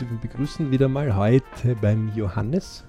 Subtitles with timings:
[0.00, 2.82] würde begrüßen wieder mal heute beim Johannes.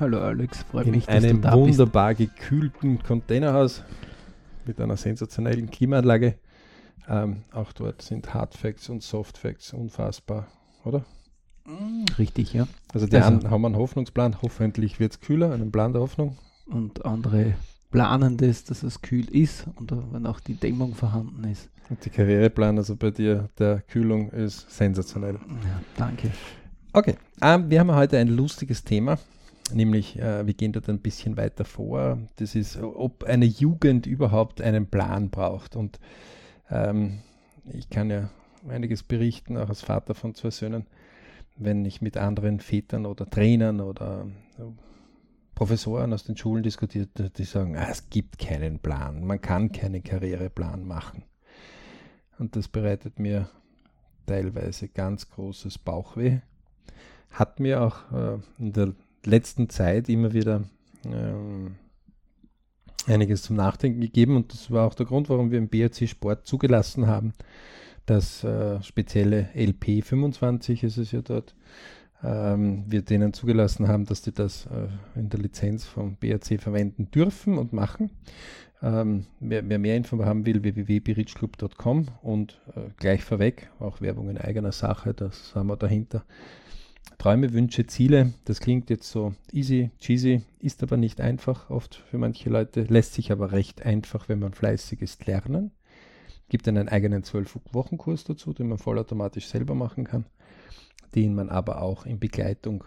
[0.00, 2.34] Hallo Alex, freut in mich, dass einem du da wunderbar bist.
[2.34, 3.84] gekühlten Containerhaus
[4.64, 6.38] mit einer sensationellen Klimaanlage.
[7.06, 10.46] Ähm, auch dort sind Hard Facts und Soft Facts unfassbar,
[10.84, 11.04] oder?
[11.66, 12.66] Mm, richtig, ja.
[12.94, 16.38] Also die also, haben einen Hoffnungsplan, hoffentlich wird es kühler, einen Plan der Hoffnung.
[16.64, 17.56] Und andere
[17.92, 21.68] planen das, dass es kühl ist und wenn auch die Dämmung vorhanden ist.
[21.90, 25.34] Und die Karriereplan, also bei dir, der Kühlung ist sensationell.
[25.34, 26.30] Ja, danke.
[26.94, 29.18] Okay, ähm, wir haben heute ein lustiges Thema,
[29.72, 32.18] nämlich äh, wir gehen dort ein bisschen weiter vor.
[32.36, 35.76] Das ist, ob eine Jugend überhaupt einen Plan braucht.
[35.76, 36.00] Und
[36.70, 37.18] ähm,
[37.72, 38.30] ich kann ja
[38.68, 40.86] einiges berichten, auch als Vater von zwei Söhnen,
[41.56, 44.26] wenn ich mit anderen Vätern oder Trainern oder
[45.54, 50.02] Professoren aus den Schulen diskutiert, die sagen, ah, es gibt keinen Plan, man kann keinen
[50.02, 51.24] Karriereplan machen.
[52.38, 53.48] Und das bereitet mir
[54.26, 56.40] teilweise ganz großes Bauchweh.
[57.30, 58.94] Hat mir auch äh, in der
[59.24, 60.64] letzten Zeit immer wieder
[61.04, 61.76] ähm,
[63.06, 66.46] einiges zum Nachdenken gegeben und das war auch der Grund, warum wir im BRC Sport
[66.46, 67.32] zugelassen haben,
[68.06, 71.54] dass äh, spezielle LP 25 ist es ja dort,
[72.22, 77.10] ähm, wir denen zugelassen haben, dass die das äh, in der Lizenz vom BRC verwenden
[77.10, 78.10] dürfen und machen.
[78.82, 84.38] Ähm, wer, wer, mehr Info haben will, www.berichclub.com und äh, gleich vorweg, auch Werbung in
[84.38, 86.24] eigener Sache, das haben wir dahinter.
[87.18, 92.18] Träume, Wünsche, Ziele, das klingt jetzt so easy, cheesy, ist aber nicht einfach oft für
[92.18, 95.70] manche Leute, lässt sich aber recht einfach, wenn man fleißig ist, lernen.
[96.48, 100.26] Gibt einen eigenen 12-Wochen-Kurs dazu, den man vollautomatisch selber machen kann
[101.14, 102.84] den man aber auch in Begleitung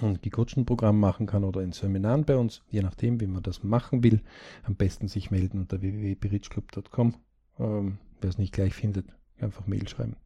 [0.00, 3.62] und gecoachten Programm machen kann oder in Seminaren bei uns, je nachdem, wie man das
[3.62, 4.22] machen will.
[4.64, 7.14] Am besten sich melden unter www.berichclub.com.
[7.58, 9.06] Ähm, Wer es nicht gleich findet,
[9.40, 10.16] einfach Mail schreiben.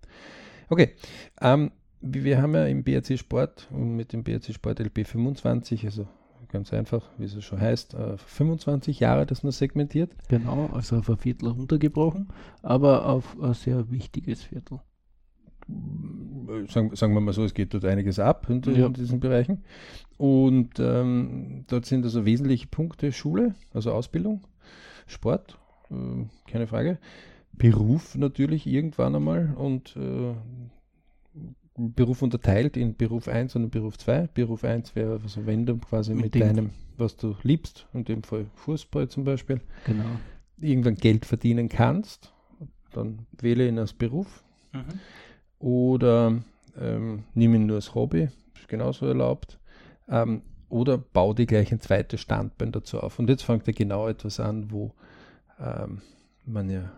[0.69, 0.91] Okay,
[1.41, 6.07] ähm, wir haben ja im BRC Sport und mit dem BRC Sport LP 25, also
[6.49, 10.13] ganz einfach, wie es schon heißt, äh, 25 Jahre das nur segmentiert.
[10.29, 12.29] Genau, also auf ein Viertel runtergebrochen,
[12.63, 14.81] aber auf ein sehr wichtiges Viertel
[16.69, 18.87] sagen, sagen wir mal so, es geht dort einiges ab in, ja.
[18.87, 19.65] in diesen Bereichen.
[20.17, 24.43] Und ähm, dort sind also wesentliche Punkte Schule, also Ausbildung,
[25.07, 25.59] Sport,
[25.91, 25.95] äh,
[26.51, 26.99] keine Frage.
[27.53, 30.35] Beruf natürlich irgendwann einmal und äh,
[31.79, 34.29] Beruf unterteilt in Beruf 1 und Beruf 2.
[34.33, 38.23] Beruf 1 wäre also wenn du quasi mit, mit deinem, was du liebst, in dem
[38.23, 40.05] Fall Fußball zum Beispiel, genau.
[40.59, 42.33] irgendwann Geld verdienen kannst,
[42.93, 44.43] dann wähle ihn als Beruf.
[44.73, 45.01] Mhm
[45.67, 46.33] oder
[46.81, 49.59] ähm, nimm ihn nur als Hobby, ist genauso erlaubt.
[50.09, 53.19] Ähm, oder bau dir gleich ein zweites Standbein dazu auf.
[53.19, 54.93] Und jetzt fängt er genau etwas an, wo
[55.59, 56.03] ähm,
[56.45, 56.93] man ja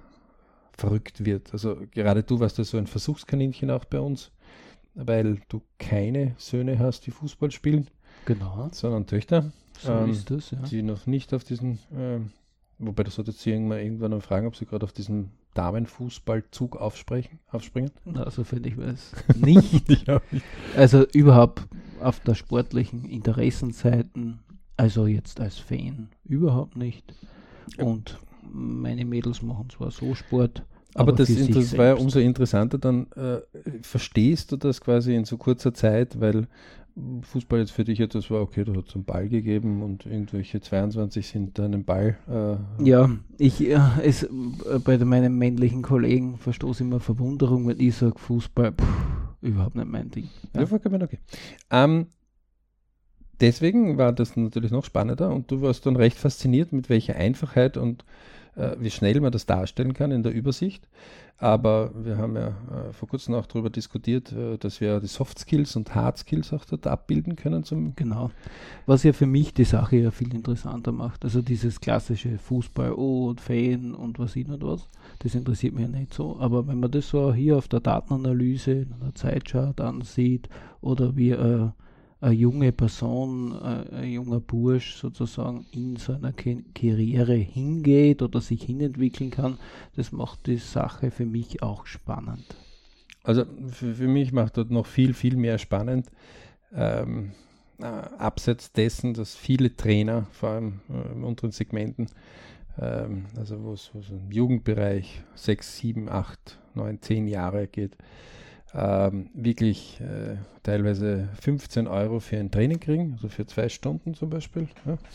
[0.72, 1.50] verrückt wird.
[1.54, 4.32] Also gerade du warst ja so ein Versuchskaninchen auch bei uns,
[4.94, 7.88] weil du keine Söhne hast, die Fußball spielen.
[8.26, 8.68] Genau.
[8.72, 9.50] Sondern Töchter.
[9.80, 10.58] So ähm, ist das, ja.
[10.58, 12.20] Die noch nicht auf diesen, äh,
[12.78, 17.90] wobei das sollte sie irgendwann, irgendwann fragen, ob sie gerade auf diesem Damenfußballzug aufsprechen, aufspringen?
[18.14, 19.90] Also finde ich es nicht.
[19.90, 20.44] ich nicht.
[20.76, 21.62] Also überhaupt
[22.00, 24.38] auf der sportlichen Interessenseiten,
[24.76, 27.12] also jetzt als Fan überhaupt nicht.
[27.76, 30.62] Und meine Mädels machen zwar so Sport.
[30.94, 33.40] Aber, aber das, das war ja umso interessanter, dann äh,
[33.82, 36.46] verstehst du das quasi in so kurzer Zeit, weil
[37.22, 41.26] Fußball jetzt für dich etwas war, okay, du hast einen Ball gegeben und irgendwelche 22
[41.26, 42.18] sind dann einen Ball.
[42.28, 44.28] Äh, ja, ich äh, es, äh,
[44.84, 48.86] bei meinen männlichen Kollegen verstoße immer Verwunderung, wenn ich sage, Fußball, pff,
[49.42, 50.28] überhaupt nicht mein Ding.
[50.54, 51.18] Ja, ja vollkommen okay.
[51.70, 52.06] Ähm,
[53.40, 57.76] deswegen war das natürlich noch spannender und du warst dann recht fasziniert, mit welcher Einfachheit
[57.76, 58.04] und
[58.78, 60.88] wie schnell man das darstellen kann in der Übersicht.
[61.40, 65.38] Aber wir haben ja äh, vor kurzem auch darüber diskutiert, äh, dass wir die Soft
[65.38, 67.64] Skills und Hard Skills auch dort abbilden können.
[67.94, 68.32] Genau.
[68.86, 71.24] Was ja für mich die Sache ja viel interessanter macht.
[71.24, 74.88] Also dieses klassische Fußball, oh und Fan und was ich nicht was,
[75.20, 76.36] das interessiert mich ja nicht so.
[76.40, 80.48] Aber wenn man das so hier auf der Datenanalyse in einer Zeitchart ansieht
[80.80, 81.68] oder wie äh,
[82.20, 89.30] eine junge Person, äh, ein junger Bursch sozusagen in seiner Karriere hingeht oder sich hinentwickeln
[89.30, 89.58] kann,
[89.96, 92.56] das macht die Sache für mich auch spannend.
[93.22, 96.06] Also für, für mich macht das noch viel, viel mehr spannend.
[96.74, 97.32] Ähm,
[97.78, 102.08] äh, abseits dessen, dass viele Trainer, vor allem äh, in unteren Segmenten,
[102.80, 107.96] ähm, also wo es im Jugendbereich 6, 7, 8, 9, 10 Jahre geht,
[108.74, 114.30] ähm, wirklich äh, teilweise 15 Euro für ein Training kriegen, also für zwei Stunden zum
[114.30, 114.68] Beispiel.
[114.86, 114.98] Ja.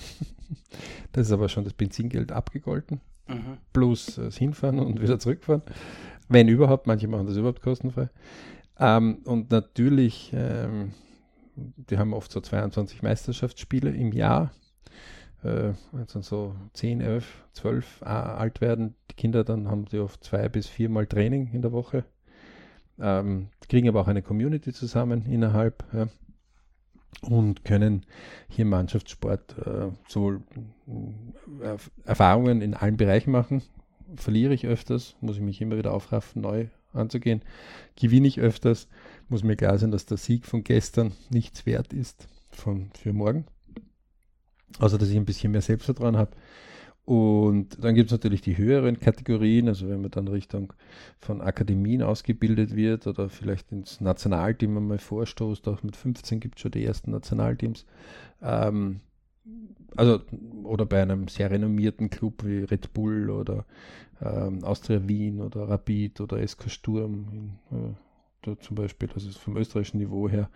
[1.13, 3.57] Das ist aber schon das Benzingeld abgegolten, mhm.
[3.71, 5.63] plus das Hinfahren und wieder zurückfahren.
[6.29, 8.09] Wenn überhaupt, manche machen das überhaupt kostenfrei.
[8.79, 10.94] Ähm, und natürlich, ähm,
[11.56, 14.51] die haben oft so 22 Meisterschaftsspiele im Jahr.
[15.44, 19.99] Äh, wenn sie so 10, 11, 12 äh, alt werden, die Kinder, dann haben sie
[19.99, 22.06] oft zwei bis viermal Training in der Woche.
[23.03, 25.83] Ähm, kriegen aber auch eine Community zusammen innerhalb.
[25.94, 26.07] Ja
[27.21, 28.05] und können
[28.50, 30.41] hier im Mannschaftssport äh, sowohl
[31.61, 33.61] äh, Erfahrungen in allen Bereichen machen.
[34.15, 37.41] Verliere ich öfters, muss ich mich immer wieder aufraffen, neu anzugehen.
[37.95, 38.88] Gewinne ich öfters,
[39.29, 43.45] muss mir klar sein, dass der Sieg von gestern nichts wert ist von, für morgen.
[44.79, 46.31] Also, dass ich ein bisschen mehr Selbstvertrauen habe.
[47.05, 50.71] Und dann gibt es natürlich die höheren Kategorien, also wenn man dann Richtung
[51.19, 56.61] von Akademien ausgebildet wird oder vielleicht ins Nationalteam einmal vorstoßt, auch mit 15 gibt es
[56.61, 57.85] schon die ersten Nationalteams.
[58.41, 59.01] Ähm,
[59.97, 60.21] also,
[60.63, 63.65] oder bei einem sehr renommierten Club wie Red Bull oder
[64.21, 67.94] ähm, Austria Wien oder Rapid oder SK Sturm in, äh,
[68.60, 70.50] zum Beispiel, also vom österreichischen Niveau her,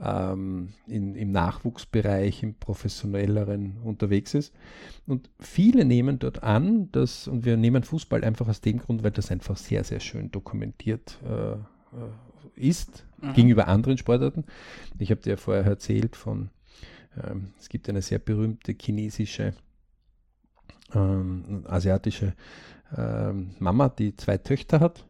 [0.00, 4.54] ähm, in, im Nachwuchsbereich, im professionelleren unterwegs ist.
[5.06, 9.10] Und viele nehmen dort an, dass, und wir nehmen Fußball einfach aus dem Grund, weil
[9.10, 11.58] das einfach sehr, sehr schön dokumentiert äh, äh
[12.56, 13.32] ist mhm.
[13.32, 14.44] gegenüber anderen Sportarten.
[15.00, 16.50] Ich habe dir vorher erzählt von,
[17.20, 19.54] ähm, es gibt eine sehr berühmte chinesische,
[20.94, 22.34] ähm, asiatische
[22.96, 25.04] ähm, Mama, die zwei Töchter hat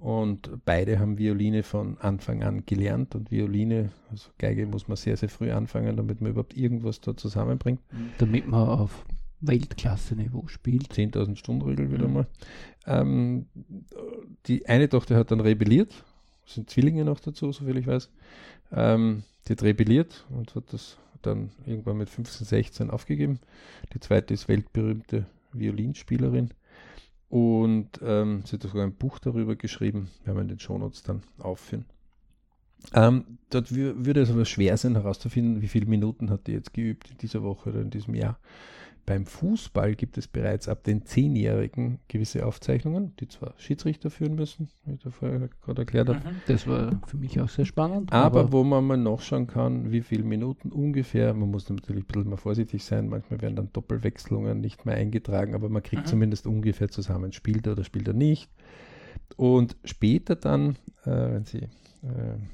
[0.00, 5.16] und beide haben Violine von Anfang an gelernt und Violine, also Geige muss man sehr,
[5.18, 7.80] sehr früh anfangen, damit man überhaupt irgendwas da zusammenbringt.
[8.16, 9.04] Damit man auf
[9.42, 10.90] Weltklasse-Niveau spielt.
[10.92, 12.14] 10.000 Stunden Regel wieder mhm.
[12.14, 12.26] mal.
[12.86, 13.46] Ähm,
[14.46, 16.04] die eine Tochter hat dann rebelliert,
[16.46, 18.10] sind Zwillinge noch dazu, soviel ich weiß.
[18.72, 23.38] Ähm, die hat rebelliert und hat das dann irgendwann mit 15, 16 aufgegeben.
[23.92, 26.50] Die zweite ist weltberühmte Violinspielerin
[27.30, 31.22] und ähm, sie hat sogar ein Buch darüber geschrieben, werden wir in den Shownotes dann
[31.38, 31.86] aufführen.
[32.92, 37.10] Ähm, dort würde es aber schwer sein herauszufinden, wie viele Minuten hat die jetzt geübt
[37.10, 38.38] in dieser Woche oder in diesem Jahr.
[39.10, 44.68] Beim Fußball gibt es bereits ab den Zehnjährigen gewisse Aufzeichnungen, die zwar Schiedsrichter führen müssen,
[44.84, 46.20] wie ich da vorher gerade erklärt habe.
[46.20, 46.36] Mhm.
[46.46, 48.12] Das war für mich auch sehr spannend.
[48.12, 52.06] Aber, aber, wo man mal nachschauen kann, wie viele Minuten ungefähr, man muss natürlich ein
[52.06, 56.06] bisschen mal vorsichtig sein, manchmal werden dann Doppelwechslungen nicht mehr eingetragen, aber man kriegt mhm.
[56.06, 58.48] zumindest ungefähr zusammen, spielt er oder spielt er nicht.
[59.36, 61.66] Und später dann, äh, wenn sie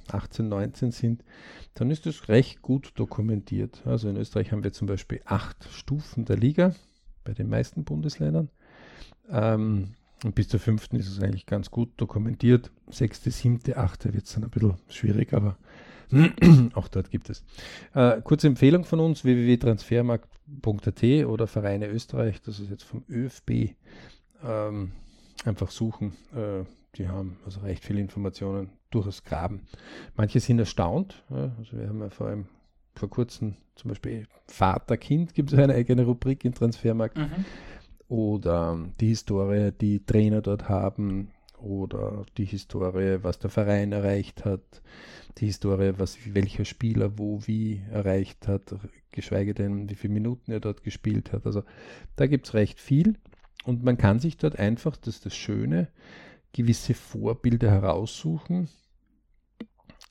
[0.09, 1.25] 18, äh, 19 sind,
[1.75, 3.83] dann ist das recht gut dokumentiert.
[3.87, 6.75] Also in Österreich haben wir zum Beispiel acht Stufen der Liga
[7.25, 8.49] bei den meisten Bundesländern.
[9.31, 9.95] Ähm,
[10.25, 12.71] und bis zur fünften ist es eigentlich ganz gut dokumentiert.
[12.89, 15.59] Sechste, siebte, achte wird es dann ein bisschen schwierig, aber
[16.75, 17.45] auch dort gibt es.
[17.95, 23.75] Äh, kurze Empfehlung von uns: www.transfermarkt.at oder Vereine Österreich, das ist jetzt vom ÖFB.
[24.43, 24.93] Ähm,
[25.45, 26.13] einfach suchen.
[26.35, 26.65] Äh,
[26.99, 29.63] die haben also recht viele Informationen durchaus graben.
[30.17, 31.23] Manche sind erstaunt.
[31.31, 32.47] Ja, also wir haben ja vor allem
[32.95, 37.19] vor kurzem zum Beispiel Vater-Kind gibt es eine eigene Rubrik im Transfermarkt.
[37.19, 37.45] Mhm.
[38.09, 41.33] Oder die Historie, die Trainer dort haben.
[41.59, 44.83] Oder die Historie, was der Verein erreicht hat.
[45.39, 48.75] Die Historie, was welcher Spieler wo wie erreicht hat.
[49.11, 51.47] Geschweige denn, wie viele Minuten er dort gespielt hat.
[51.47, 51.65] Also
[52.17, 53.17] da gibt es recht viel.
[53.65, 55.89] Und man kann sich dort einfach, das ist das Schöne,
[56.53, 58.69] gewisse Vorbilder heraussuchen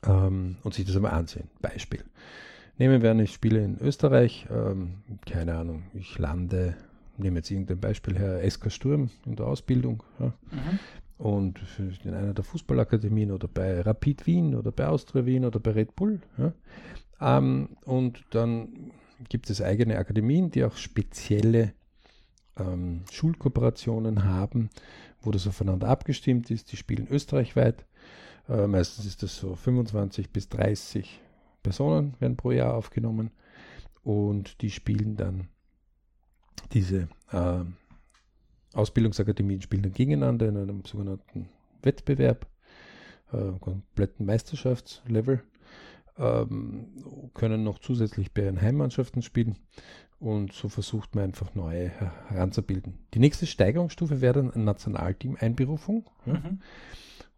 [0.05, 1.49] ähm, und sich das einmal ansehen.
[1.61, 2.03] Beispiel.
[2.77, 6.75] Nehmen wir an, ich spiele in Österreich, ähm, keine Ahnung, ich lande,
[7.17, 10.03] nehme jetzt irgendein Beispiel her, SK Sturm in der Ausbildung.
[10.19, 10.79] Ja, mhm.
[11.17, 11.59] Und
[12.03, 15.95] in einer der Fußballakademien oder bei Rapid Wien oder bei Austria Wien oder bei Red
[15.95, 16.19] Bull.
[16.37, 16.51] Ja.
[17.21, 18.91] Ähm, und dann
[19.29, 21.73] gibt es eigene Akademien, die auch spezielle
[22.57, 24.69] ähm, Schulkooperationen haben,
[25.25, 26.71] wo das aufeinander abgestimmt ist.
[26.71, 27.85] Die spielen österreichweit.
[28.47, 31.21] Äh, meistens ist das so 25 bis 30
[31.63, 33.31] Personen werden pro Jahr aufgenommen
[34.03, 35.47] und die spielen dann
[36.73, 37.63] diese äh,
[38.73, 41.49] Ausbildungsakademien spielen dann gegeneinander in einem sogenannten
[41.81, 42.45] Wettbewerb,
[43.31, 45.41] äh, kompletten Meisterschaftslevel,
[46.17, 46.87] ähm,
[47.33, 49.55] können noch zusätzlich bei ihren Heimmannschaften spielen
[50.19, 51.89] und so versucht man einfach neue
[52.29, 52.95] heranzubilden.
[53.13, 56.05] Die nächste Steigerungsstufe wäre dann eine Nationalteam-Einberufung.
[56.25, 56.33] Ja.
[56.33, 56.59] Mhm.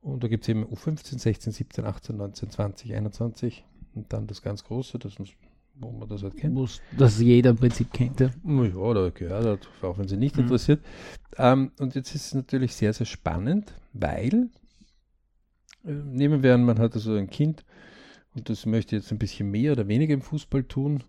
[0.02, 4.42] Und da gibt es eben U15, 16, 17, 18, 19, 20, 21 und dann das
[4.42, 5.30] ganz Große, das muss,
[5.76, 6.54] wo man das halt kennt.
[6.54, 8.20] Muss, das jeder im Prinzip kennt.
[8.20, 10.44] Ja, ja oder gehört hat, auch wenn sie nicht mhm.
[10.44, 10.82] interessiert.
[11.38, 14.50] Ähm, und jetzt ist es natürlich sehr, sehr spannend, weil
[15.84, 17.66] äh, nehmen wir an, man hat also ein Kind
[18.36, 21.04] und das möchte jetzt ein bisschen mehr oder weniger im Fußball tun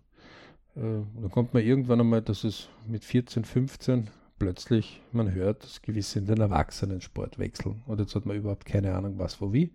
[0.79, 4.09] äh, dann kommt man irgendwann einmal, dass es mit 14, 15
[4.39, 7.83] plötzlich man hört, dass gewisse in den Erwachsenensport wechseln.
[7.85, 9.71] Und jetzt hat man überhaupt keine Ahnung, was, wo, wie.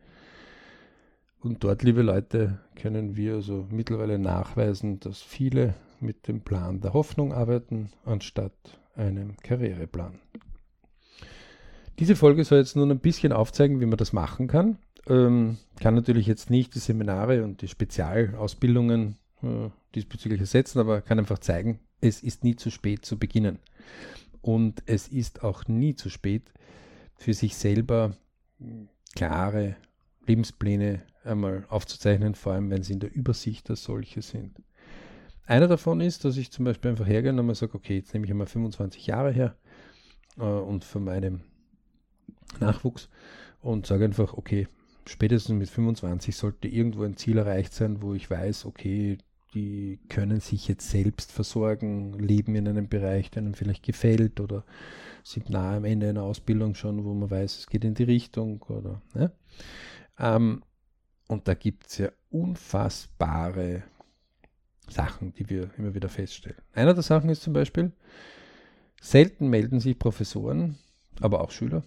[1.40, 6.94] Und dort, liebe Leute, können wir also mittlerweile nachweisen, dass viele mit dem Plan der
[6.94, 8.54] Hoffnung arbeiten, anstatt
[8.96, 10.18] einem Karriereplan.
[11.98, 14.78] Diese Folge soll jetzt nun ein bisschen aufzeigen, wie man das machen kann.
[15.06, 21.18] Ähm, kann natürlich jetzt nicht die Seminare und die Spezialausbildungen äh, diesbezüglich ersetzen, aber kann
[21.18, 23.58] einfach zeigen, es ist nie zu spät zu beginnen.
[24.42, 26.52] Und es ist auch nie zu spät,
[27.16, 28.14] für sich selber
[29.14, 29.76] klare
[30.26, 34.62] Lebenspläne einmal aufzuzeichnen, vor allem wenn sie in der Übersicht als solche sind.
[35.46, 38.24] Einer davon ist, dass ich zum Beispiel einfach hergehe und einmal sage, okay, jetzt nehme
[38.26, 39.56] ich einmal 25 Jahre her
[40.38, 41.42] äh, und von meinem
[42.60, 43.08] Nachwuchs
[43.60, 44.68] und sage einfach, okay,
[45.06, 49.18] spätestens mit 25 sollte irgendwo ein Ziel erreicht sein, wo ich weiß, okay,
[49.54, 54.64] die können sich jetzt selbst versorgen, leben in einem Bereich, der ihnen vielleicht gefällt oder
[55.22, 58.62] sind nahe am Ende einer Ausbildung schon, wo man weiß, es geht in die Richtung
[58.62, 59.32] oder ne?
[60.18, 60.62] ähm,
[61.28, 63.84] und da gibt es ja unfassbare
[64.88, 66.58] Sachen, die wir immer wieder feststellen.
[66.72, 67.92] Einer der Sachen ist zum Beispiel,
[69.00, 70.78] selten melden sich Professoren,
[71.20, 71.84] aber auch Schüler,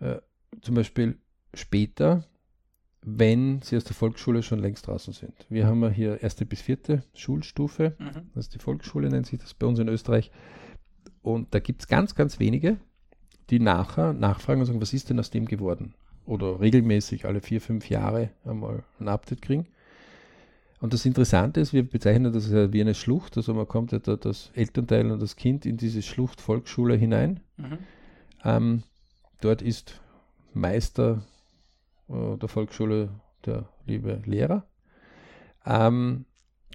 [0.00, 0.18] äh,
[0.60, 1.18] zum Beispiel
[1.54, 2.24] später,
[3.02, 5.46] wenn sie aus der Volksschule schon längst draußen sind.
[5.48, 8.30] Wir haben ja hier erste bis vierte Schulstufe, mhm.
[8.34, 10.30] das ist die Volksschule, nennt sich das bei uns in Österreich.
[11.22, 12.78] Und da gibt es ganz, ganz wenige,
[13.48, 15.94] die nachher nachfragen und sagen, was ist denn aus dem geworden?
[16.26, 19.66] Oder regelmäßig alle vier, fünf Jahre einmal ein Update kriegen.
[20.80, 23.98] Und das Interessante ist, wir bezeichnen das ja wie eine Schlucht, also man kommt ja
[23.98, 27.40] da das Elternteil und das Kind in diese Schlucht Volksschule hinein.
[27.56, 27.78] Mhm.
[28.44, 28.82] Ähm,
[29.40, 30.00] dort ist
[30.54, 31.22] Meister
[32.10, 33.10] der Volksschule
[33.46, 34.66] der liebe Lehrer.
[35.64, 36.24] Ähm,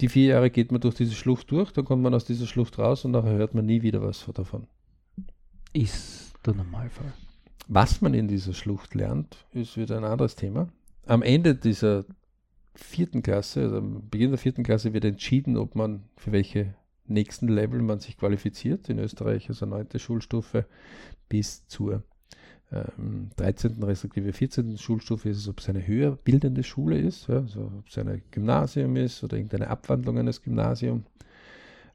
[0.02, 2.78] die vier Jahre geht man durch diese Schlucht durch, dann kommt man aus dieser Schlucht
[2.78, 4.68] raus und nachher hört man nie wieder was davon.
[5.74, 7.14] Ist der Normalfall.
[7.68, 10.68] Was man in dieser Schlucht lernt, ist wieder ein anderes Thema.
[11.06, 12.06] Am Ende dieser
[12.76, 16.76] vierten Klasse, also am Beginn der vierten Klasse wird entschieden, ob man für welche
[17.08, 18.90] nächsten Level man sich qualifiziert.
[18.90, 20.66] In Österreich also neunte Schulstufe
[21.30, 22.04] bis zur
[22.76, 23.82] ähm, 13.
[23.84, 24.78] respektive 14.
[24.78, 28.22] Schulstufe ist es, ob es eine höher bildende Schule ist, ja, also ob es ein
[28.32, 31.06] Gymnasium ist oder irgendeine Abwandlung eines Gymnasiums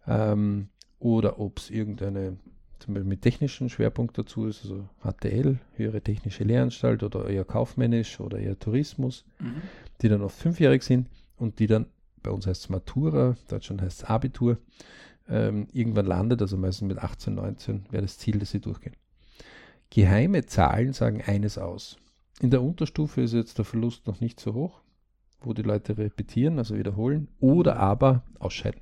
[0.06, 0.68] ähm,
[0.99, 2.37] oder ob es irgendeine
[2.80, 8.20] zum Beispiel mit technischem Schwerpunkt dazu ist, also HTL, höhere technische Lehranstalt oder eher kaufmännisch
[8.20, 9.62] oder eher Tourismus, mhm.
[10.00, 11.87] die dann oft fünfjährig sind und die dann,
[12.22, 14.58] bei uns heißt es Matura, Deutschland heißt es Abitur,
[15.28, 18.94] ähm, irgendwann landet, also meistens mit 18, 19 wäre das Ziel, dass sie durchgehen.
[19.90, 21.97] Geheime Zahlen sagen eines aus.
[22.40, 24.80] In der Unterstufe ist jetzt der Verlust noch nicht so hoch,
[25.40, 28.80] wo die Leute repetieren, also wiederholen, oder aber ausscheiden.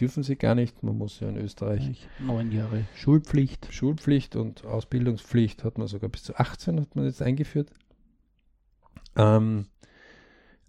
[0.00, 0.82] Dürfen sie gar nicht.
[0.82, 3.68] Man muss ja in Österreich neun Jahre Schulpflicht.
[3.72, 7.70] Schulpflicht und Ausbildungspflicht hat man sogar bis zu 18 hat man jetzt eingeführt.
[9.16, 9.66] Ähm,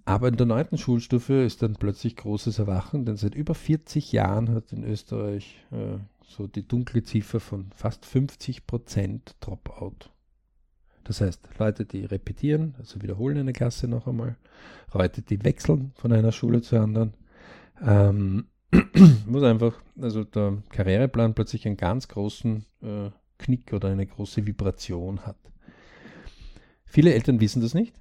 [0.05, 4.53] aber in der neunten Schulstufe ist dann plötzlich großes Erwachen, denn seit über 40 Jahren
[4.53, 10.09] hat in Österreich äh, so die dunkle Ziffer von fast 50 Prozent Dropout.
[11.03, 14.37] Das heißt, Leute, die repetieren, also wiederholen eine Klasse noch einmal,
[14.93, 17.13] Leute, die wechseln von einer Schule zur anderen,
[17.81, 18.47] ähm,
[19.27, 25.25] muss einfach, also der Karriereplan plötzlich einen ganz großen äh, Knick oder eine große Vibration
[25.25, 25.37] hat.
[26.85, 27.93] Viele Eltern wissen das nicht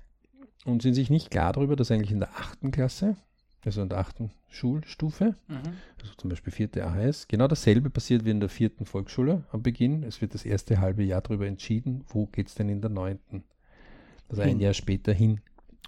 [0.64, 3.16] und sind sich nicht klar darüber, dass eigentlich in der achten Klasse
[3.64, 5.60] also in der achten Schulstufe, mhm.
[6.00, 10.02] also zum Beispiel vierte AHS, genau dasselbe passiert wie in der vierten Volksschule am Beginn.
[10.02, 13.44] Es wird das erste halbe Jahr darüber entschieden, wo geht es denn in der neunten,
[14.28, 15.40] also ein Jahr später hin.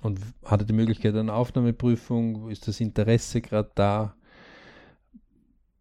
[0.03, 4.15] Und hat er die Möglichkeit einer Aufnahmeprüfung, ist das Interesse gerade da?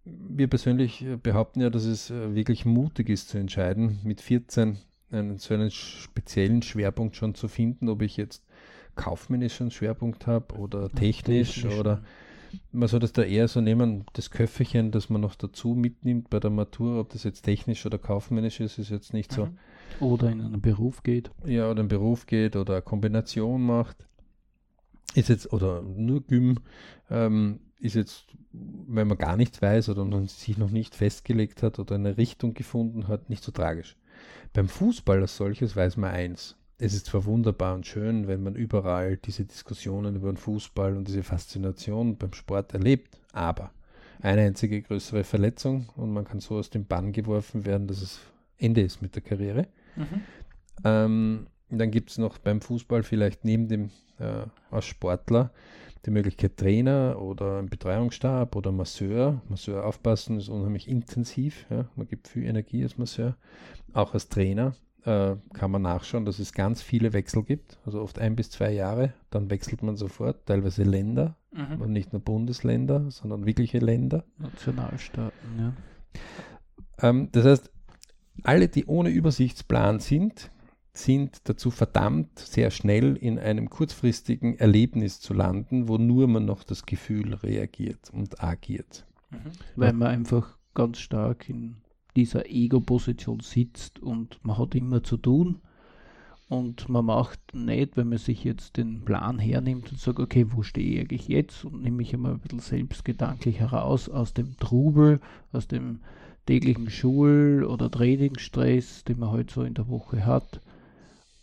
[0.05, 4.77] Wir persönlich behaupten ja, dass es äh, wirklich mutig ist zu entscheiden, mit 14
[5.11, 8.42] einen, so einen speziellen Schwerpunkt schon zu finden, ob ich jetzt
[8.95, 12.01] kaufmännischen Schwerpunkt habe oder technisch, oder
[12.71, 16.39] man soll das da eher so nehmen, das Köfferchen, das man noch dazu mitnimmt bei
[16.39, 19.45] der Matur, ob das jetzt technisch oder kaufmännisch ist, ist jetzt nicht so.
[19.45, 19.57] Mhm.
[19.99, 21.31] Oder in einen Beruf geht.
[21.45, 24.07] Ja, oder in einen Beruf geht oder eine Kombination macht.
[25.15, 26.59] Ist jetzt, oder nur Gym,
[27.09, 31.79] ähm, ist jetzt, wenn man gar nichts weiß oder man sich noch nicht festgelegt hat
[31.79, 33.97] oder eine Richtung gefunden hat, nicht so tragisch.
[34.53, 38.55] Beim Fußball als solches weiß man eins es ist zwar wunderbar und schön, wenn man
[38.55, 43.71] überall diese Diskussionen über den Fußball und diese Faszination beim Sport erlebt, aber
[44.21, 48.19] eine einzige größere Verletzung und man kann so aus dem Bann geworfen werden, dass es
[48.57, 49.67] Ende ist mit der Karriere.
[49.95, 50.21] Mhm.
[50.83, 53.89] Ähm, dann gibt es noch beim Fußball vielleicht neben dem
[54.19, 55.51] äh, als Sportler
[56.05, 59.41] die Möglichkeit Trainer oder ein Betreuungsstab oder Masseur.
[59.47, 61.65] Masseur aufpassen ist unheimlich intensiv.
[61.69, 61.85] Ja.
[61.95, 63.37] Man gibt viel Energie als Masseur.
[63.93, 68.19] Auch als Trainer äh, kann man nachschauen, dass es ganz viele Wechsel gibt, also oft
[68.19, 71.81] ein bis zwei Jahre, dann wechselt man sofort, teilweise Länder, mhm.
[71.81, 74.23] und nicht nur Bundesländer, sondern wirkliche Länder.
[74.37, 75.73] Nationalstaaten, ja.
[77.01, 77.71] Ähm, das heißt,
[78.43, 80.51] alle, die ohne Übersichtsplan sind,
[80.93, 86.63] sind dazu verdammt, sehr schnell in einem kurzfristigen Erlebnis zu landen, wo nur man noch
[86.63, 89.05] das Gefühl reagiert und agiert.
[89.31, 89.37] Mhm.
[89.75, 91.77] Weil man einfach ganz stark in
[92.15, 95.61] dieser Ego-Position sitzt und man hat immer zu tun
[96.49, 100.61] und man macht nicht, wenn man sich jetzt den Plan hernimmt und sagt, okay, wo
[100.61, 105.19] stehe ich eigentlich jetzt und nehme mich einmal ein bisschen selbstgedanklich heraus aus dem Trubel,
[105.51, 105.99] aus dem
[106.45, 110.61] täglichen Schul- oder Trainingsstress, den man heute halt so in der Woche hat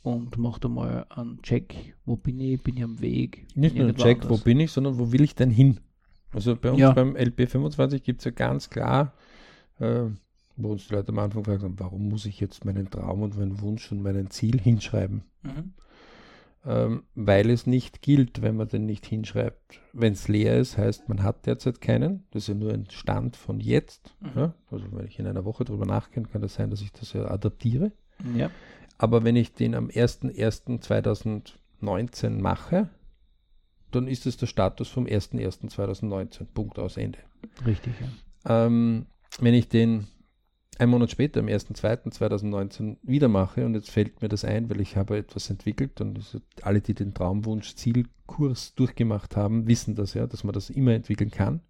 [0.02, 3.46] und macht einmal einen Check, wo bin ich, bin ich am Weg.
[3.54, 5.80] Nicht nur einen Check, wo bin ich, sondern wo will ich denn hin?
[6.32, 6.92] Also bei uns ja.
[6.92, 9.12] beim LP25 gibt es ja ganz klar,
[9.80, 10.04] äh,
[10.62, 13.60] wo uns die Leute am Anfang fragen, warum muss ich jetzt meinen Traum und meinen
[13.60, 15.22] Wunsch und mein Ziel hinschreiben?
[15.42, 15.74] Mhm.
[16.66, 19.80] Ähm, weil es nicht gilt, wenn man den nicht hinschreibt.
[19.94, 22.24] Wenn es leer ist, heißt, man hat derzeit keinen.
[22.32, 24.14] Das ist ja nur ein Stand von jetzt.
[24.20, 24.32] Mhm.
[24.34, 24.52] Ja?
[24.70, 27.30] Also wenn ich in einer Woche darüber nachdenke, kann das sein, dass ich das ja
[27.30, 27.92] adaptiere.
[28.36, 28.50] Ja.
[28.98, 32.90] Aber wenn ich den am 01.01.2019 mache,
[33.90, 36.44] dann ist es der Status vom 01.01.2019.
[36.44, 37.20] Punkt aus Ende.
[37.64, 38.08] Richtig, ja.
[38.66, 39.06] Ähm,
[39.38, 40.08] wenn ich den
[40.80, 44.96] einen Monat später, am 1.2.2019, wieder mache und jetzt fällt mir das ein, weil ich
[44.96, 50.54] habe etwas entwickelt und alle, die den Traumwunsch-Zielkurs durchgemacht haben, wissen das ja, dass man
[50.54, 51.60] das immer entwickeln kann.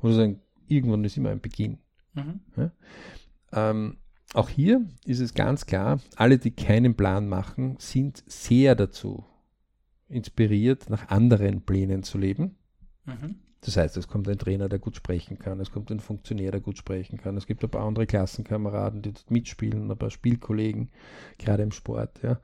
[0.00, 1.78] Oder sagen, irgendwann ist immer ein Beginn.
[2.14, 2.40] Mhm.
[2.56, 2.70] Ja?
[3.52, 3.96] Ähm,
[4.34, 9.24] auch hier ist es ganz klar, alle, die keinen Plan machen, sind sehr dazu
[10.08, 12.56] inspiriert, nach anderen Plänen zu leben.
[13.06, 13.36] Mhm.
[13.62, 16.60] Das heißt, es kommt ein Trainer, der gut sprechen kann, es kommt ein Funktionär, der
[16.60, 20.88] gut sprechen kann, es gibt ein paar andere Klassenkameraden, die dort mitspielen, ein paar Spielkollegen,
[21.36, 22.20] gerade im Sport.
[22.22, 22.40] Ja.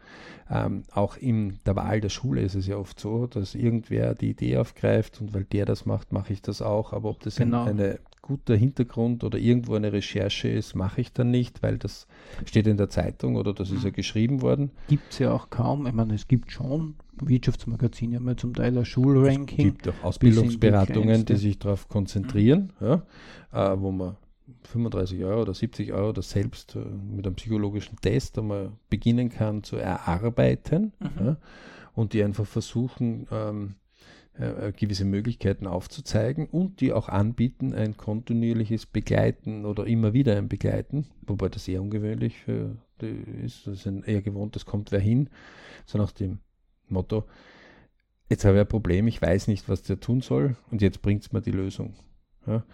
[0.50, 4.30] Ähm, auch in der Wahl der Schule ist es ja oft so, dass irgendwer die
[4.30, 6.92] Idee aufgreift und weil der das macht, mache ich das auch.
[6.92, 7.62] Aber ob das genau.
[7.62, 12.06] ein, eine guter Hintergrund oder irgendwo eine Recherche ist, mache ich dann nicht, weil das
[12.44, 13.94] steht in der Zeitung oder das ist ja mhm.
[13.94, 14.70] geschrieben worden.
[14.88, 15.86] Gibt es ja auch kaum.
[15.86, 19.68] Ich meine, es gibt schon Wirtschaftsmagazine, haben ja zum Teil ein Schulranking.
[19.68, 22.86] Es gibt auch Ausbildungsberatungen, die, sich darauf konzentrieren, mhm.
[22.86, 23.02] ja,
[23.52, 24.16] äh, wo man
[24.62, 29.62] 35 Euro oder 70 Euro das selbst äh, mit einem psychologischen Test einmal beginnen kann
[29.62, 31.26] zu erarbeiten mhm.
[31.26, 31.36] ja,
[31.94, 33.74] und die einfach versuchen, ähm,
[34.38, 40.48] äh, gewisse Möglichkeiten aufzuzeigen und die auch anbieten, ein kontinuierliches Begleiten oder immer wieder ein
[40.48, 42.76] Begleiten, wobei das eher ungewöhnlich für
[43.44, 45.28] ist, das ist ein eher gewohnt, das kommt wer hin,
[45.84, 46.38] so nach dem
[46.88, 47.24] Motto,
[48.28, 51.22] jetzt habe ich ein Problem, ich weiß nicht, was der tun soll und jetzt bringt
[51.22, 51.94] es mir die Lösung.
[52.46, 52.64] Ja.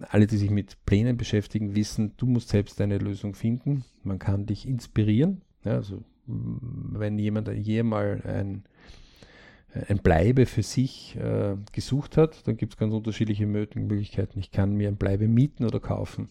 [0.00, 3.84] Alle, die sich mit Plänen beschäftigen, wissen, du musst selbst eine Lösung finden.
[4.02, 5.42] Man kann dich inspirieren.
[5.64, 8.64] Ja, also wenn jemand jemals ein
[9.88, 14.38] ein Bleibe für sich äh, gesucht hat, dann gibt es ganz unterschiedliche Möglichkeiten.
[14.38, 16.30] Ich kann mir ein Bleibe mieten oder kaufen.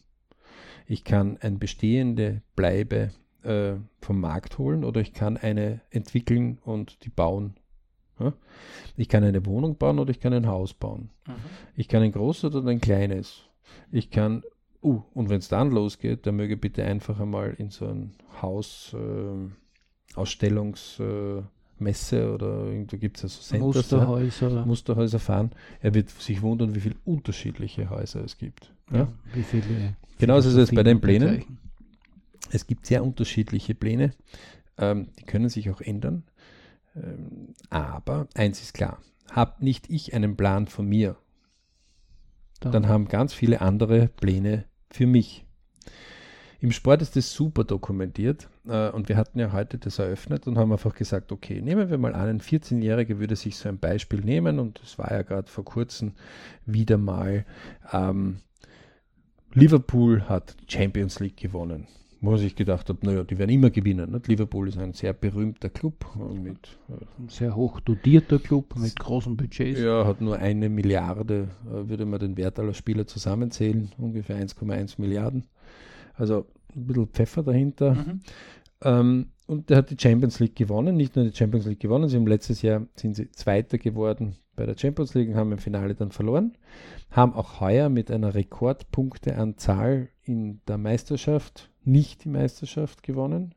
[0.87, 3.11] Ich kann ein bestehende Bleibe
[3.47, 7.55] äh, vom Markt holen oder ich kann eine entwickeln und die bauen.
[8.19, 8.33] Ja?
[8.95, 11.09] Ich kann eine Wohnung bauen oder ich kann ein Haus bauen.
[11.25, 11.33] Mhm.
[11.75, 13.43] Ich kann ein großes oder ein kleines.
[13.91, 14.43] Ich kann,
[14.83, 18.95] uh, und wenn es dann losgeht, dann möge bitte einfach einmal in so ein Haus
[18.97, 21.41] äh, Ausstellungs äh,
[21.79, 24.65] Messe oder irgendwo gibt es ja so Centers, Musterhäuser.
[24.65, 25.51] Musterhäuser fahren.
[25.79, 28.73] Er wird sich wundern, wie viele unterschiedliche Häuser es gibt.
[28.91, 28.97] Ja?
[28.97, 29.95] ja wie viele.
[30.17, 31.59] Genauso ist es bei den Plänen.
[32.51, 34.13] Es gibt sehr unterschiedliche Pläne.
[34.77, 36.23] Ähm, die können sich auch ändern.
[36.95, 41.17] Ähm, aber eins ist klar: Hab nicht ich einen Plan von mir,
[42.59, 45.45] dann, dann haben ganz viele andere Pläne für mich.
[46.59, 50.57] Im Sport ist das super dokumentiert äh, und wir hatten ja heute das eröffnet und
[50.57, 54.21] haben einfach gesagt, okay, nehmen wir mal an, ein 14-Jähriger würde sich so ein Beispiel
[54.21, 56.13] nehmen und es war ja gerade vor kurzem
[56.65, 57.45] wieder mal,
[57.93, 58.39] ähm,
[59.53, 61.87] Liverpool hat Champions League gewonnen
[62.21, 64.11] wo ich gedacht habe, naja, die werden immer gewinnen.
[64.11, 64.27] Nicht?
[64.27, 66.05] Liverpool ist ein sehr berühmter Club.
[66.41, 69.79] Mit, äh, ein sehr hoch dotierter Club mit großen Budgets.
[69.79, 74.99] Ja, hat nur eine Milliarde, äh, würde man den Wert aller Spieler zusammenzählen, ungefähr 1,1
[74.99, 75.45] Milliarden.
[76.15, 77.93] Also ein bisschen Pfeffer dahinter.
[77.93, 78.21] Mhm.
[78.83, 82.17] Ähm, und der hat die Champions League gewonnen, nicht nur die Champions League gewonnen, sie
[82.17, 85.95] haben letztes Jahr sind sie Zweiter geworden bei der Champions League und haben im Finale
[85.95, 86.57] dann verloren,
[87.11, 93.55] haben auch heuer mit einer Rekordpunkteanzahl in der Meisterschaft nicht die Meisterschaft gewonnen.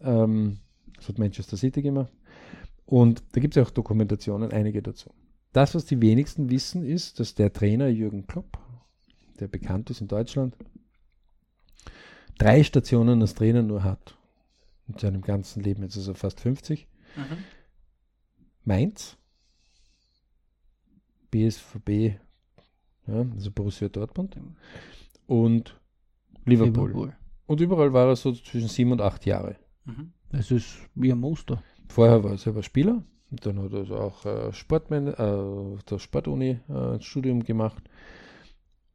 [0.00, 0.58] Ähm,
[0.96, 2.12] das hat Manchester City gemacht.
[2.86, 5.10] Und da gibt es auch Dokumentationen, einige dazu.
[5.52, 8.58] Das, was die wenigsten wissen, ist, dass der Trainer Jürgen Klopp,
[9.40, 10.56] der bekannt ist in Deutschland,
[12.38, 14.16] drei Stationen als Trainer nur hat.
[14.88, 16.86] in seinem ganzen Leben, jetzt ist er fast 50.
[17.16, 17.22] Mhm.
[18.64, 19.16] Mainz,
[21.30, 22.18] BSVB,
[23.06, 24.36] ja, also Borussia Dortmund
[25.26, 25.78] und
[26.44, 26.88] Liverpool.
[26.88, 27.16] Liverpool.
[27.46, 29.56] Und überall war er so zwischen sieben und acht Jahre.
[29.84, 30.12] Mhm.
[30.30, 31.62] Das ist wie ein Muster.
[31.88, 35.98] Vorher war er selber Spieler, und dann hat er also auch äh, Sportman, äh, der
[35.98, 37.82] Sportuni äh, ein Studium gemacht.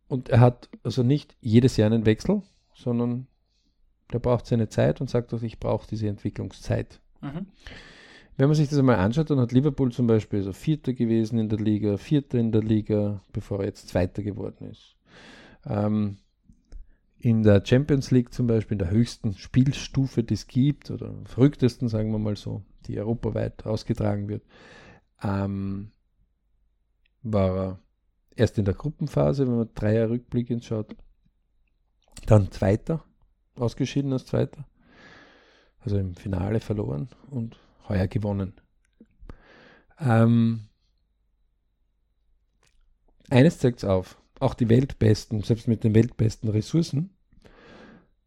[0.07, 2.41] Und er hat also nicht jedes Jahr einen Wechsel,
[2.73, 3.27] sondern
[4.11, 6.99] der braucht seine Zeit und sagt auch, ich brauche diese Entwicklungszeit.
[7.21, 7.47] Mhm.
[8.37, 11.49] Wenn man sich das einmal anschaut, dann hat Liverpool zum Beispiel also Vierter gewesen in
[11.49, 14.95] der Liga, Vierter in der Liga, bevor er jetzt Zweiter geworden ist.
[15.65, 16.17] Ähm,
[17.21, 21.87] in der Champions League zum Beispiel, in der höchsten Spielstufe, die es gibt, oder verrücktesten,
[21.87, 24.43] sagen wir mal so, die europaweit ausgetragen wird,
[25.21, 25.91] ähm,
[27.21, 27.79] war er
[28.35, 30.95] erst in der Gruppenphase, wenn man drei Jahre rückblickend schaut,
[32.25, 33.03] dann Zweiter,
[33.55, 34.65] ausgeschieden als Zweiter,
[35.79, 38.53] also im Finale verloren und heuer gewonnen.
[39.99, 40.69] Ähm,
[43.29, 47.11] eines zeigt es auf, auch die Weltbesten, selbst mit den weltbesten Ressourcen,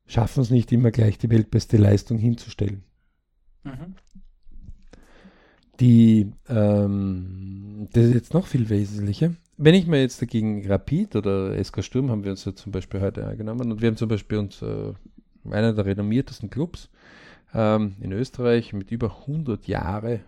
[0.07, 2.85] schaffen es nicht immer gleich die weltbeste Leistung hinzustellen.
[3.65, 3.95] Mhm.
[5.81, 9.35] Die, ähm, das ist jetzt noch viel wesentlicher.
[9.57, 13.01] Wenn ich mir jetzt dagegen Rapid oder SK Sturm haben wir uns ja zum Beispiel
[13.01, 14.93] heute angenommen und wir haben zum Beispiel uns äh,
[15.51, 16.91] einer der renommiertesten Clubs
[17.53, 20.21] ähm, in Österreich mit über 100 Jahre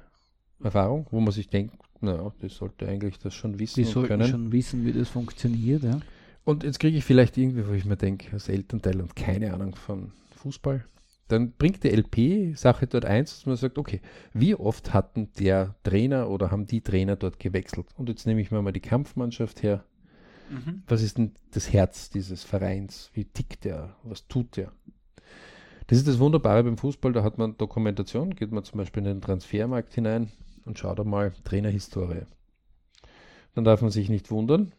[0.62, 3.82] Erfahrung, wo man sich denkt, naja, das sollte eigentlich das schon wissen.
[3.82, 4.28] Die sollten können.
[4.28, 6.00] schon wissen, wie das funktioniert, ja.
[6.44, 9.74] Und jetzt kriege ich vielleicht irgendwie, wo ich mir denke, als Elternteil und keine Ahnung
[9.74, 10.84] von Fußball,
[11.28, 14.00] dann bringt die LP-Sache dort eins, dass man sagt, okay,
[14.32, 17.86] wie oft hatten der Trainer oder haben die Trainer dort gewechselt?
[17.96, 19.84] Und jetzt nehme ich mir mal die Kampfmannschaft her.
[20.50, 20.82] Mhm.
[20.86, 23.10] Was ist denn das Herz dieses Vereins?
[23.12, 23.96] Wie tickt der?
[24.04, 24.70] Was tut der?
[25.88, 29.08] Das ist das Wunderbare beim Fußball, da hat man Dokumentation, geht man zum Beispiel in
[29.08, 30.30] den Transfermarkt hinein
[30.66, 32.22] und schaut einmal Trainerhistorie.
[33.54, 34.72] Dann darf man sich nicht wundern,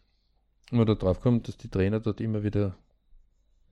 [0.70, 2.76] wenn man da drauf kommt, dass die Trainer dort immer wieder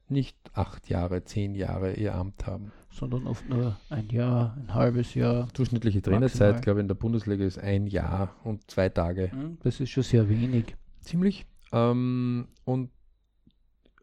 [0.09, 2.73] nicht acht Jahre, zehn Jahre ihr Amt haben.
[2.91, 5.49] Sondern oft nur ein Jahr, ein halbes Jahr.
[5.55, 9.31] Durchschnittliche Trainerzeit, glaube ich, in der Bundesliga ist ein Jahr und zwei Tage.
[9.33, 10.77] Hm, das ist schon sehr wenig.
[11.01, 11.45] Ziemlich.
[11.73, 12.91] Ähm, und,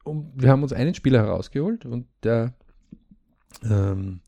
[0.03, 2.53] und wir haben uns einen Spieler herausgeholt und der
[3.63, 4.21] ähm,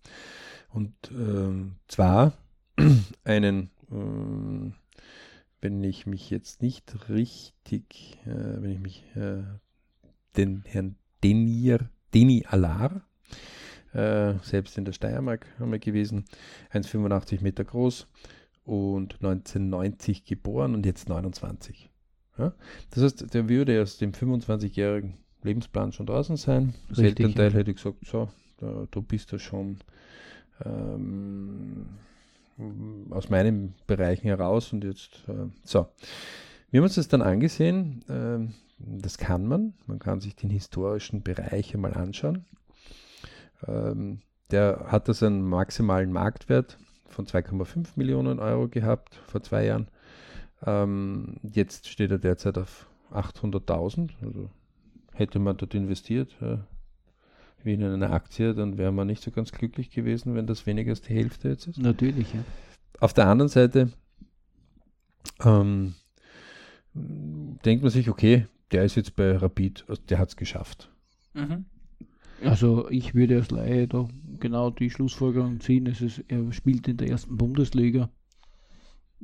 [0.70, 2.34] und ähm, zwar
[3.24, 4.74] einen, ähm,
[5.62, 9.44] wenn ich mich jetzt nicht richtig, äh, wenn ich mich äh,
[10.38, 13.02] den Herrn Denir, Deni Alar,
[13.94, 16.26] äh, selbst in der Steiermark haben wir gewesen,
[16.72, 18.08] 1,85 Meter groß
[18.66, 21.90] und 1990 geboren und jetzt 29.
[22.38, 22.54] Ja?
[22.92, 26.74] Das heißt, der würde aus dem 25-jährigen Lebensplan schon draußen sein.
[26.90, 27.58] Das Elternteil ja.
[27.58, 29.78] hätte gesagt, so, da, du bist ja schon
[30.64, 31.86] ähm,
[33.10, 35.88] aus meinen Bereichen heraus und jetzt äh, so.
[36.72, 38.04] Wir haben uns das dann angesehen.
[38.10, 39.74] Äh, das kann man.
[39.88, 42.46] Man kann sich den historischen Bereich einmal anschauen.
[43.68, 49.88] Ähm, der hat das einen maximalen Marktwert von 2,5 Millionen Euro gehabt vor zwei Jahren.
[50.66, 54.10] Ähm, jetzt steht er derzeit auf 800.000.
[54.22, 54.50] Also
[55.14, 56.58] hätte man dort investiert, äh,
[57.64, 60.92] wie in einer Aktie, dann wäre man nicht so ganz glücklich gewesen, wenn das weniger
[60.92, 61.78] als die Hälfte jetzt ist.
[61.78, 62.44] Natürlich, ja.
[63.00, 63.90] Auf der anderen Seite
[65.44, 65.96] ähm,
[66.94, 70.92] denkt man sich, okay, der ist jetzt bei Rapid, also der hat es geschafft.
[71.34, 71.66] Mhm.
[72.44, 74.08] Also ich würde als Laie da
[74.40, 78.10] genau die Schlussfolgerung ziehen, es ist, er spielt in der ersten Bundesliga.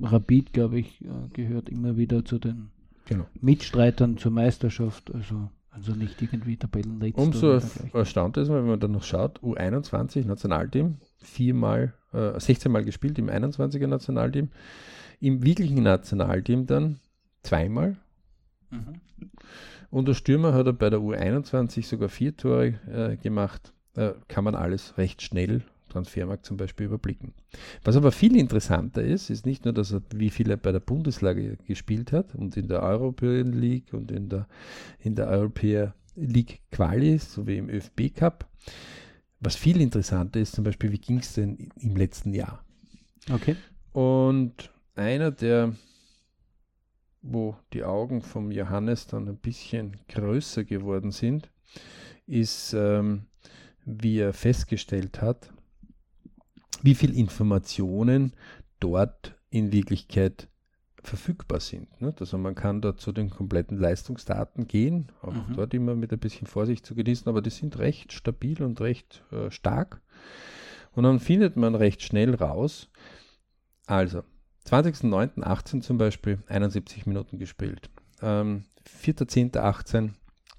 [0.02, 2.72] Rapid, glaube ich, äh, gehört immer wieder zu den
[3.06, 3.26] genau.
[3.40, 5.14] Mitstreitern zur Meisterschaft.
[5.14, 7.22] Also also nicht irgendwie Tabellenletzter.
[7.22, 7.60] Umso
[7.94, 13.18] erstaunt ist man, wenn man dann noch schaut, U21 Nationalteam, viermal, äh, 16 Mal gespielt
[13.18, 14.50] im 21er Nationalteam,
[15.22, 17.00] im wirklichen Nationalteam dann
[17.42, 17.96] zweimal.
[18.70, 19.02] Mhm.
[19.90, 23.74] Und der Stürmer hat er bei der U21 sogar vier Tore äh, gemacht.
[23.96, 27.34] Äh, kann man alles recht schnell Transfermarkt zum Beispiel überblicken.
[27.84, 30.80] Was aber viel interessanter ist, ist nicht nur, dass er, wie viel er bei der
[30.80, 34.48] Bundesliga gespielt hat und in der European League und in der,
[35.00, 38.50] in der European League Quali sowie im ÖFB Cup.
[39.40, 42.64] Was viel interessanter ist, zum Beispiel, wie ging es denn im letzten Jahr?
[43.32, 43.56] Okay.
[43.92, 45.74] Und einer der,
[47.22, 51.50] wo die Augen vom Johannes dann ein bisschen größer geworden sind,
[52.28, 53.26] ist, ähm,
[53.86, 55.52] wie er festgestellt hat,
[56.82, 58.34] wie viel Informationen
[58.80, 60.48] dort in Wirklichkeit
[61.04, 62.00] verfügbar sind.
[62.02, 62.14] Ne?
[62.20, 65.56] Also man kann dort zu den kompletten Leistungsdaten gehen, auch mhm.
[65.56, 69.24] dort immer mit ein bisschen Vorsicht zu genießen, aber die sind recht stabil und recht
[69.32, 70.02] äh, stark.
[70.94, 72.90] Und dann findet man recht schnell raus,
[73.86, 74.24] also
[74.68, 77.90] 20.09.18 zum Beispiel 71 Minuten gespielt.
[78.22, 78.66] Ähm,
[79.04, 80.12] 4.10.18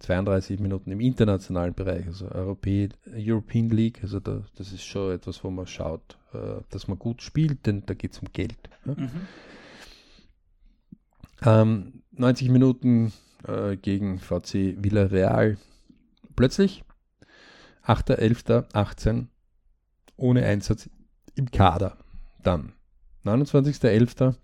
[0.02, 5.42] 32 Minuten im internationalen Bereich, also Europä European League, also da, das ist schon etwas,
[5.44, 8.68] wo man schaut, äh, dass man gut spielt, denn da geht es um Geld.
[8.84, 8.94] Ja?
[8.94, 9.10] Mhm.
[11.44, 13.12] Ähm, 90 Minuten
[13.46, 15.56] äh, gegen VC Villarreal.
[16.36, 16.84] Plötzlich
[17.84, 19.26] 8.11.18
[20.16, 20.88] ohne Einsatz
[21.34, 21.96] im Kader.
[22.42, 22.72] Dann
[23.24, 24.34] 29.11.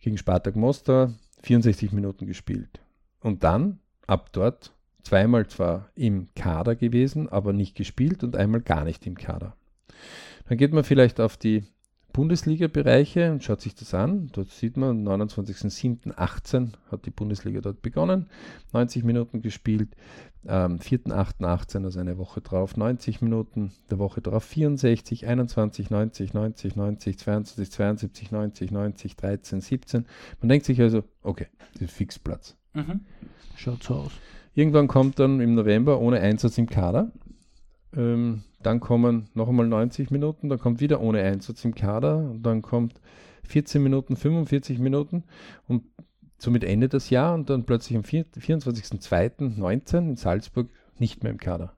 [0.00, 2.80] gegen Spartak Mostar 64 Minuten gespielt.
[3.20, 8.84] Und dann ab dort zweimal zwar im Kader gewesen, aber nicht gespielt und einmal gar
[8.84, 9.56] nicht im Kader.
[10.48, 11.64] Dann geht man vielleicht auf die
[12.12, 14.30] Bundesliga-Bereiche und schaut sich das an.
[14.32, 18.26] Dort sieht man, 29.07.18 hat die Bundesliga dort begonnen,
[18.72, 19.88] 90 Minuten gespielt,
[20.46, 26.76] ähm, 4.08.18, also eine Woche drauf, 90 Minuten, der Woche drauf 64, 21, 90, 90,
[26.76, 30.06] 90, 22, 72, 90, 90, 13, 17.
[30.40, 32.56] Man denkt sich also, okay, das ist Fixplatz.
[32.74, 33.00] Mhm.
[33.56, 34.12] Schaut so aus.
[34.54, 37.10] Irgendwann kommt dann im November ohne Einsatz im Kader.
[37.96, 42.62] Ähm, dann kommen noch einmal 90 Minuten, dann kommt wieder ohne Einsatz im Kader dann
[42.62, 43.00] kommt
[43.44, 45.24] 14 Minuten, 45 Minuten
[45.66, 45.84] und
[46.38, 51.76] somit endet das Jahr und dann plötzlich am 24.02.19 in Salzburg nicht mehr im Kader.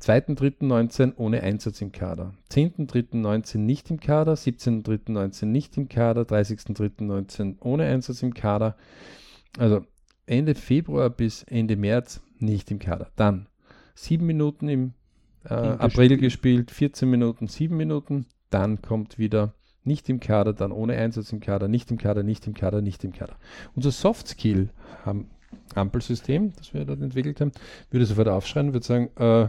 [0.00, 2.34] 2.3.19 ohne Einsatz im Kader.
[2.50, 4.34] 10.3.19 nicht im Kader.
[4.34, 6.22] 17.3.19 nicht im Kader.
[6.22, 8.76] 30.3.19 ohne Einsatz im Kader.
[9.56, 9.86] Also
[10.26, 13.10] Ende Februar bis Ende März nicht im Kader.
[13.16, 13.46] Dann
[13.94, 14.92] 7 Minuten im
[15.44, 18.26] äh, April gespielt, 14 Minuten, 7 Minuten.
[18.50, 19.54] Dann kommt wieder
[19.84, 23.04] nicht im Kader, dann ohne Einsatz im Kader, nicht im Kader, nicht im Kader, nicht
[23.04, 23.36] im Kader.
[23.74, 24.70] Unser Soft Skill
[25.04, 25.30] haben
[25.74, 27.52] Ampelsystem, das wir dort entwickelt haben,
[27.90, 29.48] würde sofort aufschreien, würde sagen, äh,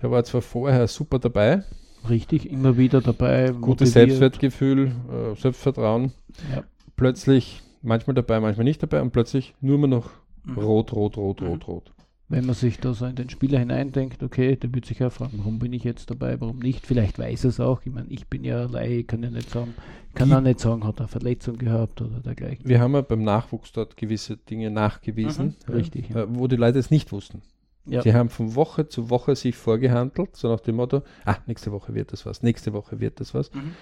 [0.00, 1.64] der war zwar vorher super dabei.
[2.08, 3.52] Richtig, immer wieder dabei.
[3.52, 6.12] Gutes Selbstwertgefühl, äh, Selbstvertrauen.
[6.54, 6.64] Ja.
[6.96, 10.10] Plötzlich manchmal dabei, manchmal nicht dabei und plötzlich nur mehr noch
[10.44, 10.58] mhm.
[10.58, 11.92] rot, rot, rot, rot, rot
[12.30, 15.38] wenn man sich da so in den Spieler hineindenkt, okay, der wird sich ja fragen,
[15.38, 16.86] warum bin ich jetzt dabei, warum nicht?
[16.86, 17.82] Vielleicht weiß er es auch.
[17.84, 19.74] Ich meine, ich bin ja Laie, kann ja nicht sagen,
[20.14, 22.68] kann auch nicht sagen, hat er Verletzung gehabt oder dergleichen.
[22.68, 26.24] Wir haben ja beim Nachwuchs dort gewisse Dinge nachgewiesen, mhm, richtig, ja.
[26.28, 27.42] wo die Leute es nicht wussten.
[27.84, 28.02] Ja.
[28.02, 31.94] Sie haben von Woche zu Woche sich vorgehandelt, so nach dem Motto, ah, nächste Woche
[31.94, 33.52] wird das was, nächste Woche wird das was.
[33.52, 33.72] Mhm.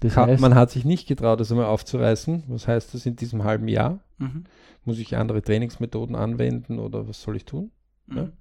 [0.00, 2.44] Das heißt, man hat sich nicht getraut, das einmal aufzureißen.
[2.46, 3.98] Was heißt das in diesem halben Jahr?
[4.18, 4.44] Mhm.
[4.84, 7.72] Muss ich andere Trainingsmethoden anwenden oder was soll ich tun?
[8.08, 8.32] Mhm.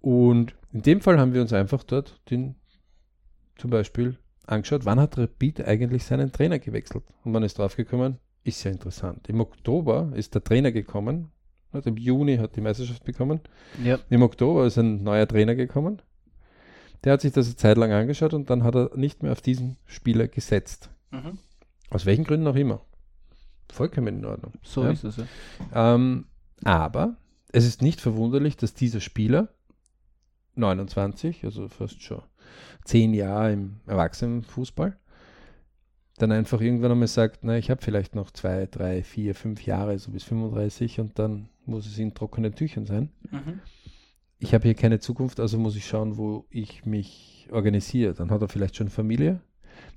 [0.00, 2.56] Und in dem Fall haben wir uns einfach dort den,
[3.56, 7.04] zum Beispiel angeschaut, wann hat Rapid eigentlich seinen Trainer gewechselt?
[7.24, 9.28] Und man ist draufgekommen, ist ja interessant.
[9.28, 11.30] Im Oktober ist der Trainer gekommen,
[11.72, 13.40] also im Juni hat die Meisterschaft bekommen.
[13.82, 13.98] Ja.
[14.08, 16.02] Im Oktober ist ein neuer Trainer gekommen.
[17.04, 19.40] Der hat sich das eine Zeit lang angeschaut und dann hat er nicht mehr auf
[19.40, 20.90] diesen Spieler gesetzt.
[21.10, 21.38] Mhm.
[21.90, 22.80] Aus welchen Gründen auch immer.
[23.72, 24.52] Vollkommen in Ordnung.
[24.62, 24.90] So ja.
[24.90, 25.24] ist es ja.
[25.72, 26.26] Ähm,
[26.64, 27.16] aber
[27.52, 29.48] es ist nicht verwunderlich, dass dieser Spieler
[30.56, 32.22] 29, also fast schon
[32.84, 34.96] zehn Jahre im Erwachsenenfußball,
[36.18, 39.98] dann einfach irgendwann einmal sagt, na, ich habe vielleicht noch zwei, drei, vier, fünf Jahre,
[39.98, 43.10] so bis 35 und dann muss es in trockenen Tüchern sein.
[43.30, 43.60] Mhm.
[44.38, 48.14] Ich habe hier keine Zukunft, also muss ich schauen, wo ich mich organisiere.
[48.14, 49.40] Dann hat er vielleicht schon Familie,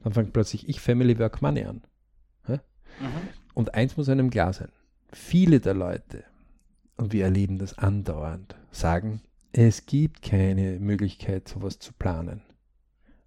[0.04, 1.82] dann fängt plötzlich ich Family Work Money an.
[3.00, 3.28] Mhm.
[3.54, 4.70] Und eins muss einem klar sein.
[5.12, 6.24] Viele der Leute,
[6.98, 12.42] und wir erleben das andauernd, sagen, es gibt keine Möglichkeit, sowas zu planen.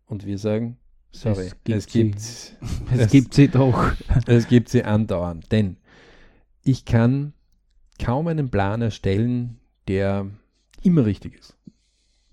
[0.07, 0.79] Und wir sagen,
[1.11, 2.57] sorry, es gibt, es gibt, sie.
[2.90, 3.92] es, es gibt sie doch.
[4.26, 5.76] Es gibt sie andauernd, denn
[6.62, 7.33] ich kann
[8.02, 10.29] kaum einen Plan erstellen, der
[10.83, 11.57] immer richtig ist.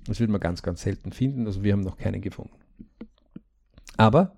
[0.06, 1.46] Das wird man ganz, ganz selten finden.
[1.46, 2.58] Also wir haben noch keinen gefunden.
[3.96, 4.36] Aber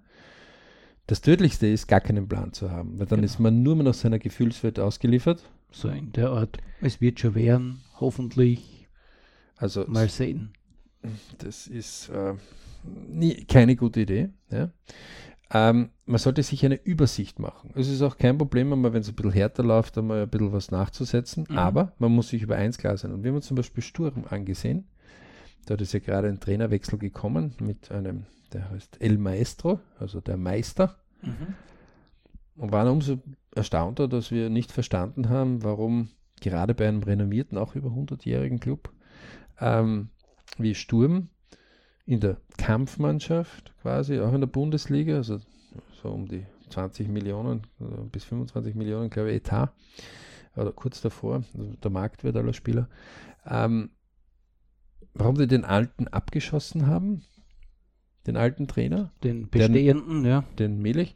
[1.08, 3.26] das Tödlichste ist, gar keinen Plan zu haben, weil dann genau.
[3.26, 5.44] ist man nur mehr nach seiner Gefühlswelt ausgeliefert
[5.76, 6.58] so in der Art.
[6.82, 8.88] Es wird schon werden, hoffentlich.
[9.58, 10.54] Also mal sehen.
[11.38, 12.34] Das ist äh,
[13.08, 14.30] nie, keine gute Idee.
[14.50, 14.72] Ja.
[15.52, 17.72] Ähm, man sollte sich eine Übersicht machen.
[17.76, 20.72] Es ist auch kein Problem, wenn es ein bisschen härter läuft, einmal ein bisschen was
[20.72, 21.58] nachzusetzen, mhm.
[21.58, 23.12] aber man muss sich über eins klar sein.
[23.12, 24.88] Und wir haben uns zum Beispiel Sturm angesehen.
[25.66, 30.38] Da ist ja gerade ein Trainerwechsel gekommen mit einem, der heißt El Maestro, also der
[30.38, 30.98] Meister.
[31.22, 31.56] Mhm.
[32.56, 33.20] Und waren umso
[33.54, 36.10] erstaunter, dass wir nicht verstanden haben, warum
[36.42, 38.92] gerade bei einem renommierten, auch über 100-jährigen Club
[39.60, 40.10] ähm,
[40.58, 41.30] wie Sturm
[42.06, 45.40] in der Kampfmannschaft quasi, auch in der Bundesliga, also
[46.02, 47.68] so um die 20 Millionen
[48.12, 49.74] bis 25 Millionen, glaube ich, Etat,
[50.56, 52.88] oder kurz davor, also der Marktwert aller Spieler,
[53.46, 53.90] ähm,
[55.14, 57.24] warum die den Alten abgeschossen haben,
[58.28, 60.44] den alten Trainer, Den bestehenden, ja.
[60.58, 61.16] den Melich.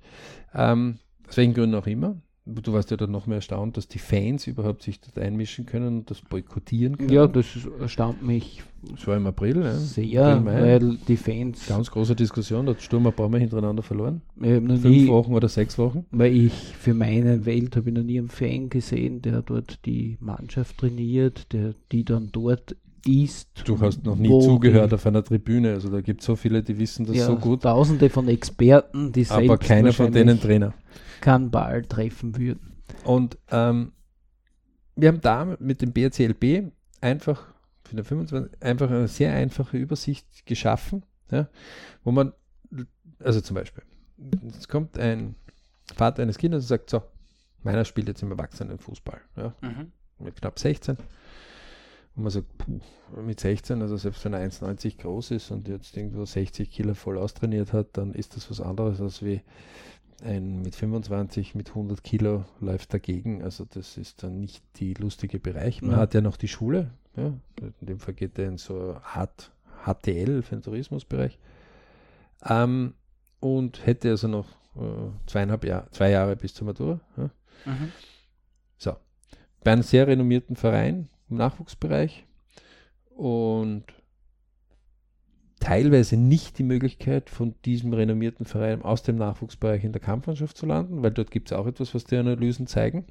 [0.54, 2.16] Ähm, aus welchen Gründen auch immer.
[2.46, 6.00] Du warst ja dann noch mehr erstaunt, dass die Fans überhaupt sich dort einmischen können
[6.00, 7.12] und das boykottieren können.
[7.12, 7.46] Ja, das
[7.80, 9.76] erstaunt mich Das war im April, ja.
[9.76, 13.84] sehr, April, weil die Fans, Ganz große Diskussion, da hat Sturm ein paar Mal hintereinander
[13.84, 14.22] verloren.
[14.40, 16.06] Fünf nie, Wochen oder sechs Wochen.
[16.10, 20.18] weil ich für meine Welt habe ich noch nie einen Fan gesehen, der dort die
[20.20, 23.50] Mannschaft trainiert, der die dann dort ist.
[23.66, 25.74] Du hast noch nie zugehört auf einer Tribüne.
[25.74, 29.12] Also da gibt es so viele, die wissen das ja, so gut, Tausende von Experten,
[29.12, 30.74] die aber selbst keiner von denen Trainer.
[31.22, 32.82] Keinen Ball treffen würden.
[33.04, 33.94] Und ähm,
[34.96, 37.54] wir haben da mit dem BRCLB einfach
[37.84, 41.48] für den 25 einfach eine sehr einfache Übersicht geschaffen, ja,
[42.04, 42.34] wo man,
[43.20, 43.84] also zum Beispiel,
[44.48, 45.36] es kommt ein
[45.96, 47.02] Vater eines Kindes und sagt, so,
[47.64, 49.56] meiner spielt jetzt im Erwachsenenfußball, ja,
[50.20, 50.98] mit knapp 16.
[52.16, 52.80] Und man sagt, puh,
[53.22, 57.18] mit 16, also selbst wenn er 1,90 groß ist und jetzt irgendwo 60 Kilo voll
[57.18, 59.42] austrainiert hat, dann ist das was anderes als wie
[60.22, 63.42] ein mit 25, mit 100 Kilo läuft dagegen.
[63.44, 65.82] Also das ist dann nicht die lustige Bereich.
[65.82, 65.98] Man Ja.
[65.98, 66.92] hat ja noch die Schule.
[67.16, 67.34] Ja.
[67.82, 69.52] In dem Fall geht er in so eine Art
[69.86, 71.38] HTL für den Tourismusbereich.
[72.46, 72.94] Ähm,
[73.40, 77.00] und hätte also noch äh, zweieinhalb Jahre, zwei Jahre bis zur Matura.
[77.18, 77.30] Ja.
[78.78, 78.96] So.
[79.64, 82.26] Bei einem sehr renommierten Verein im Nachwuchsbereich
[83.16, 83.84] und
[85.70, 90.66] teilweise nicht die Möglichkeit, von diesem renommierten Verein aus dem Nachwuchsbereich in der Kampfmannschaft zu
[90.66, 93.06] landen, weil dort gibt es auch etwas, was die Analysen zeigen.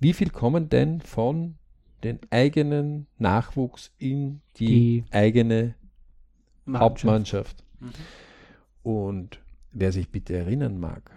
[0.00, 1.54] Wie viel kommen denn von
[2.02, 5.76] den eigenen Nachwuchs in die, Die eigene
[6.64, 6.82] Mannschaft.
[6.82, 7.64] Hauptmannschaft?
[7.78, 7.90] Mhm.
[8.82, 9.40] Und
[9.70, 11.08] wer sich bitte erinnern mag,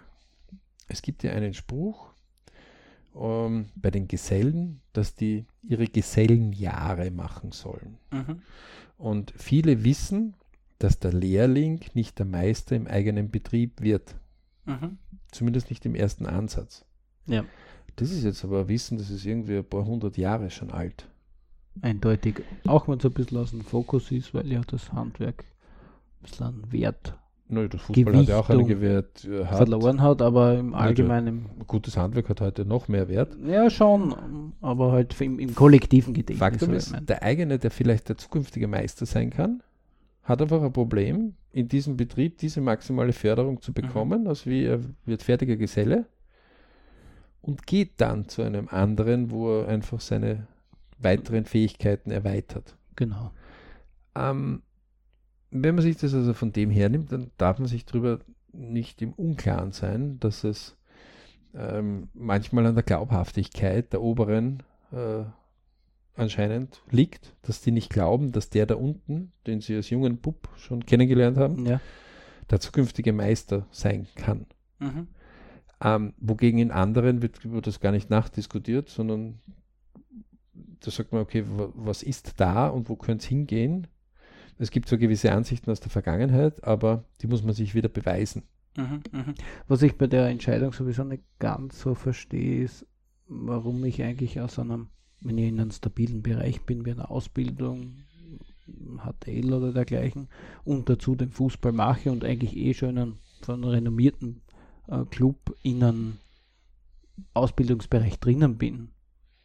[0.86, 2.12] es gibt ja einen Spruch
[3.16, 7.98] ähm, bei den Gesellen, dass die ihre Gesellenjahre machen sollen.
[8.12, 8.42] Mhm.
[8.98, 10.34] Und viele wissen,
[10.78, 14.16] dass der Lehrling nicht der Meister im eigenen Betrieb wird.
[14.66, 14.98] Mhm.
[15.30, 16.84] Zumindest nicht im ersten Ansatz.
[17.26, 17.44] Ja.
[17.96, 21.08] Das ist jetzt aber ein Wissen, das ist irgendwie ein paar hundert Jahre schon alt.
[21.80, 22.42] Eindeutig.
[22.66, 26.46] Auch wenn es ein bisschen aus dem Fokus ist, weil ja das Handwerk ein bisschen
[26.46, 27.16] an Wert
[27.50, 29.24] Nö, das Fußball hat ja auch Gewichtung einige Wert.
[29.24, 29.56] äh, Hat.
[29.56, 33.36] verloren hat, aber im Allgemeinen, Gutes Handwerk hat heute noch mehr Wert.
[33.46, 36.38] ja schon, aber halt im, im kollektiven Gedächtnis.
[36.38, 37.06] Faktum soll ist, meinen.
[37.06, 39.62] der eigene, der vielleicht der zukünftige Meister sein kann,
[40.24, 43.60] hat einfach ein Problem, in diesem Betrieb diese maximale Förderung Mhm.
[43.62, 46.04] zu bekommen, also wie er wird fertiger Geselle
[47.40, 50.46] und geht dann zu einem anderen, wo er einfach seine
[50.98, 52.76] weiteren Fähigkeiten erweitert.
[52.96, 53.30] Genau.
[54.14, 54.62] Ähm,
[55.50, 58.18] wenn man sich das also von dem hernimmt, dann darf man sich darüber
[58.52, 60.76] nicht im Unklaren sein, dass es
[61.54, 65.24] ähm, manchmal an der Glaubhaftigkeit der Oberen äh,
[66.16, 70.48] anscheinend liegt, dass die nicht glauben, dass der da unten, den sie als jungen Bub
[70.56, 71.80] schon kennengelernt haben, Ja.
[72.50, 74.46] der zukünftige Meister sein kann.
[74.80, 75.06] Mhm.
[75.80, 79.38] Ähm, wogegen in anderen wird über das gar nicht nachdiskutiert, sondern
[80.80, 83.86] da sagt man, okay, wa- was ist da und wo könnte es hingehen?
[84.58, 88.42] Es gibt so gewisse Ansichten aus der Vergangenheit, aber die muss man sich wieder beweisen.
[88.76, 89.34] Mhm, mhm.
[89.66, 92.86] Was ich bei der Entscheidung sowieso nicht ganz so verstehe, ist,
[93.28, 94.88] warum ich eigentlich aus einem,
[95.20, 98.04] wenn ich in einem stabilen Bereich bin, wie einer Ausbildung,
[98.66, 100.28] HTL oder dergleichen,
[100.64, 104.42] und dazu den Fußball mache und eigentlich eh schon in einem, von einem renommierten
[104.88, 106.18] äh, Club in einem
[107.34, 108.90] Ausbildungsbereich drinnen bin,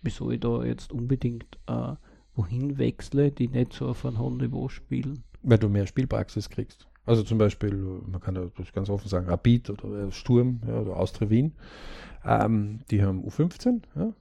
[0.02, 1.96] wieso ich da jetzt unbedingt äh,
[2.36, 5.24] wohin wechsle, die nicht so auf einem hohen Niveau spielen.
[5.44, 6.88] Weil du mehr Spielpraxis kriegst.
[7.06, 10.80] Also zum Beispiel, man kann ja das ganz offen sagen, Rapid oder äh, Sturm ja,
[10.80, 11.54] oder Austria Wien,
[12.26, 14.14] ähm, die haben U15, ja,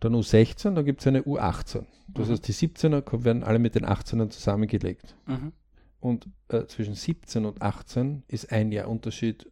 [0.00, 1.84] dann U16, dann gibt es eine U18.
[2.08, 2.32] Das Mhm.
[2.32, 5.14] heißt, die 17er ko- werden alle mit den 18ern zusammengelegt.
[5.26, 5.52] Mhm.
[6.00, 9.50] Und äh, zwischen 17 und 18 ist ein Jahr Unterschied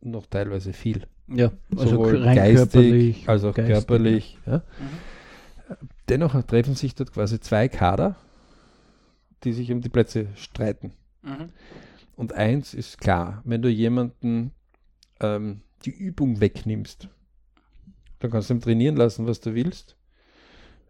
[0.00, 1.06] noch teilweise viel.
[1.28, 4.38] Ja, also Sowohl rein geistig körperlich als auch geistig, körperlich.
[4.46, 4.62] Ja.
[6.08, 8.16] Dennoch treffen sich dort quasi zwei Kader,
[9.44, 10.92] die sich um die Plätze streiten.
[11.22, 11.50] Mhm.
[12.16, 14.52] Und eins ist klar, wenn du jemanden
[15.20, 17.08] ähm, die Übung wegnimmst,
[18.20, 19.96] dann kannst du ihm trainieren lassen, was du willst.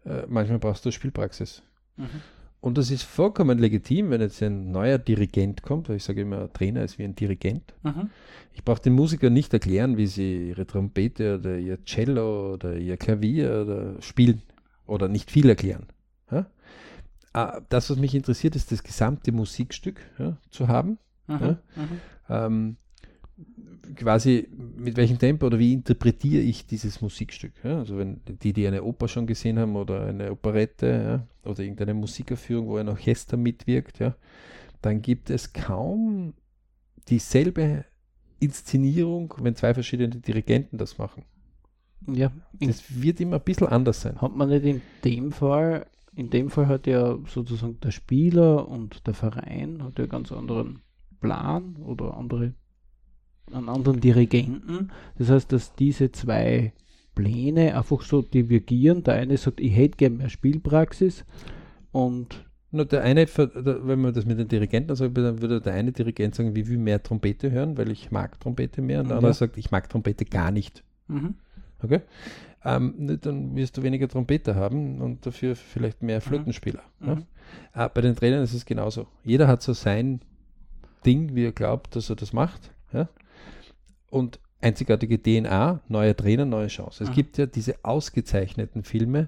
[0.05, 1.63] Äh, manchmal brauchst du Spielpraxis.
[1.97, 2.21] Mhm.
[2.61, 6.43] Und das ist vollkommen legitim, wenn jetzt ein neuer Dirigent kommt, weil ich sage immer,
[6.43, 7.73] ein Trainer ist wie ein Dirigent.
[7.83, 8.09] Mhm.
[8.53, 12.95] Ich brauche den Musikern nicht erklären, wie sie ihre Trompete oder ihr Cello oder ihr
[12.95, 14.41] Klavier oder spielen
[14.85, 15.87] oder nicht viel erklären.
[16.31, 16.45] Ja?
[17.33, 20.97] Ah, Das, was mich interessiert, ist das gesamte Musikstück ja, zu haben.
[21.27, 21.57] Ja?
[21.75, 21.99] Mhm.
[22.29, 22.77] Ähm,
[23.95, 27.53] quasi mit welchem Tempo oder wie interpretiere ich dieses Musikstück.
[27.63, 27.79] Ja?
[27.79, 30.87] Also wenn die, die eine Oper schon gesehen haben oder eine Operette
[31.43, 31.49] ja?
[31.49, 34.15] oder irgendeine Musikaufführung, wo ein Orchester mitwirkt, ja?
[34.81, 36.33] dann gibt es kaum
[37.07, 37.85] dieselbe
[38.39, 41.23] Inszenierung, wenn zwei verschiedene Dirigenten das machen.
[42.07, 44.21] Ja, Das wird immer ein bisschen anders sein.
[44.21, 45.85] hat man nicht in dem Fall,
[46.15, 50.81] in dem Fall hat ja sozusagen der Spieler und der Verein hat ja ganz anderen
[51.21, 52.53] Plan oder andere,
[53.51, 54.91] einen anderen Dirigenten.
[55.17, 56.73] Das heißt, dass diese zwei
[57.15, 59.03] Pläne einfach so divergieren.
[59.03, 61.25] Der eine sagt, ich hätte gerne mehr Spielpraxis
[61.91, 65.91] und Nur der eine, wenn man das mit den Dirigenten sagt, dann würde der eine
[65.91, 68.99] Dirigent sagen, wie will mehr Trompete hören, weil ich mag Trompete mehr.
[69.01, 69.17] Und der Ja.
[69.19, 70.83] andere sagt, ich mag Trompete gar nicht.
[71.07, 71.35] mhm.
[71.83, 72.01] Okay?
[72.65, 76.81] Ähm, ne, dann wirst du weniger Trompete haben und dafür vielleicht mehr Flötenspieler.
[77.01, 77.15] Ja?
[77.15, 77.25] Mhm.
[77.73, 79.07] Äh, bei den Trainern ist es genauso.
[79.23, 80.21] Jeder hat so sein
[81.05, 82.71] Ding, wie er glaubt, dass er das macht.
[82.93, 83.09] Ja?
[84.09, 87.03] Und einzigartige DNA, neuer Trainer, neue Chance.
[87.03, 87.13] Es Mhm.
[87.13, 89.27] gibt ja diese ausgezeichneten Filme,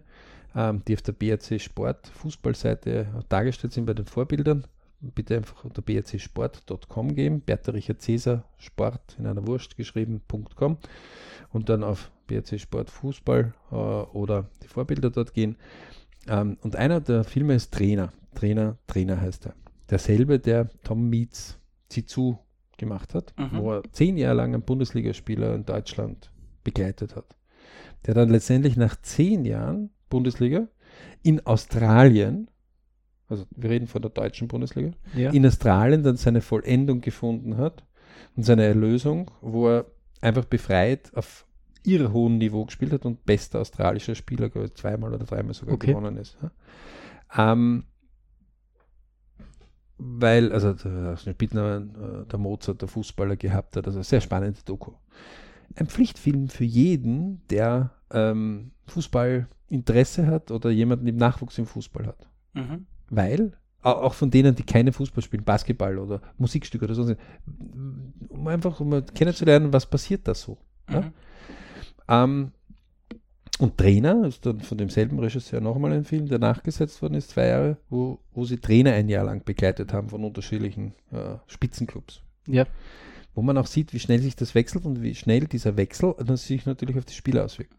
[0.55, 4.65] ähm, die auf der BRC Sport Fußballseite dargestellt sind bei den Vorbildern.
[5.01, 10.77] Bitte einfach unter brcsport.com gehen, Bertha Richard Cäsar Sport in einer Wurst geschrieben.com
[11.51, 15.57] und dann auf BRC Sport Fußball äh, oder die Vorbilder dort gehen.
[16.27, 18.11] Ähm, und einer der Filme ist Trainer.
[18.33, 19.53] Trainer, Trainer heißt er.
[19.89, 21.59] Derselbe, der Tom Meets
[21.89, 22.37] Zizou
[22.77, 23.57] gemacht hat, Mhm.
[23.57, 26.31] wo er zehn Jahre lang einen Bundesligaspieler in Deutschland
[26.63, 27.35] begleitet hat.
[28.05, 30.67] Der dann letztendlich nach zehn Jahren Bundesliga
[31.23, 32.49] in Australien,
[33.27, 35.31] also wir reden von der deutschen Bundesliga, ja.
[35.31, 37.83] in Australien dann seine Vollendung gefunden hat
[38.35, 39.85] und seine Erlösung, wo er
[40.21, 41.45] einfach befreit auf
[41.87, 45.75] irre hohem Niveau gespielt hat und bester australischer Spieler, glaube ich, zweimal oder dreimal sogar
[45.75, 45.87] Okay.
[45.93, 46.37] gewonnen ist.
[46.41, 47.51] Ja.
[47.53, 47.83] Ähm,
[49.97, 54.91] weil, also der Spitznamen äh, der Mozart, der Fußballer gehabt hat, also sehr spannende Doku.
[55.75, 62.27] Ein Pflichtfilm für jeden, der ähm, Fußballinteresse hat oder jemanden im Nachwuchs im Fußball hat
[62.53, 62.85] Mhm.
[63.09, 67.13] weil au- auch von denen, die keine Fußball spielen, Basketball oder Musikstück oder so,
[68.29, 70.57] um einfach um kennenzulernen, was passiert da so.
[70.89, 71.11] Ja?
[72.07, 72.51] Ähm,
[73.57, 77.47] und Trainer ist dann von demselben Regisseur nochmal ein Film, der nachgesetzt worden ist, zwei
[77.47, 82.21] Jahre, wo, wo sie Trainer ein Jahr lang begleitet haben von unterschiedlichen äh, Spitzenclubs.
[82.47, 82.65] Ja.
[83.33, 86.37] Wo man auch sieht, wie schnell sich das wechselt und wie schnell dieser Wechsel dann
[86.37, 87.75] sich natürlich auf die Spieler auswirkt.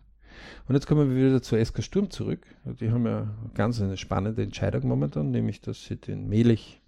[0.66, 2.46] Und jetzt kommen wir wieder zur SK Sturm zurück.
[2.80, 6.80] Die haben ja ganz eine spannende Entscheidung momentan, nämlich, dass sie den Melich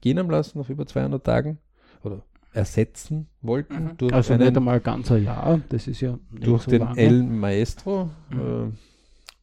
[0.00, 1.58] gehen haben lassen nach über 200 Tagen
[2.02, 2.22] oder
[2.52, 6.62] ersetzen wollten durch Also einen nicht einmal ganz ein Jahr, das ist ja nicht durch
[6.62, 6.98] so den lange.
[7.00, 8.72] El Maestro Mhm.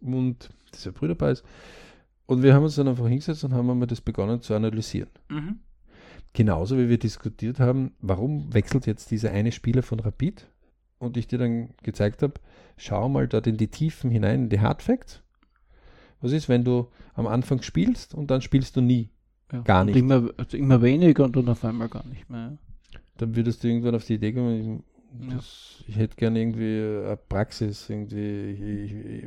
[0.03, 1.43] äh, und dieser Brüderpreis.
[2.25, 5.09] Und wir haben uns dann einfach hingesetzt und haben einmal das begonnen zu analysieren.
[5.29, 5.59] Mhm.
[6.33, 10.47] Genauso wie wir diskutiert haben, warum wechselt jetzt dieser eine Spieler von Rapid?
[10.97, 12.33] Und ich dir dann gezeigt habe,
[12.77, 15.21] schau mal dort in die Tiefen hinein, in die Hard Facts.
[16.21, 19.09] Was ist, wenn du am Anfang spielst und dann spielst du nie?
[19.51, 19.61] Ja.
[19.61, 19.95] Gar nicht.
[19.95, 22.57] Immer, also immer weniger und dann auf einmal gar nicht mehr.
[23.17, 24.83] Dann würdest du irgendwann auf die Idee kommen,
[25.19, 25.39] ich, Ja.
[25.87, 28.51] ich hätte gerne irgendwie eine Praxis, irgendwie,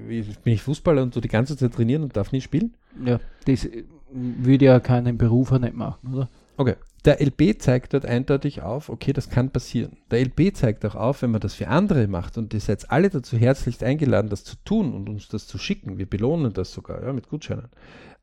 [0.08, 2.74] ich, ich, bin ich Fußballer und du die ganze Zeit trainieren und darf nie spielen?
[3.04, 3.68] Ja, das
[4.10, 6.28] würde ja keinen Berufer nicht machen, oder?
[6.56, 6.74] Okay.
[7.04, 9.96] Der LB zeigt dort eindeutig auf, okay, das kann passieren.
[10.10, 13.08] Der LB zeigt auch auf, wenn man das für andere macht und ihr seid alle
[13.08, 15.96] dazu herzlichst eingeladen, das zu tun und uns das zu schicken.
[15.96, 17.68] Wir belohnen das sogar ja, mit Gutscheinen.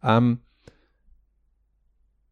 [0.04, 0.40] Ähm,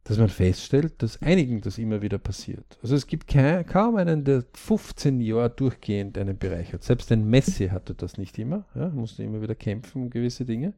[0.03, 2.77] dass man feststellt, dass einigen das immer wieder passiert.
[2.81, 6.83] Also es gibt kein, kaum einen, der 15 Jahre durchgehend einen Bereich hat.
[6.83, 10.73] Selbst ein Messi hatte das nicht immer, ja, musste immer wieder kämpfen um gewisse Dinge.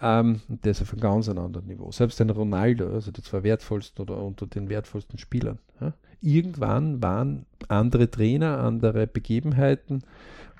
[0.00, 1.90] Ähm, der ist auf einem ganz anderen Niveau.
[1.90, 5.58] Selbst ein Ronaldo, also die zwei wertvollsten oder unter den wertvollsten Spielern.
[5.80, 5.94] Ja.
[6.20, 10.02] Irgendwann waren andere Trainer, andere Begebenheiten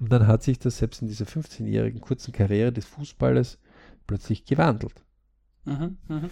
[0.01, 3.59] und dann hat sich das selbst in dieser 15-jährigen kurzen Karriere des Fußballers
[4.07, 5.03] plötzlich gewandelt.
[5.64, 6.30] Mhm, mhm.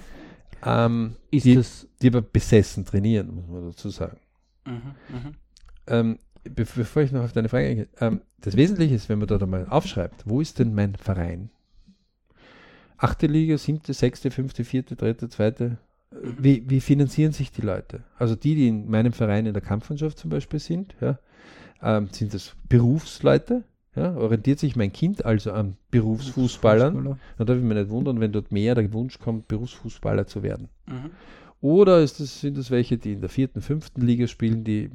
[0.64, 1.86] Ähm, Ist die, das.
[2.00, 4.18] die aber besessen trainieren, muss man dazu sagen.
[4.66, 4.72] Mhm,
[5.08, 5.34] mhm.
[5.86, 9.28] Ähm, be bevor ich noch auf deine Frage eingehe, ähm, das Wesentliche ist, wenn man
[9.28, 11.50] dort einmal aufschreibt, wo ist denn mein Verein?
[12.96, 15.78] Achte Liga, siebte, sechste, fünfte, vierte, dritte, zweite.
[16.12, 18.04] Äh, Wie, wie finanzieren sich die Leute?
[18.16, 21.18] Also die, die in meinem Verein in der Kampfmannschaft zum Beispiel sind, ja,
[21.82, 23.64] ähm, sind das Berufsleute?
[23.94, 26.94] Ja, orientiert sich mein Kind also an Berufsfußballern?
[26.94, 27.18] Fußballer.
[27.36, 30.68] Da darf ich mich nicht wundern, wenn dort mehr der Wunsch kommt, Berufsfußballer zu werden.
[30.86, 31.10] Mhm.
[31.60, 34.90] Oder das, sind das welche, die in der vierten, fünften Liga spielen, die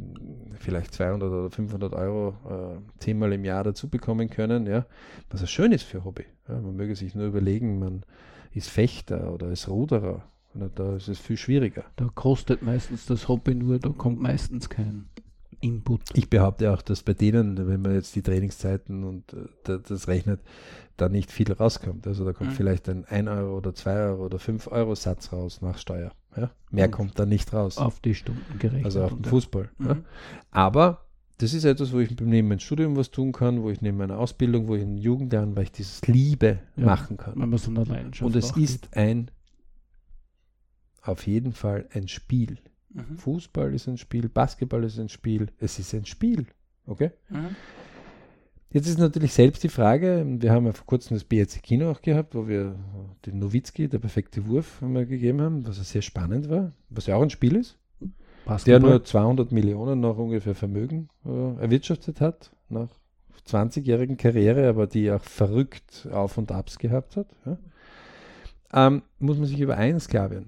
[0.60, 4.86] vielleicht 200 oder 500 Euro äh, zehnmal im Jahr dazu bekommen können, ja,
[5.30, 6.26] was ja schön ist für Hobby.
[6.50, 8.04] Ja, man möge sich nur überlegen, man
[8.52, 10.24] ist Fechter oder ist Ruderer.
[10.54, 11.86] Na, da ist es viel schwieriger.
[11.95, 15.06] Da kostet meistens das Hobby nur, da kommt meistens kein
[15.62, 16.01] Input.
[16.14, 20.08] Ich behaupte auch, dass bei denen, wenn man jetzt die Trainingszeiten und äh, da- das
[20.08, 20.39] rechnet,
[20.97, 22.05] da nicht viel rauskommt.
[22.08, 22.55] Also da kommt Mhm.
[22.55, 26.12] vielleicht ein 1 Euro oder 2 Euro oder 5 Euro Satz raus nach Steuer.
[26.36, 26.51] Ja?
[26.72, 27.78] Mehr Und kommt da nicht raus.
[27.78, 28.86] Auf die Stunden gerechnet.
[28.86, 29.30] also auf den ja.
[29.30, 29.70] Fußball.
[29.80, 29.93] Ja?
[29.95, 30.05] Mhm.
[30.51, 31.05] Aber
[31.39, 34.18] das ist etwas, wo ich neben meinem Studium was tun kann, wo ich neben meiner
[34.18, 36.86] Ausbildung, wo ich in Jugendjahren, weil ich dieses Liebe Ja.
[36.86, 37.34] machen kann.
[37.39, 39.30] Wenn man so eine Leidenschaft Und es ist ein,
[41.03, 42.58] auf jeden Fall ein Spiel.
[42.98, 43.18] Mhm.
[43.18, 46.48] Fußball ist ein Spiel, Basketball ist ein Spiel, es ist ein Spiel.
[46.86, 47.12] Okay?
[47.30, 47.56] Mhm.
[48.72, 52.02] Jetzt ist natürlich selbst die Frage, wir haben ja vor kurzem das BRC Kino auch
[52.02, 52.76] gehabt, wo wir
[53.26, 57.08] den Nowitzki, der perfekte Wurf, haben wir gegeben haben, was ja sehr spannend war, was
[57.08, 58.10] ja auch ein Spiel ist, der
[58.45, 58.89] Basketball.
[58.89, 62.89] nur 200 Millionen noch ungefähr Vermögen äh, erwirtschaftet hat, nach
[63.48, 67.28] 20-jährigen Karriere, aber die auch verrückt Auf und Abs gehabt hat.
[67.45, 67.58] Ja?
[68.74, 70.48] Ähm, muss man sich über eins klar werden.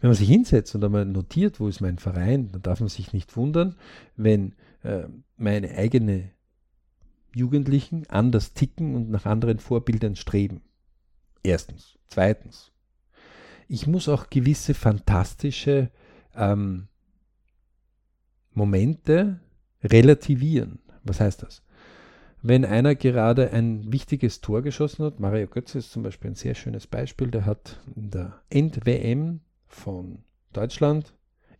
[0.00, 3.12] Wenn man sich hinsetzt und einmal notiert, wo ist mein Verein, dann darf man sich
[3.12, 3.76] nicht wundern,
[4.16, 5.04] wenn äh,
[5.36, 6.30] meine eigene
[7.34, 10.62] Jugendlichen anders ticken und nach anderen Vorbildern streben.
[11.42, 11.98] Erstens.
[12.08, 12.72] Zweitens.
[13.68, 15.90] Ich muss auch gewisse fantastische
[16.34, 16.88] ähm,
[18.52, 19.40] Momente
[19.82, 20.78] relativieren.
[21.04, 21.62] Was heißt das?
[22.42, 26.54] Wenn einer gerade ein wichtiges Tor geschossen hat, Mario Götze ist zum Beispiel ein sehr
[26.54, 30.18] schönes Beispiel, der hat in der End-WM von
[30.52, 31.12] Deutschland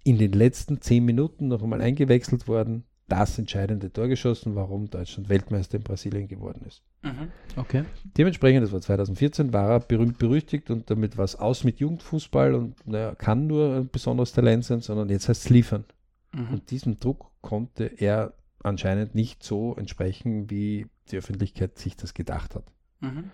[0.04, 5.28] in den letzten zehn Minuten noch einmal eingewechselt worden, das entscheidende Tor geschossen, warum Deutschland
[5.28, 6.82] Weltmeister in Brasilien geworden ist.
[7.02, 7.30] Mhm.
[7.56, 7.84] Okay.
[8.16, 12.54] Dementsprechend, das war 2014, war er berühmt berüchtigt und damit war es aus mit Jugendfußball
[12.54, 15.84] und naja, kann nur ein besonderes Talent sein, sondern jetzt heißt es liefern.
[16.32, 16.48] Mhm.
[16.54, 22.56] Und diesem Druck konnte er anscheinend nicht so entsprechen, wie die Öffentlichkeit sich das gedacht
[22.56, 22.64] hat.
[23.00, 23.30] Mhm.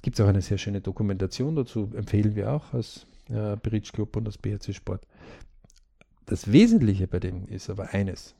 [0.00, 4.16] Gibt es auch eine sehr schöne Dokumentation dazu, empfehlen wir auch als äh, Bridge Club
[4.16, 5.06] und das BRC Sport.
[6.26, 8.34] Das Wesentliche bei dem ist aber eines.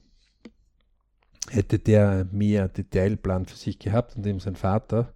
[1.51, 5.13] Hätte der mehr Detailplan für sich gehabt, und dem sein Vater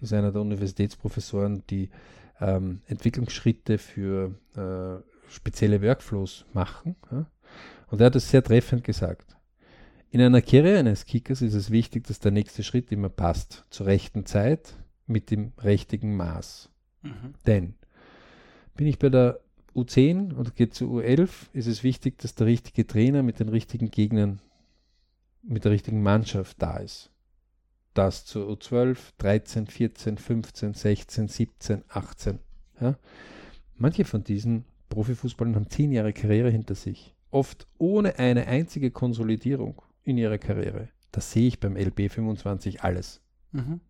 [0.00, 1.90] ist einer der Universitätsprofessoren, die
[2.40, 6.96] ähm, Entwicklungsschritte für äh, spezielle Workflows machen.
[7.10, 7.26] Ja?
[7.88, 9.36] Und er hat es sehr treffend gesagt.
[10.10, 13.86] In einer Karriere eines Kickers ist es wichtig, dass der nächste Schritt immer passt, zur
[13.86, 14.74] rechten Zeit,
[15.06, 16.70] mit dem richtigen Maß.
[17.02, 17.34] Mhm.
[17.46, 17.74] Denn
[18.78, 19.40] bin ich bei der
[19.74, 23.90] U10 und geht zu U11, ist es wichtig, dass der richtige Trainer mit den richtigen
[23.90, 24.40] Gegnern,
[25.42, 27.10] mit der richtigen Mannschaft da ist.
[27.92, 32.38] Das zur U12, 13, 14, 15, 16, 17, 18.
[32.80, 32.96] Ja?
[33.76, 39.82] Manche von diesen Profifußballern haben zehn Jahre Karriere hinter sich, oft ohne eine einzige Konsolidierung
[40.04, 40.88] in ihrer Karriere.
[41.10, 43.20] Das sehe ich beim LB 25 alles.
[43.50, 43.80] Mhm.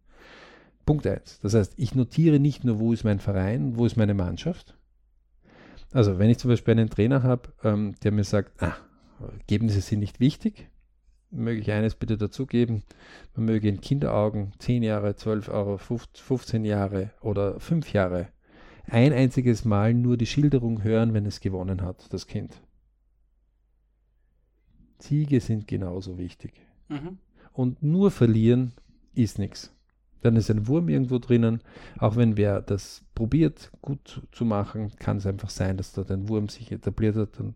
[0.86, 1.40] Punkt 1.
[1.40, 4.77] Das heißt, ich notiere nicht nur, wo ist mein Verein, wo ist meine Mannschaft.
[5.92, 8.76] Also, wenn ich zum Beispiel einen Trainer habe, ähm, der mir sagt, ah,
[9.38, 10.68] Ergebnisse sind nicht wichtig,
[11.30, 12.82] möge ich eines bitte dazugeben,
[13.34, 18.28] man möge in Kinderaugen 10 Jahre, 12 Euro, 15 Jahre oder 5 Jahre
[18.90, 22.60] ein einziges Mal nur die Schilderung hören, wenn es gewonnen hat, das Kind.
[24.98, 26.54] Siege sind genauso wichtig.
[26.88, 27.18] Mhm.
[27.52, 28.72] Und nur verlieren
[29.14, 29.74] ist nichts.
[30.22, 31.60] Dann ist ein Wurm irgendwo drinnen.
[31.98, 36.28] Auch wenn wer das probiert, gut zu machen, kann es einfach sein, dass dort ein
[36.28, 37.38] Wurm sich etabliert hat.
[37.38, 37.54] Dann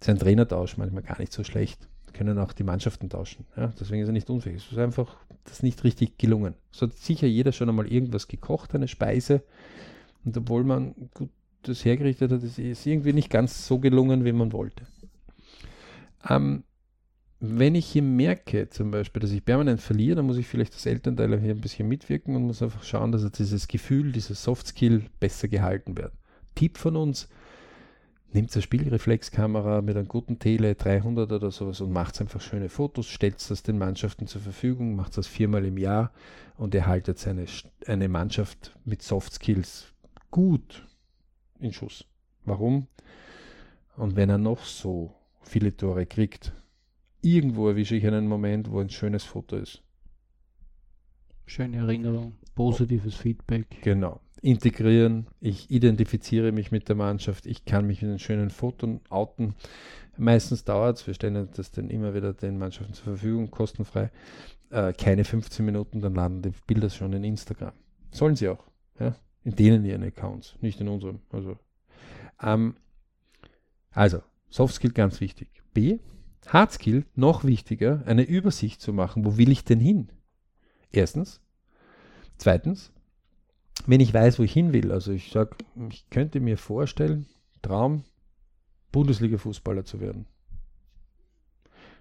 [0.00, 1.88] ist ein Trainertausch manchmal gar nicht so schlecht.
[2.12, 3.46] Können auch die Mannschaften tauschen.
[3.56, 3.72] Ja?
[3.78, 4.56] Deswegen ist er nicht unfähig.
[4.56, 6.54] Es ist einfach das nicht richtig gelungen.
[6.72, 9.42] Es hat sicher jeder schon einmal irgendwas gekocht, eine Speise.
[10.24, 11.30] Und obwohl man gut
[11.62, 14.86] das hergerichtet hat, ist es irgendwie nicht ganz so gelungen, wie man wollte.
[16.28, 16.64] Ähm,
[17.40, 20.84] wenn ich hier merke, zum Beispiel, dass ich permanent verliere, dann muss ich vielleicht als
[20.84, 25.06] Elternteil hier ein bisschen mitwirken und muss einfach schauen, dass dieses Gefühl, dieses Soft Skill
[25.20, 26.12] besser gehalten wird.
[26.54, 27.28] Tipp von uns,
[28.32, 33.06] nehmt eine Spielreflexkamera mit einem guten Tele 300 oder sowas und macht einfach schöne Fotos,
[33.06, 36.12] stellt das den Mannschaften zur Verfügung, macht das viermal im Jahr
[36.56, 37.46] und erhaltet seine,
[37.86, 39.86] eine Mannschaft mit Soft Skills
[40.30, 40.86] gut
[41.58, 42.04] in Schuss.
[42.44, 42.86] Warum?
[43.96, 46.52] Und wenn er noch so viele Tore kriegt,
[47.22, 49.82] irgendwo erwische ich einen Moment, wo ein schönes Foto ist.
[51.46, 53.66] Schöne Erinnerung, positives Feedback.
[53.82, 54.20] Genau.
[54.42, 59.54] Integrieren, ich identifiziere mich mit der Mannschaft, ich kann mich mit einem schönen Foto outen.
[60.16, 64.10] Meistens dauert es, wir stellen das dann immer wieder den Mannschaften zur Verfügung, kostenfrei.
[64.70, 67.72] Äh, keine 15 Minuten, dann laden die Bilder schon in Instagram.
[68.12, 68.64] Sollen sie auch,
[68.98, 69.16] ja?
[69.42, 71.20] In denen ihren Accounts, nicht in unserem.
[71.30, 71.58] Also,
[72.42, 72.76] ähm,
[73.90, 75.48] also Soft Skill ganz wichtig.
[75.72, 75.98] B,
[76.46, 80.10] Hard Skill noch wichtiger, eine Übersicht zu machen, wo will ich denn hin?
[80.90, 81.40] Erstens.
[82.38, 82.92] Zweitens,
[83.86, 85.56] wenn ich weiß, wo ich hin will, also ich sage,
[85.90, 87.26] ich könnte mir vorstellen,
[87.62, 88.04] Traum,
[88.92, 90.26] Bundesliga-Fußballer zu werden,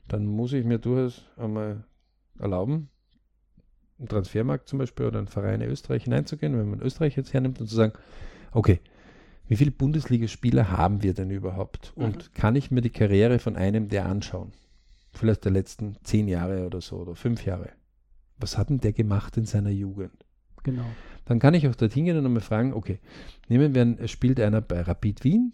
[0.07, 1.83] dann muss ich mir durchaus einmal
[2.39, 2.89] erlauben,
[3.99, 7.59] einen Transfermarkt zum Beispiel oder einen Verein in Österreich hineinzugehen, wenn man Österreich jetzt hernimmt
[7.59, 7.93] und zu sagen,
[8.51, 8.79] okay,
[9.50, 11.91] wie viele Bundesligaspieler haben wir denn überhaupt?
[11.95, 12.34] Und Mhm.
[12.36, 14.52] kann ich mir die Karriere von einem der anschauen?
[15.12, 17.72] Vielleicht der letzten zehn Jahre oder so oder fünf Jahre.
[18.38, 20.14] Was hat denn der gemacht in seiner Jugend?
[20.64, 20.86] Genau.
[21.26, 23.00] Dann kann ich auch dorthin gehen und einmal fragen, okay,
[23.47, 25.52] nehmen wir an, es spielt einer bei Rapid Wien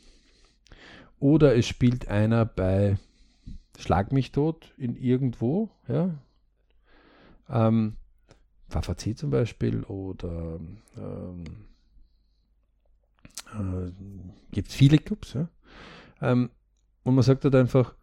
[1.19, 2.97] oder es spielt einer bei
[3.79, 6.15] Schlag mich tot in irgendwo, ja.
[7.49, 7.95] Ähm,
[8.67, 10.59] VVC zum Beispiel oder
[10.97, 11.43] ähm,
[13.53, 13.91] äh,
[14.51, 15.49] gibt viele Clubs, ja.
[16.21, 16.49] Ähm,
[17.03, 17.95] und man sagt halt einfach,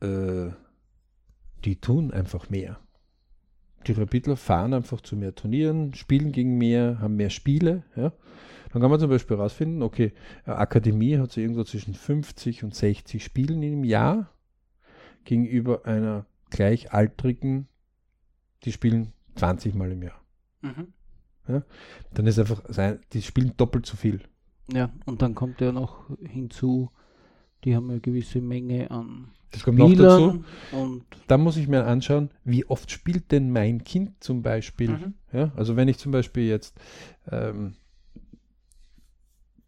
[0.00, 0.50] äh,
[1.64, 2.80] die tun einfach mehr.
[3.86, 8.12] Die Rapidler fahren einfach zu mehr Turnieren, spielen gegen mehr, haben mehr Spiele, ja.
[8.72, 10.12] Dann kann man zum Beispiel herausfinden, okay,
[10.44, 14.30] eine Akademie hat so irgendwo zwischen 50 und 60 Spielen im Jahr
[15.24, 17.68] gegenüber einer gleichaltrigen,
[18.64, 20.20] die spielen 20 Mal im Jahr.
[20.62, 20.92] Mhm.
[22.14, 24.20] Dann ist einfach, sein, die spielen doppelt so viel.
[24.72, 26.90] Ja, und dann kommt ja noch hinzu,
[27.64, 30.00] die haben eine gewisse Menge an Das kommt noch dazu.
[30.02, 34.90] Spielern und Da muss ich mir anschauen, wie oft spielt denn mein Kind zum Beispiel.
[34.90, 35.14] Mhm.
[35.32, 36.78] Ja, also wenn ich zum Beispiel jetzt
[37.30, 37.74] ähm,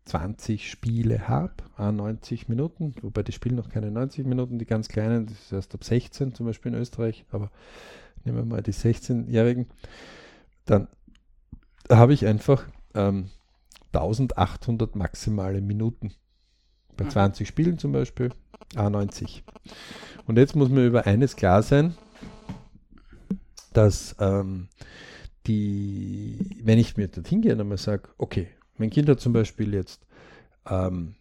[0.07, 5.27] 20 Spiele habe, 90 Minuten, wobei die spielen noch keine 90 Minuten, die ganz kleinen,
[5.27, 7.51] das ist erst ab 16 zum Beispiel in Österreich, aber
[8.25, 9.67] nehmen wir mal die 16-Jährigen,
[10.67, 10.89] dann
[11.91, 13.31] habe ich einfach ähm,
[13.97, 16.13] 1800 maximale Minuten.
[16.97, 17.11] Bei Mhm.
[17.11, 18.31] 20 Spielen zum Beispiel,
[18.75, 19.43] A90.
[20.27, 21.95] Und jetzt muss mir über eines klar sein,
[23.73, 24.69] dass ähm,
[25.47, 29.75] die, wenn ich mir dorthin gehe und einmal sage, okay, mein Kind hat zum Beispiel
[29.75, 30.07] jetzt
[30.67, 31.17] ähm,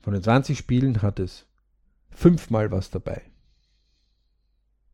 [0.00, 1.46] von den 20 Spielen hat es
[2.10, 3.22] fünfmal was dabei.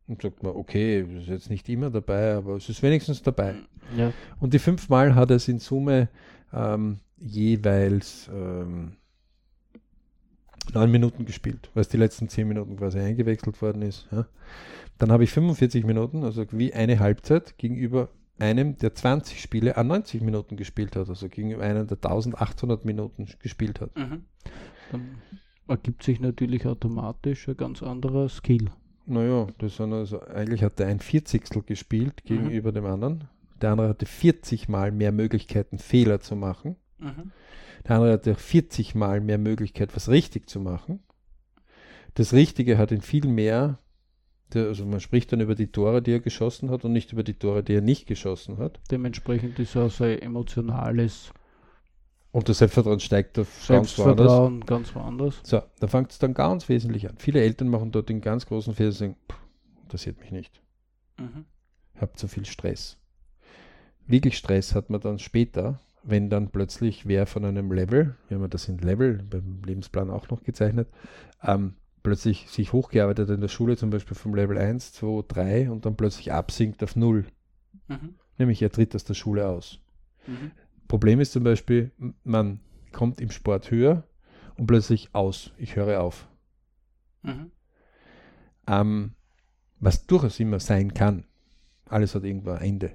[0.07, 3.55] Und sagt man, okay, ist jetzt nicht immer dabei, aber es ist wenigstens dabei.
[3.97, 6.09] ja, Und die fünfmal hat es in Summe
[6.53, 8.97] ähm, jeweils ähm,
[10.73, 14.07] neun Minuten gespielt, weil es die letzten zehn Minuten quasi eingewechselt worden ist.
[14.11, 14.25] Ja.
[14.97, 19.87] Dann habe ich 45 Minuten, also wie eine Halbzeit, gegenüber einem, der 20 Spiele an
[19.87, 23.95] 90 Minuten gespielt hat, also gegenüber einem, der 1800 Minuten gespielt hat.
[23.95, 24.23] Mhm.
[24.91, 25.17] dann
[25.67, 28.69] ergibt sich natürlich automatisch ein ganz anderer Skill.
[29.07, 32.27] Naja, das sind also, eigentlich hat er ein Vierzigstel gespielt Mhm.
[32.27, 33.25] gegenüber dem anderen.
[33.61, 36.75] Der andere hatte 40 Mal mehr Möglichkeiten, Fehler zu machen.
[36.97, 37.31] Mhm.
[37.87, 40.99] Der andere hatte 40 Mal mehr Möglichkeit, was richtig zu machen.
[42.15, 43.79] Das Richtige hat ihn viel mehr,
[44.53, 47.23] der, also man spricht dann über die Tore, die er geschossen hat und nicht über
[47.23, 48.79] die Tore, die er nicht geschossen hat.
[48.91, 51.31] Dementsprechend ist auch sein emotionales
[52.31, 53.97] Und das Selbstvertrauen steigt auf ganz woanders.
[53.97, 55.39] Selbstvertrauen ganz woanders.
[55.43, 57.15] So, da fängt es dann ganz wesentlich an.
[57.17, 59.35] Viele Eltern machen dort den ganz großen Fehler und sagen, "Puh,
[59.83, 60.61] interessiert mich nicht.
[61.17, 61.45] Mhm.
[61.95, 62.97] Ich habe zu viel Stress.
[64.07, 68.49] Wirklich Stress hat man dann später, wenn dann plötzlich wer von einem Level, wir haben
[68.49, 70.87] das in Level beim Lebensplan auch noch gezeichnet,
[71.41, 75.85] ähm, plötzlich sich hochgearbeitet in der Schule, zum Beispiel vom Level 1, 2, 3 und
[75.85, 77.25] dann plötzlich absinkt auf 0.
[77.87, 78.15] Mhm.
[78.37, 79.79] Nämlich er tritt aus der Schule aus.
[80.27, 80.51] Mhm.
[80.87, 81.91] Problem ist zum Beispiel,
[82.23, 82.59] man
[82.91, 84.03] kommt im Sport höher
[84.55, 85.51] und plötzlich aus.
[85.57, 86.27] Ich höre auf.
[87.23, 87.51] Mhm.
[88.67, 89.13] Ähm,
[89.79, 91.25] was durchaus immer sein kann.
[91.89, 92.91] Alles hat irgendwo ein Ende.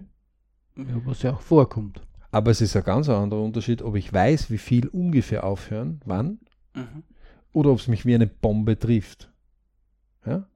[0.76, 2.00] Ja, was ja auch vorkommt.
[2.30, 6.38] Aber es ist ein ganz anderer Unterschied, ob ich weiß, wie viel ungefähr aufhören, wann,
[6.74, 7.02] Mhm.
[7.52, 9.30] oder ob es mich wie eine Bombe trifft.
[10.24, 10.46] Ja?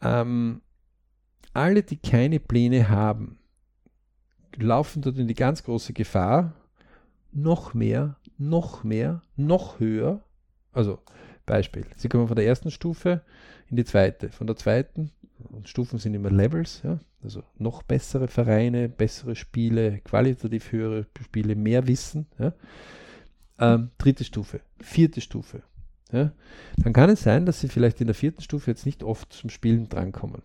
[0.00, 0.60] Ähm,
[1.52, 3.38] alle, die keine Pläne haben,
[4.56, 6.54] laufen dort in die ganz große Gefahr,
[7.32, 10.22] noch mehr, noch mehr, noch höher.
[10.72, 11.00] Also
[11.46, 13.22] Beispiel, Sie kommen von der ersten Stufe
[13.68, 15.10] in die zweite, von der zweiten,
[15.54, 16.98] und Stufen sind immer Levels, ja?
[17.22, 22.26] also noch bessere Vereine, bessere Spiele, qualitativ höhere Spiele, mehr Wissen.
[22.38, 22.52] Ja?
[23.58, 25.62] Ähm, dritte Stufe, vierte Stufe.
[26.12, 26.32] Ja?
[26.76, 29.50] Dann kann es sein, dass Sie vielleicht in der vierten Stufe jetzt nicht oft zum
[29.50, 30.42] Spielen drankommen.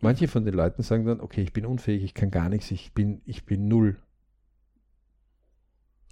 [0.00, 2.92] Manche von den Leuten sagen dann, okay, ich bin unfähig, ich kann gar nichts, ich
[2.92, 3.96] bin, ich bin null.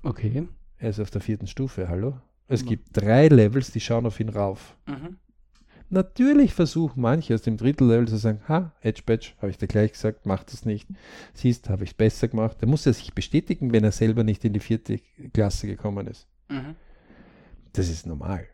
[0.02, 0.48] Okay.
[0.78, 2.18] Er ist auf der vierten Stufe, hallo?
[2.48, 4.76] Es gibt drei Levels, die schauen auf ihn rauf.
[4.86, 5.16] Mhm.
[5.92, 9.66] Natürlich versuchen manche aus dem dritten Level zu sagen, ha, Edge Badge, habe ich dir
[9.66, 10.88] gleich gesagt, mach das nicht.
[11.34, 12.56] Siehst, habe ich es besser gemacht.
[12.62, 15.00] Der muss ja sich bestätigen, wenn er selber nicht in die vierte
[15.34, 16.26] Klasse gekommen ist.
[16.48, 16.76] Mhm.
[17.74, 18.46] Das ist normal.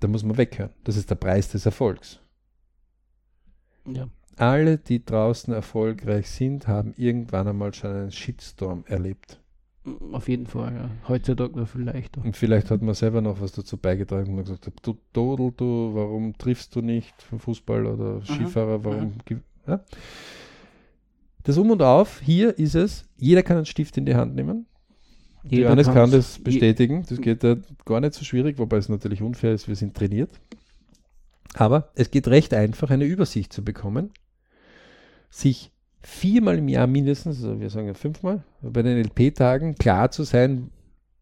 [0.00, 0.70] Da muss man weghören.
[0.84, 2.18] Das ist der Preis des Erfolgs.
[3.84, 4.08] Ja.
[4.36, 9.38] Alle, die draußen erfolgreich sind, haben irgendwann einmal schon einen Shitstorm erlebt.
[10.12, 10.90] Auf jeden Fall, ja.
[11.08, 12.20] Heutzutage noch viel leichter.
[12.24, 16.36] Und vielleicht hat man selber noch was dazu beigetragen und gesagt, du Dodel, du, warum
[16.36, 19.14] triffst du nicht vom Fußball oder Skifahrer, warum...
[19.66, 19.80] Ja?
[21.44, 24.66] Das Um und Auf, hier ist es, jeder kann einen Stift in die Hand nehmen
[25.44, 27.04] Jeder Johannes kann das bestätigen.
[27.08, 30.40] Das geht ja gar nicht so schwierig, wobei es natürlich unfair ist, wir sind trainiert.
[31.54, 34.10] Aber es geht recht einfach, eine Übersicht zu bekommen,
[35.30, 35.70] sich
[36.06, 40.70] viermal im Jahr mindestens, also wir sagen ja fünfmal, bei den LP-Tagen klar zu sein,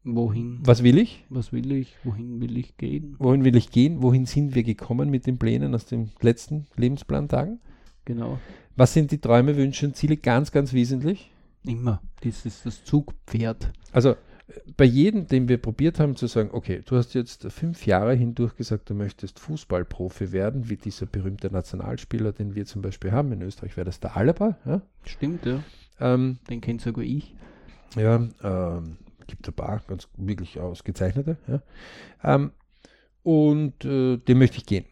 [0.04, 0.58] Wohin?
[0.62, 1.96] was will ich, Was will ich?
[2.04, 3.16] Wohin will ich gehen?
[3.18, 7.60] wohin will ich gehen, wohin sind wir gekommen mit den Plänen aus den letzten Lebensplantagen,
[8.04, 8.38] Genau.
[8.76, 11.30] was sind die Träume, Wünsche und Ziele, ganz, ganz wesentlich.
[11.66, 12.02] Immer.
[12.22, 13.72] Das ist das Zugpferd.
[13.90, 14.16] Also
[14.76, 18.56] bei jedem, den wir probiert haben zu sagen, okay, du hast jetzt fünf Jahre hindurch
[18.56, 23.42] gesagt, du möchtest Fußballprofi werden, wie dieser berühmte Nationalspieler, den wir zum Beispiel haben in
[23.42, 24.58] Österreich, wäre das der Alaba.
[24.66, 25.60] Ja, Stimmt, ja.
[25.98, 27.34] ähm, Den kennt sogar ich.
[27.96, 31.38] ja ähm, gibt ein paar ganz wirklich ausgezeichnete.
[31.48, 31.62] Ja.
[32.22, 32.52] Ähm,
[33.22, 34.84] und äh, den möchte ich gehen.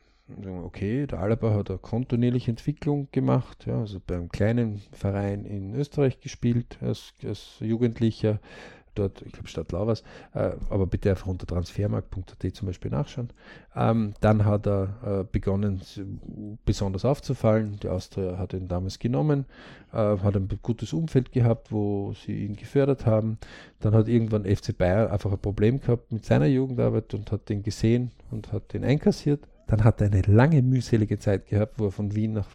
[0.64, 6.20] Okay, der Alaba hat eine kontinuierliche Entwicklung gemacht, ja, also beim kleinen Verein in Österreich
[6.20, 8.40] gespielt als, als Jugendlicher,
[8.94, 10.02] dort, ich glaube Stadt Lauras,
[10.34, 13.30] äh, aber bitte einfach unter transfermarkt.at zum Beispiel nachschauen.
[13.74, 15.80] Ähm, dann hat er äh, begonnen,
[16.64, 17.78] besonders aufzufallen.
[17.82, 19.46] Die Austria hat ihn damals genommen,
[19.92, 23.38] äh, hat ein gutes Umfeld gehabt, wo sie ihn gefördert haben.
[23.80, 27.62] Dann hat irgendwann FC Bayern einfach ein Problem gehabt mit seiner Jugendarbeit und hat den
[27.62, 29.46] gesehen und hat den einkassiert.
[29.66, 32.48] Dann hat er eine lange mühselige Zeit gehabt, wo er von Wien nach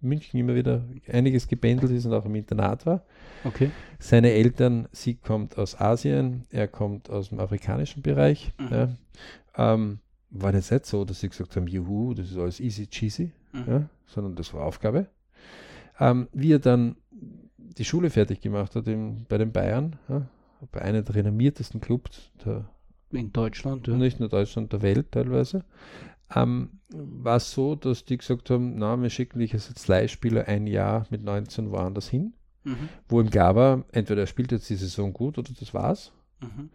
[0.00, 3.02] München immer wieder einiges gebändelt ist und auch im Internat war.
[3.44, 3.70] Okay.
[3.98, 8.52] Seine Eltern, sie kommt aus Asien, er kommt aus dem afrikanischen Bereich.
[8.58, 8.68] Mhm.
[8.70, 8.88] Ja.
[9.56, 9.98] Ähm,
[10.30, 13.64] war jetzt nicht so, dass sie gesagt haben, juhu, das ist alles easy cheesy, Mhm.
[13.66, 15.06] ja, sondern das war Aufgabe.
[15.98, 16.96] Ähm, wie er dann
[17.56, 20.28] die Schule fertig gemacht hat im, bei den Bayern, ja,
[20.72, 22.64] bei einem der renommiertesten Clubs, der,
[23.10, 23.94] In Deutschland, ja.
[23.94, 25.64] nicht nur Deutschland, der Welt teilweise,
[26.34, 30.66] ähm, war es so, dass die gesagt haben, na, wir schicken dich als Leihspieler ein
[30.66, 32.88] Jahr mit 19 woanders hin Mhm.
[33.08, 36.12] wo ihm klar war, entweder er spielt jetzt die Saison gut oder das war's.
[36.40, 36.70] Mhm.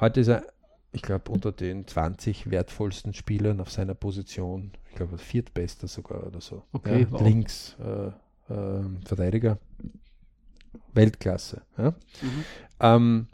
[0.00, 0.44] Heute ist er,
[0.92, 6.40] ich glaube, unter den 20 wertvollsten Spielern auf seiner Position, ich glaube, viertbester sogar oder
[6.40, 6.62] so.
[6.72, 7.20] Okay, ja, wow.
[7.20, 8.10] Links, äh,
[8.52, 9.58] ähm, Verteidiger.
[10.92, 11.62] Weltklasse.
[11.78, 11.90] Ja.
[11.90, 12.44] Mhm.
[12.80, 13.26] Ähm,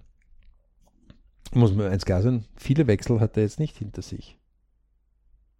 [1.52, 4.38] muss man eins klar sein, viele Wechsel hat er jetzt nicht hinter sich.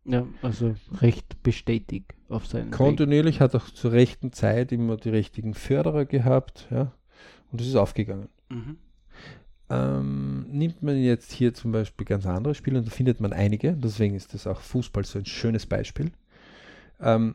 [0.09, 2.73] Ja, also recht bestätigt auf seinen Weg.
[2.73, 6.93] Kontinuierlich hat auch zur rechten Zeit immer die richtigen Förderer gehabt, ja,
[7.53, 8.29] und es ist aufgegangen.
[8.49, 8.79] Mhm.
[9.71, 13.75] Ähm, nimmt man jetzt hier zum Beispiel ganz andere Spiele und da findet man einige,
[13.75, 16.11] deswegen ist das auch Fußball so ein schönes Beispiel.
[17.01, 17.35] Ähm,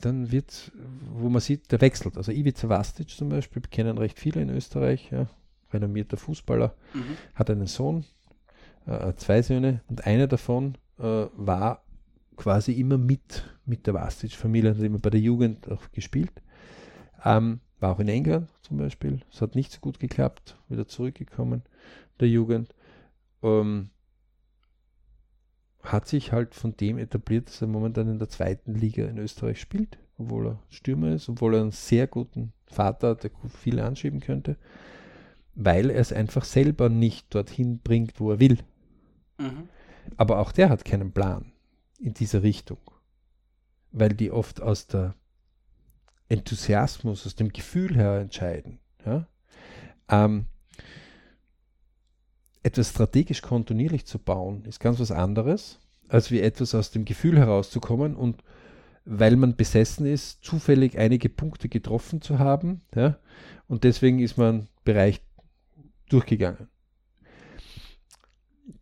[0.00, 0.72] dann wird,
[1.12, 2.16] wo man sieht, der wechselt.
[2.16, 5.28] Also Ivica Vastic zum Beispiel, kennen recht viele in Österreich, ja,
[5.72, 7.16] renommierter Fußballer, Mhm.
[7.36, 8.04] hat einen Sohn,
[8.86, 11.84] äh, zwei Söhne und einer davon äh, war
[12.36, 16.42] quasi immer mit, mit der Vastic-Familie, hat immer bei der Jugend auch gespielt.
[17.24, 19.20] Ähm, war auch in England zum Beispiel.
[19.32, 21.62] Es hat nicht so gut geklappt, wieder zurückgekommen,
[22.20, 22.74] der Jugend.
[23.42, 23.90] Ähm,
[25.82, 29.60] hat sich halt von dem etabliert, dass er momentan in der zweiten Liga in Österreich
[29.60, 34.20] spielt, obwohl er Stürmer ist, obwohl er einen sehr guten Vater hat, der viel anschieben
[34.20, 34.56] könnte,
[35.56, 38.58] weil er es einfach selber nicht dorthin bringt, wo er will.
[39.38, 39.68] Mhm.
[40.16, 41.52] Aber auch der hat keinen Plan
[42.02, 42.78] in diese Richtung,
[43.92, 45.14] weil die oft aus der
[46.28, 48.78] Enthusiasmus, aus dem Gefühl her entscheiden.
[49.06, 49.26] Ja?
[50.08, 50.46] Ähm,
[52.62, 55.78] etwas strategisch kontinuierlich zu bauen, ist ganz was anderes,
[56.08, 58.42] als wie etwas aus dem Gefühl herauszukommen und
[59.04, 62.82] weil man besessen ist, zufällig einige Punkte getroffen zu haben.
[62.94, 63.18] Ja?
[63.68, 65.20] Und deswegen ist man Bereich
[66.08, 66.68] durchgegangen.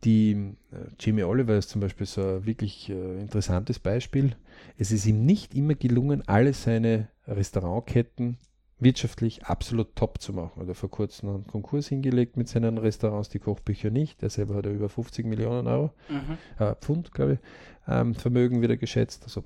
[0.05, 4.37] Die äh, Jamie Oliver ist zum Beispiel so ein wirklich äh, interessantes Beispiel.
[4.79, 8.37] Es ist ihm nicht immer gelungen, alle seine Restaurantketten
[8.79, 10.63] wirtschaftlich absolut top zu machen.
[10.63, 14.23] Er hat vor kurzem einen Konkurs hingelegt mit seinen Restaurants, die Kochbücher nicht.
[14.23, 16.39] Er selber hat ja über 50 Millionen Euro, Mhm.
[16.65, 17.39] äh, Pfund, glaube ich,
[17.87, 19.25] ähm, Vermögen wieder geschätzt.
[19.25, 19.45] Also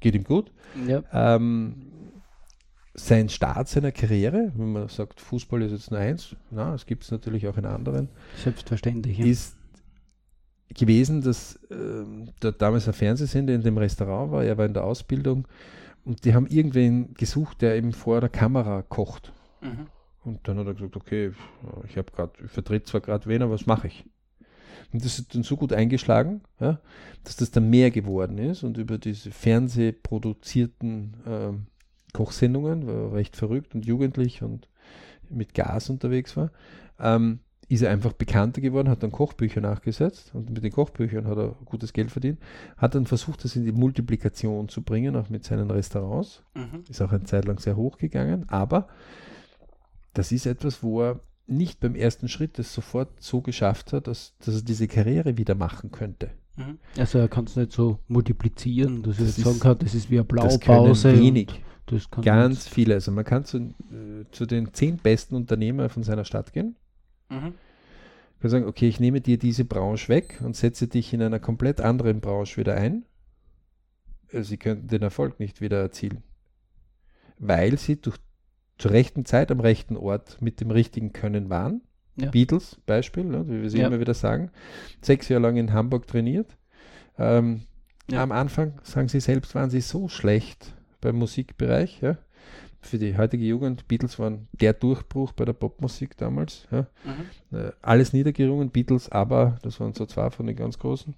[0.00, 0.52] geht ihm gut.
[0.86, 1.02] Ja.
[1.12, 1.86] Ähm,
[2.94, 7.04] sein Start seiner Karriere, wenn man sagt, Fußball ist jetzt nur eins, na, es gibt
[7.04, 9.18] es natürlich auch in anderen, Selbstverständlich.
[9.18, 9.26] Ja.
[9.26, 9.56] ist
[10.74, 14.84] gewesen, dass ähm, da damals ein Fernsehsender in dem Restaurant war, er war in der
[14.84, 15.46] Ausbildung
[16.04, 19.32] und die haben irgendwen gesucht, der eben vor der Kamera kocht.
[19.60, 19.86] Mhm.
[20.22, 21.32] Und dann hat er gesagt, okay,
[21.88, 24.04] ich habe gerade, ich vertrete zwar gerade wen, aber was mache ich?
[24.92, 26.80] Und das ist dann so gut eingeschlagen, ja,
[27.24, 31.66] dass das dann mehr geworden ist und über diese fernsehproduzierten ähm,
[32.12, 34.68] Kochsendungen, war er recht verrückt und jugendlich und
[35.28, 36.50] mit Gas unterwegs war,
[36.98, 41.38] ähm, ist er einfach bekannter geworden, hat dann Kochbücher nachgesetzt und mit den Kochbüchern hat
[41.38, 42.40] er gutes Geld verdient,
[42.76, 46.82] hat dann versucht, das in die Multiplikation zu bringen, auch mit seinen Restaurants Mhm.
[46.88, 48.88] ist auch eine Zeit lang sehr hoch gegangen, aber
[50.14, 54.34] das ist etwas, wo er nicht beim ersten Schritt es sofort so geschafft hat, dass,
[54.44, 56.30] dass er diese Karriere wieder machen könnte.
[56.56, 56.78] Mhm.
[56.98, 59.94] Also er kann es nicht so multiplizieren, dass Das er jetzt ist- sagen kann, das
[59.94, 61.08] ist wie eine Das Blaupause.
[61.12, 61.62] können wenig.
[61.92, 62.94] Und Das kann Ganz viele.
[62.94, 66.76] Also man kann zu, äh, zu den zehn besten Unternehmer von seiner Stadt gehen.
[67.28, 67.54] Mhm.
[68.40, 71.80] kann sagen, okay, ich nehme dir diese Branche weg und setze dich in einer komplett
[71.80, 73.04] anderen Branche wieder ein.
[74.32, 76.22] Äh, Sie könnten den Erfolg nicht wieder erzielen.
[77.38, 78.16] Weil sie durch,
[78.78, 81.82] zur rechten Zeit am rechten Ort mit dem richtigen Können waren.
[82.16, 82.30] Ja.
[82.30, 83.86] Beatles, Beispiel, ne, wie wir sie Ja.
[83.86, 84.50] immer wieder sagen.
[85.00, 86.56] Sechs Jahre lang in Hamburg trainiert.
[87.18, 87.62] Ähm,
[88.10, 88.22] Ja.
[88.24, 92.00] Am Anfang, sagen sie selbst, waren sie so schlecht beim Musikbereich.
[92.00, 92.18] Ja.
[92.82, 96.66] Für die heutige Jugend, Beatles waren der Durchbruch bei der Popmusik damals.
[96.70, 96.86] Ja.
[97.04, 97.58] Mhm.
[97.58, 101.14] Äh, alles niedergerungen, Beatles, aber das waren so zwei von den ganz großen.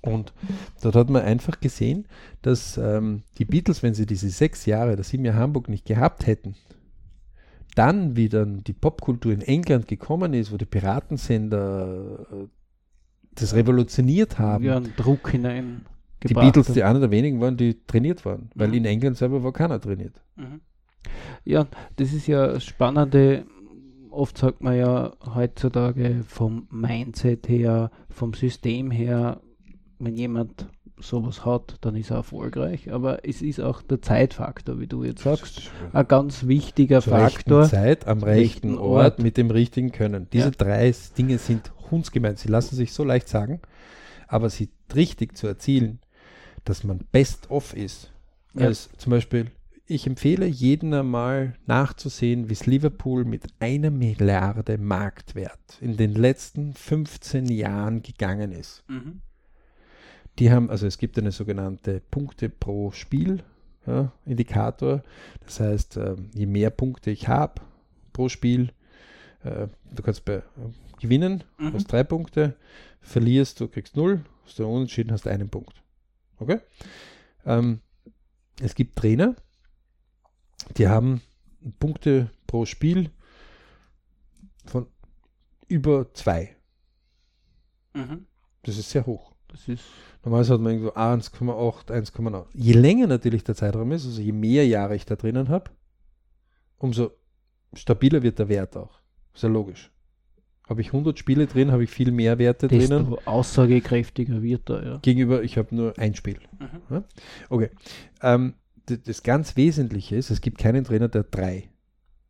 [0.00, 0.32] Und
[0.80, 2.06] dort hat man einfach gesehen,
[2.42, 6.26] dass ähm, die Beatles, wenn sie diese sechs Jahre oder sieben Jahre Hamburg nicht gehabt
[6.26, 6.54] hätten,
[7.74, 12.46] dann, wie dann die Popkultur in England gekommen ist, wo die Piratensender äh,
[13.34, 15.84] das revolutioniert haben, Ja, einen Druck hinein.
[16.24, 18.74] Die Beatles die einer der wenigen waren, die trainiert waren, weil Mhm.
[18.74, 20.22] in England selber war keiner trainiert.
[20.36, 20.60] Mhm.
[21.44, 23.44] Ja, das ist ja Spannende.
[24.10, 29.40] Oft sagt man ja heutzutage vom Mindset her, vom System her,
[29.98, 32.90] wenn jemand sowas hat, dann ist er erfolgreich.
[32.90, 37.64] Aber es ist auch der Zeitfaktor, wie du jetzt sagst, ein ganz wichtiger Zur Faktor.
[37.64, 39.22] Zeit, am rechten, rechten Ort, Ort.
[39.22, 40.28] mit dem richtigen Können.
[40.32, 40.50] Diese Ja.
[40.56, 42.36] drei Dinge sind hundsgemein.
[42.36, 43.60] Sie lassen sich so leicht sagen,
[44.26, 45.98] aber sie richtig zu erzielen,
[46.66, 48.12] dass man best of ist.
[48.54, 48.66] Ja.
[48.66, 49.50] Als zum Beispiel,
[49.86, 56.74] ich empfehle jedem einmal nachzusehen, wie es Liverpool mit einer Milliarde Marktwert in den letzten
[56.74, 58.82] 15 Jahren gegangen ist.
[58.88, 59.20] Mhm.
[60.38, 63.42] Die haben, also es gibt eine sogenannte Punkte pro Spiel
[63.86, 65.02] ja, Indikator.
[65.44, 67.62] Das heißt, ähm, je mehr Punkte ich habe
[68.12, 68.72] pro Spiel,
[69.44, 70.42] äh, du kannst bei, äh,
[71.00, 71.74] gewinnen, Mhm.
[71.74, 72.56] hast drei Punkte,
[73.00, 75.80] verlierst, du kriegst null, hast du unentschieden, hast einen Punkt.
[76.38, 76.60] Okay?
[77.44, 77.80] Ähm,
[78.60, 79.36] es gibt Trainer,
[80.76, 81.22] die haben
[81.78, 83.10] Punkte pro Spiel
[84.64, 84.86] von
[85.68, 86.56] über zwei.
[87.94, 88.26] Mhm.
[88.62, 89.34] Das ist sehr hoch.
[89.48, 89.84] Das ist
[90.26, 92.46] Normalerweise hat man irgendwo 1,8, 1,9.
[92.52, 95.70] Je länger natürlich der Zeitraum ist, also je mehr Jahre ich da drinnen habe,
[96.78, 97.12] umso
[97.72, 98.98] stabiler wird der Wert auch.
[99.32, 99.92] Ist ja logisch.
[100.68, 103.06] Habe ich 100 Spiele drin, habe ich viel mehr Werte drinnen.
[103.10, 104.98] desto aussagekräftiger wird er, ja.
[104.98, 106.38] Gegenüber, ich habe nur ein Spiel.
[106.58, 107.04] Mhm.
[107.48, 107.70] Okay.
[108.22, 108.54] Ähm,
[108.86, 111.70] das ganz Wesentliche ist, es gibt keinen Trainer, der drei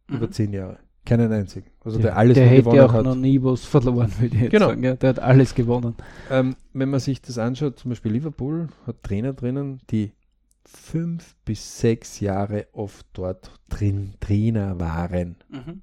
[0.09, 0.33] über Mhm.
[0.33, 0.79] zehn Jahre.
[1.05, 1.67] Keinen einzigen.
[1.85, 3.05] Also Der, der alles der nur hätte gewonnen auch hat.
[3.05, 4.69] noch nie was verloren, würde ich jetzt Genau.
[4.69, 4.83] sagen.
[4.83, 5.95] Ja, der hat alles gewonnen.
[6.31, 10.13] Ähm, wenn man sich das anschaut, zum Beispiel Liverpool hat Trainer drinnen, die
[10.65, 15.37] fünf bis sechs Jahre oft dort drin Trainer waren.
[15.49, 15.83] Mhm.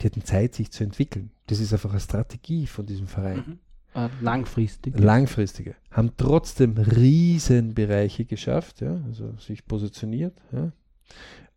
[0.00, 1.30] Die hatten Zeit, sich zu entwickeln.
[1.46, 3.44] Das ist einfach eine Strategie von diesem Verein.
[3.46, 3.58] Mhm.
[3.94, 4.98] Äh, langfristig.
[4.98, 5.74] Langfristige.
[5.90, 10.38] Haben trotzdem Riesenbereiche geschafft, ja, also sich positioniert.
[10.52, 10.72] Ja.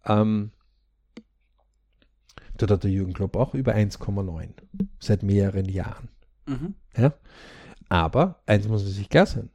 [0.06, 0.52] Ähm,
[2.58, 4.50] dort hat der Jürgen Klopp auch über 1,9
[5.00, 6.08] seit mehreren Jahren.
[6.46, 6.76] Mhm.
[7.90, 9.50] Aber eins muss man sich klar sein.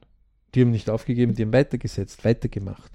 [0.53, 2.91] Die haben nicht aufgegeben, die haben weitergesetzt, weitergemacht.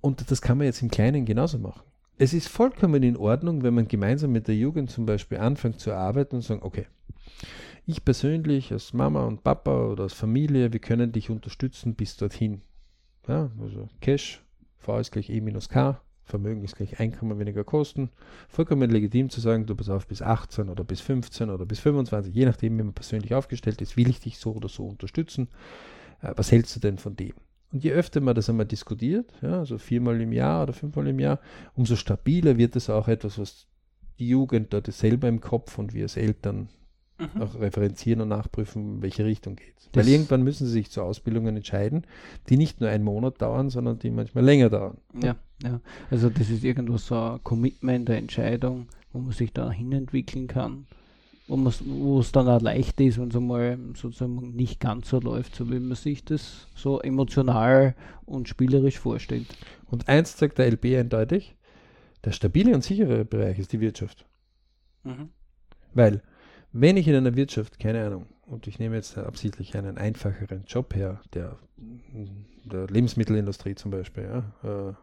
[0.00, 1.82] Und das kann man jetzt im Kleinen genauso machen.
[2.18, 5.92] Es ist vollkommen in Ordnung, wenn man gemeinsam mit der Jugend zum Beispiel anfängt zu
[5.92, 6.86] arbeiten und sagen, okay,
[7.84, 12.62] ich persönlich als Mama und Papa oder als Familie, wir können dich unterstützen bis dorthin.
[13.28, 14.42] Ja, also Cash,
[14.78, 18.08] V ist gleich E minus K, Vermögen ist gleich Einkommen weniger Kosten.
[18.48, 22.34] Vollkommen legitim zu sagen, du pass auf bis 18 oder bis 15 oder bis 25,
[22.34, 25.48] je nachdem, wie man persönlich aufgestellt ist, will ich dich so oder so unterstützen.
[26.22, 27.34] Äh, was hältst du denn von dem?
[27.72, 31.18] Und je öfter man das einmal diskutiert, ja, also viermal im Jahr oder fünfmal im
[31.18, 31.40] Jahr,
[31.74, 33.66] umso stabiler wird es auch etwas, was
[34.18, 36.68] die Jugend dort selber im Kopf und wir als Eltern
[37.18, 37.40] Mhm.
[37.42, 39.74] auch referenzieren und nachprüfen, in welche Richtung geht.
[39.92, 42.06] Das- Weil irgendwann müssen sie sich zu Ausbildungen entscheiden,
[42.50, 44.98] die nicht nur einen Monat dauern, sondern die manchmal länger dauern.
[45.22, 45.80] Ja, ja.
[46.10, 50.86] Also das ist irgendwo so ein Commitment, eine Entscheidung, wo man sich da hinentwickeln kann.
[51.48, 55.70] Wo es dann auch leicht ist, wenn es einmal sozusagen nicht ganz so läuft, so
[55.70, 57.94] wie man sich das so emotional
[58.24, 59.46] und spielerisch vorstellt.
[59.86, 61.54] Und eins sagt der LB eindeutig,
[62.24, 64.26] der stabile und sichere Bereich ist die Wirtschaft.
[65.04, 65.30] Mhm.
[65.94, 66.22] Weil,
[66.72, 70.94] wenn ich in einer Wirtschaft, keine Ahnung, und ich nehme jetzt absichtlich einen einfacheren Job
[70.94, 71.58] her, der,
[72.64, 74.94] der Lebensmittelindustrie zum Beispiel, ja, äh,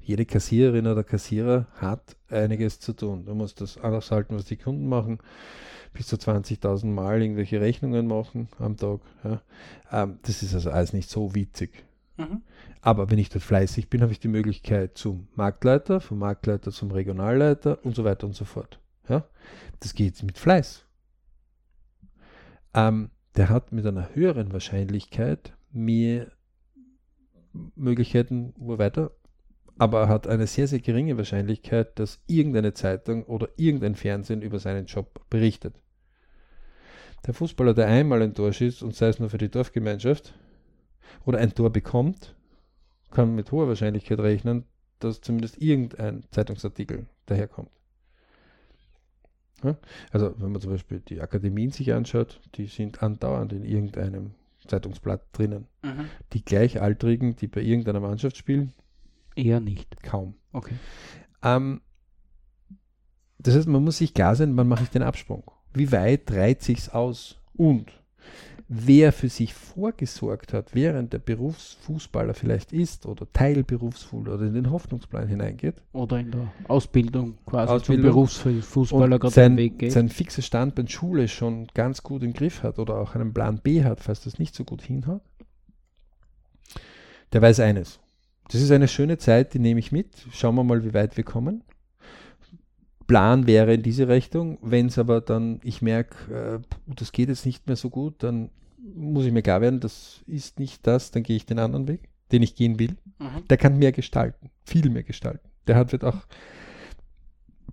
[0.00, 3.24] jede Kassiererin oder Kassierer hat einiges zu tun.
[3.26, 5.18] Du musst das aushalten, was die Kunden machen,
[5.92, 9.00] bis zu 20.000 Mal irgendwelche Rechnungen machen am Tag.
[9.24, 9.42] Ja.
[9.92, 11.84] Ähm, das ist also alles nicht so witzig.
[12.16, 12.42] Mhm.
[12.82, 16.90] Aber wenn ich dort fleißig bin, habe ich die Möglichkeit zum Marktleiter, vom Marktleiter zum
[16.90, 18.80] Regionalleiter und so weiter und so fort.
[19.08, 19.24] Ja?
[19.80, 20.84] Das geht mit Fleiß.
[22.74, 26.30] Ähm, der hat mit einer höheren Wahrscheinlichkeit mehr
[27.74, 29.12] Möglichkeiten, wo weiter,
[29.80, 34.84] aber hat eine sehr, sehr geringe Wahrscheinlichkeit, dass irgendeine Zeitung oder irgendein Fernsehen über seinen
[34.84, 35.74] Job berichtet.
[37.26, 40.34] Der Fußballer, der einmal ein Tor schießt und sei es nur für die Dorfgemeinschaft
[41.24, 42.36] oder ein Tor bekommt,
[43.10, 44.64] kann mit hoher Wahrscheinlichkeit rechnen,
[44.98, 47.70] dass zumindest irgendein Zeitungsartikel daherkommt.
[49.64, 49.78] Ja?
[50.12, 54.32] Also wenn man zum Beispiel die Akademien sich anschaut, die sind andauernd in irgendeinem
[54.66, 55.68] Zeitungsblatt drinnen.
[55.82, 56.10] Mhm.
[56.34, 58.74] Die Gleichaltrigen, die bei irgendeiner Mannschaft spielen?
[59.40, 60.02] Eher nicht.
[60.02, 60.34] Kaum.
[60.52, 60.74] Okay.
[61.42, 61.80] Ähm,
[63.38, 65.44] das heißt, man muss sich klar sein, wann mache ich den Absprung?
[65.72, 67.36] Wie weit reiht sich's aus?
[67.56, 67.92] Und
[68.72, 74.70] wer für sich vorgesorgt hat, während der Berufsfußballer vielleicht ist oder Teilberufsfußballer oder in den
[74.70, 75.82] Hoffnungsplan hineingeht.
[75.92, 79.92] Oder in der Ausbildung quasi Ausbildung zum Berufsfußballer gerade sein, Weg geht.
[79.92, 83.82] Sein fixes Standbein Schule schon ganz gut im Griff hat oder auch einen Plan B
[83.82, 85.22] hat, falls das nicht so gut hinhaut.
[87.32, 87.98] Der weiß eines.
[88.52, 90.26] Das ist eine schöne Zeit, die nehme ich mit.
[90.32, 91.62] Schauen wir mal, wie weit wir kommen.
[93.06, 94.58] Plan wäre in diese Richtung.
[94.60, 98.50] Wenn es aber dann, ich merke, äh, das geht jetzt nicht mehr so gut, dann
[98.94, 102.08] muss ich mir klar werden, das ist nicht das, dann gehe ich den anderen Weg,
[102.32, 102.96] den ich gehen will.
[103.18, 103.46] Mhm.
[103.48, 105.48] Der kann mehr gestalten, viel mehr gestalten.
[105.66, 106.18] Der hat wird auch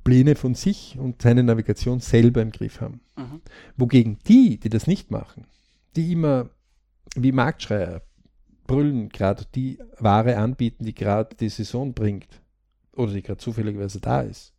[0.04, 3.02] Pläne von sich und seine Navigation selber im Griff haben.
[3.16, 3.42] Mhm.
[3.78, 5.46] Wogegen die, die das nicht machen,
[5.96, 6.50] die immer
[7.16, 8.02] wie Marktschreier
[8.68, 12.42] brüllen, gerade die Ware anbieten, die gerade die Saison bringt
[12.94, 14.54] oder die gerade zufälligerweise da ist,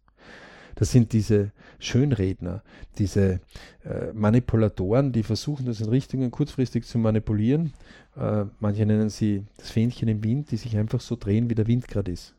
[0.78, 1.50] das sind diese
[1.80, 2.62] Schönredner,
[2.98, 3.40] diese
[3.84, 7.72] äh, Manipulatoren, die versuchen, das in Richtungen kurzfristig zu manipulieren.
[8.16, 11.66] Äh, manche nennen sie das Fähnchen im Wind, die sich einfach so drehen, wie der
[11.66, 12.36] Wind gerade ist.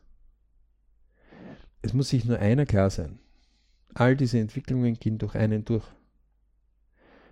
[1.82, 3.18] Es muss sich nur einer klar sein.
[3.92, 5.84] All diese Entwicklungen gehen durch einen durch.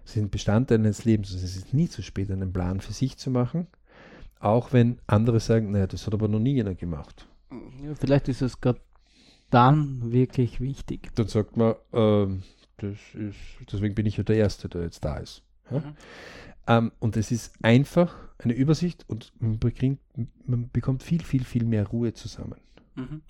[0.04, 1.32] Sie sind Bestandteil eines Lebens.
[1.32, 3.66] Es ist nie zu spät, einen Plan für sich zu machen,
[4.40, 7.26] auch wenn andere sagen, naja, das hat aber noch nie einer gemacht.
[7.82, 8.80] Ja, vielleicht ist es gerade
[9.50, 11.10] dann wirklich wichtig.
[11.14, 12.42] Dann sagt man, ähm,
[12.76, 13.38] das ist,
[13.72, 15.42] deswegen bin ich ja der Erste, der jetzt da ist.
[15.70, 15.78] Ja?
[15.78, 15.94] Mhm.
[16.66, 19.98] Ähm, und es ist einfach eine Übersicht und man bekommt,
[20.46, 22.60] man bekommt viel, viel, viel mehr Ruhe zusammen.
[22.94, 23.22] Mhm.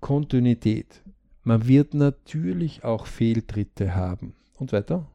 [0.00, 1.02] Kontinuität.
[1.42, 4.34] Man wird natürlich auch Fehltritte haben.
[4.56, 5.06] Und weiter?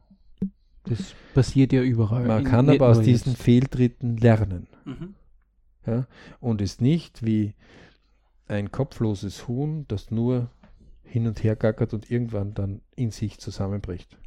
[0.86, 2.26] Das passiert ja überall.
[2.26, 3.42] Man kann aber aus diesen jetzt.
[3.42, 4.68] Fehltritten lernen.
[4.86, 5.16] Mhm.
[5.86, 6.08] Ja?
[6.40, 7.54] Und ist nicht wie
[8.48, 10.50] ein kopfloses Huhn, das nur
[11.04, 14.18] hin und her gackert und irgendwann dann in sich zusammenbricht.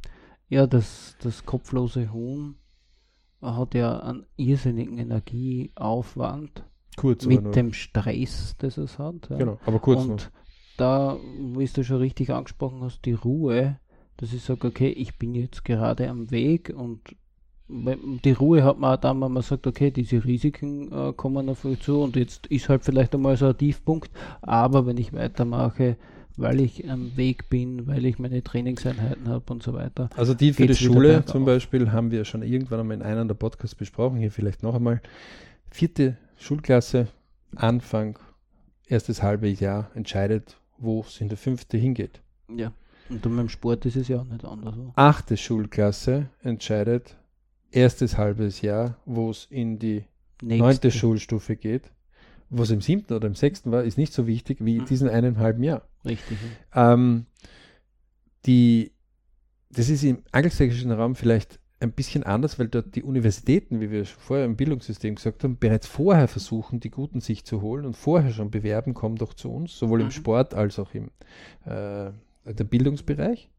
[0.47, 2.55] Ja, das, das kopflose Huhn
[3.41, 6.65] hat ja einen irrsinnigen Energieaufwand
[6.97, 9.29] kurz mit dem Stress, das es hat.
[9.29, 9.37] Ja.
[9.37, 10.01] Genau, aber kurz.
[10.01, 10.19] Und nur.
[10.77, 13.79] da, wie du schon richtig angesprochen hast, die Ruhe,
[14.17, 17.15] dass ich sage, okay, ich bin jetzt gerade am Weg und
[17.69, 21.63] die Ruhe hat man auch dann, wenn man sagt, okay, diese Risiken äh, kommen auf
[21.63, 24.09] mich zu und jetzt ist halt vielleicht einmal so ein Tiefpunkt,
[24.41, 25.95] aber wenn ich weitermache,
[26.35, 30.09] weil ich am Weg bin, weil ich meine Trainingseinheiten habe und so weiter.
[30.15, 33.35] Also die für die Schule zum Beispiel haben wir schon irgendwann einmal in einem der
[33.35, 35.01] Podcasts besprochen, hier vielleicht noch einmal.
[35.69, 37.07] Vierte Schulklasse,
[37.55, 38.17] Anfang,
[38.87, 42.21] erstes halbe Jahr entscheidet, wo es in der fünfte hingeht.
[42.55, 42.71] Ja,
[43.09, 44.75] und dann beim Sport ist es ja auch nicht anders.
[44.95, 47.15] Achte Schulklasse entscheidet,
[47.71, 50.03] erstes halbes Jahr, wo es in die
[50.41, 51.91] neunte Schulstufe geht.
[52.49, 54.87] Was im siebten oder im sechsten war, ist nicht so wichtig wie in mhm.
[54.87, 55.87] diesen eineinhalben Jahr.
[56.03, 56.37] Richtig.
[56.73, 57.25] Ähm,
[58.45, 58.91] die,
[59.69, 64.05] das ist im angelsächsischen Raum vielleicht ein bisschen anders, weil dort die Universitäten, wie wir
[64.05, 68.31] vorher im Bildungssystem gesagt haben, bereits vorher versuchen, die Guten sich zu holen und vorher
[68.31, 70.05] schon bewerben, komm doch zu uns, sowohl mhm.
[70.05, 71.11] im Sport als auch im
[71.65, 72.11] äh,
[72.45, 73.49] der Bildungsbereich.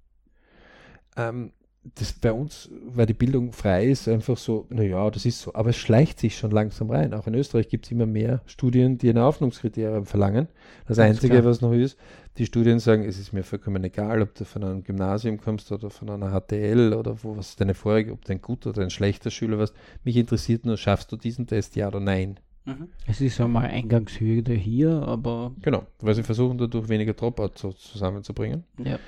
[1.17, 1.53] Ähm,
[1.83, 5.55] das bei uns, weil die Bildung frei ist, einfach so, naja, das ist so.
[5.55, 7.15] Aber es schleicht sich schon langsam rein.
[7.15, 10.49] Auch in Österreich gibt es immer mehr Studien, die eine Aufnahmekriterien verlangen.
[10.87, 11.45] Das Ganz Einzige, klar.
[11.47, 11.99] was noch ist,
[12.37, 15.89] die Studien sagen, es ist mir vollkommen egal, ob du von einem Gymnasium kommst oder
[15.89, 19.31] von einer HTL oder wo was deine vorige, ob du ein guter oder ein schlechter
[19.31, 19.75] Schüler warst.
[20.05, 22.39] Mich interessiert nur, schaffst du diesen Test, ja oder nein?
[22.67, 22.89] Mhm.
[23.07, 25.55] Es ist einmal Eingangshürde hier, aber.
[25.63, 28.65] Genau, weil sie versuchen dadurch weniger Dropouts so zusammenzubringen.
[28.85, 28.99] Ja.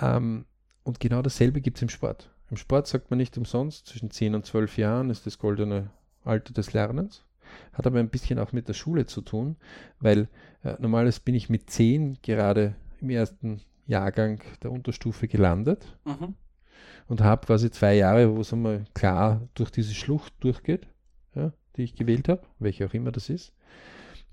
[0.00, 0.44] Ähm,
[0.88, 2.30] und genau dasselbe gibt es im Sport.
[2.50, 5.90] Im Sport sagt man nicht umsonst, zwischen 10 und 12 Jahren ist das goldene
[6.24, 7.26] Alter des Lernens.
[7.74, 9.56] Hat aber ein bisschen auch mit der Schule zu tun,
[10.00, 10.28] weil
[10.64, 16.36] äh, normales bin ich mit 10 gerade im ersten Jahrgang der Unterstufe gelandet mhm.
[17.06, 20.88] und habe quasi zwei Jahre, wo es einmal klar durch diese Schlucht durchgeht.
[21.34, 23.52] Ja, die ich gewählt habe, welche auch immer das ist.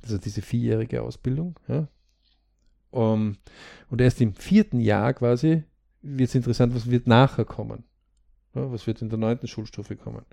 [0.04, 1.60] Also diese vierjährige Ausbildung.
[1.68, 1.90] Ja.
[2.92, 3.36] Um,
[3.90, 5.66] und erst im vierten Jahr quasi
[6.06, 7.84] wird es interessant, was wird nachher kommen.
[8.54, 10.24] Ja, was wird in der neunten Schulstufe kommen?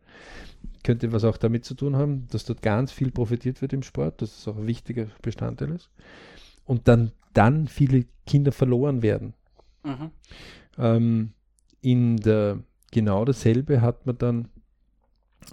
[0.84, 4.22] Könnte was auch damit zu tun haben, dass dort ganz viel profitiert wird im Sport,
[4.22, 5.90] dass es auch ein wichtiger Bestandteil ist.
[6.64, 9.34] Und dann, dann viele Kinder verloren werden.
[9.82, 10.10] Mhm.
[10.78, 11.32] Ähm,
[11.80, 12.60] in der
[12.92, 14.48] genau dasselbe hat man dann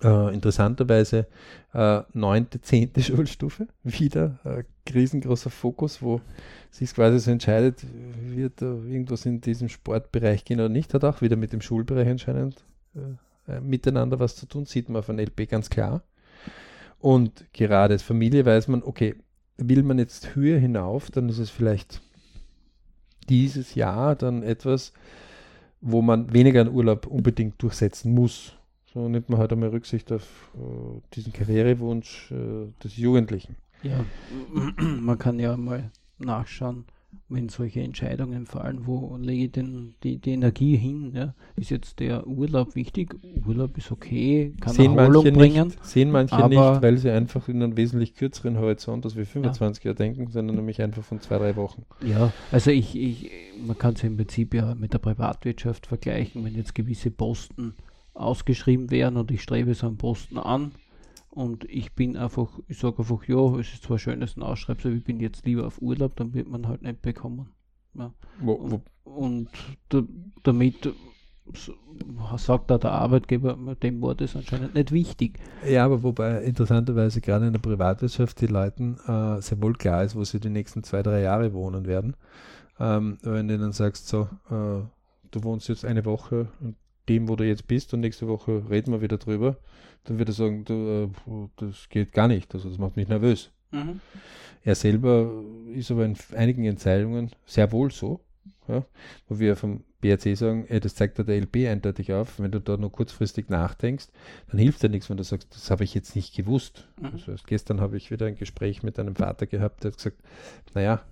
[0.03, 1.27] äh, interessanterweise
[1.73, 4.63] äh, neunte, zehnte Schulstufe, wieder äh,
[4.93, 6.21] riesengroßer Fokus, wo
[6.71, 7.85] sich quasi so entscheidet,
[8.21, 12.63] wird irgendwas in diesem Sportbereich gehen oder nicht, hat auch wieder mit dem Schulbereich anscheinend
[12.95, 16.03] äh, äh, miteinander was zu tun, sieht man auf einem LP ganz klar.
[16.99, 19.15] Und gerade als Familie weiß man, okay,
[19.57, 22.01] will man jetzt höher hinauf, dann ist es vielleicht
[23.29, 24.93] dieses Jahr dann etwas,
[25.81, 28.53] wo man weniger an Urlaub unbedingt durchsetzen muss.
[28.93, 33.55] So nimmt man halt einmal Rücksicht auf äh, diesen Karrierewunsch äh, des Jugendlichen.
[33.83, 34.05] Ja,
[34.99, 36.85] man kann ja mal nachschauen,
[37.27, 41.11] wenn solche Entscheidungen fallen, wo lege ich denn die, die Energie hin?
[41.13, 41.33] Ja?
[41.55, 43.15] Ist jetzt der Urlaub wichtig?
[43.45, 45.67] Urlaub ist okay, kann sehen Erholung manche bringen.
[45.67, 49.83] Nicht, sehen manche nicht, weil sie einfach in einem wesentlich kürzeren Horizont als wir 25
[49.83, 49.89] ja.
[49.89, 51.85] Jahre denken, sondern nämlich einfach von zwei, drei Wochen.
[52.05, 53.31] Ja, also ich, ich
[53.65, 57.75] man kann es im Prinzip ja mit der Privatwirtschaft vergleichen, wenn jetzt gewisse Posten
[58.13, 60.71] ausgeschrieben werden und ich strebe so einen Posten an,
[61.29, 64.85] und ich bin einfach, ich sage einfach, ja, es ist zwar schön, dass ein Ausschreibst,
[64.85, 67.49] aber ich bin jetzt lieber auf Urlaub, dann wird man halt nicht bekommen.
[67.93, 68.13] Ja.
[68.41, 68.81] Wo, wo?
[69.03, 69.49] Und, und
[69.89, 70.03] da,
[70.43, 70.93] damit
[72.37, 75.39] sagt da der Arbeitgeber, dem Wort ist anscheinend nicht wichtig.
[75.67, 80.15] Ja, aber wobei interessanterweise gerade in der Privatwirtschaft die Leuten äh, sehr wohl klar ist,
[80.15, 82.15] wo sie die nächsten zwei, drei Jahre wohnen werden.
[82.79, 84.81] Ähm, wenn du dann sagst, so, äh,
[85.31, 86.75] du wohnst jetzt eine Woche in
[87.09, 89.57] dem, wo du jetzt bist und nächste Woche reden wir wieder drüber,
[90.05, 93.51] dann würde er sagen, du, äh, das geht gar nicht, also das macht mich nervös.
[93.71, 93.99] Mhm.
[94.63, 95.43] Er selber
[95.73, 98.21] ist aber in einigen Entscheidungen sehr wohl so,
[98.67, 98.85] ja,
[99.27, 102.77] wo wir vom BRC sagen, ey, das zeigt der LB eindeutig auf, wenn du da
[102.77, 104.07] nur kurzfristig nachdenkst,
[104.49, 106.87] dann hilft dir nichts, wenn du sagst, das habe ich jetzt nicht gewusst.
[106.99, 107.07] Mhm.
[107.13, 110.17] Also gestern habe ich wieder ein Gespräch mit einem Vater gehabt, der hat gesagt,
[110.73, 111.03] naja,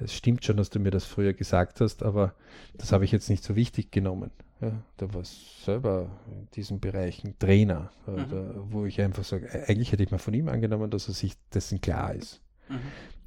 [0.00, 2.34] es stimmt schon, dass du mir das früher gesagt hast, aber
[2.76, 4.30] das habe ich jetzt nicht so wichtig genommen.
[4.60, 8.28] Ja, da war selber in diesen Bereichen Trainer, äh, mhm.
[8.28, 11.34] da, wo ich einfach sage, eigentlich hätte ich mal von ihm angenommen, dass er sich
[11.54, 12.40] dessen klar ist.
[12.68, 12.80] Mhm.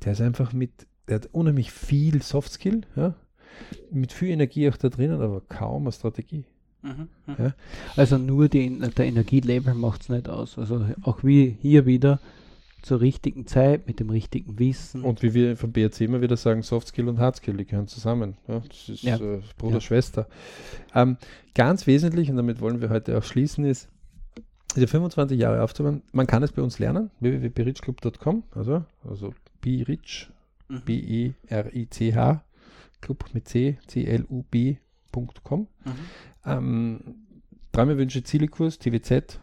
[0.04, 0.72] Der ist einfach mit,
[1.08, 3.16] der hat unheimlich viel Softskill, ja,
[3.92, 6.46] mit viel Energie auch da drinnen, aber kaum eine Strategie.
[6.82, 7.08] Mhm.
[7.28, 7.36] mhm.
[7.38, 7.54] Ja.
[7.96, 10.58] Also nur die, der Energielevel macht es nicht aus.
[10.58, 12.20] Also auch wie hier wieder,
[12.82, 15.04] zur richtigen Zeit, mit dem richtigen Wissen.
[15.04, 18.38] Und wie wir vom BRC immer wieder sagen, Softskill und Hardskill, die gehören zusammen.
[18.48, 19.18] Ja, das ist ja.
[19.18, 19.82] äh, Bruder, ja.
[19.82, 20.28] Schwester.
[20.96, 21.18] Ähm,
[21.54, 23.90] ganz wesentlich, und damit wollen wir heute auch schließen, ist,
[24.76, 26.02] diese 25 Jahre aufzubauen.
[26.12, 30.30] Man kann es bei uns lernen, www.berichclub.com, also, also B-Rich,
[30.70, 30.82] mhm.
[30.86, 32.44] B-E-R-I-C-H,
[33.02, 35.60] Club mit C, C-L-U-B.com.
[35.60, 35.92] Mhm.
[36.46, 37.00] Ähm,
[37.72, 39.40] Träume, Ziele-Kurs, TWZ,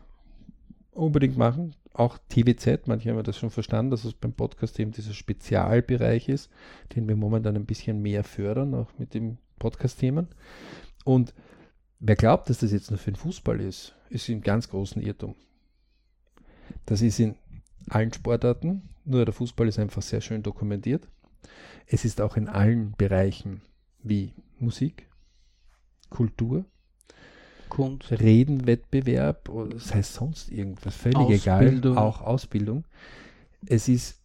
[0.92, 5.14] unbedingt machen auch TWZ, manche haben das schon verstanden, dass es beim Podcast eben dieser
[5.14, 6.48] Spezialbereich ist,
[6.94, 10.28] den wir momentan ein bisschen mehr fördern, auch mit den Podcast-Themen.
[11.04, 11.34] Und
[11.98, 15.34] wer glaubt, dass das jetzt nur für den Fußball ist, ist im ganz großen Irrtum.
[16.86, 17.34] Das ist in
[17.88, 21.08] allen Sportarten, nur der Fußball ist einfach sehr schön dokumentiert.
[21.86, 23.62] Es ist auch in allen Bereichen
[24.02, 25.08] wie Musik,
[26.10, 26.64] Kultur,
[27.68, 28.10] Kunst.
[28.10, 31.92] Redenwettbewerb oder sei es sonst irgendwas, völlig Ausbildung.
[31.92, 32.84] egal, auch Ausbildung.
[33.66, 34.20] Es ist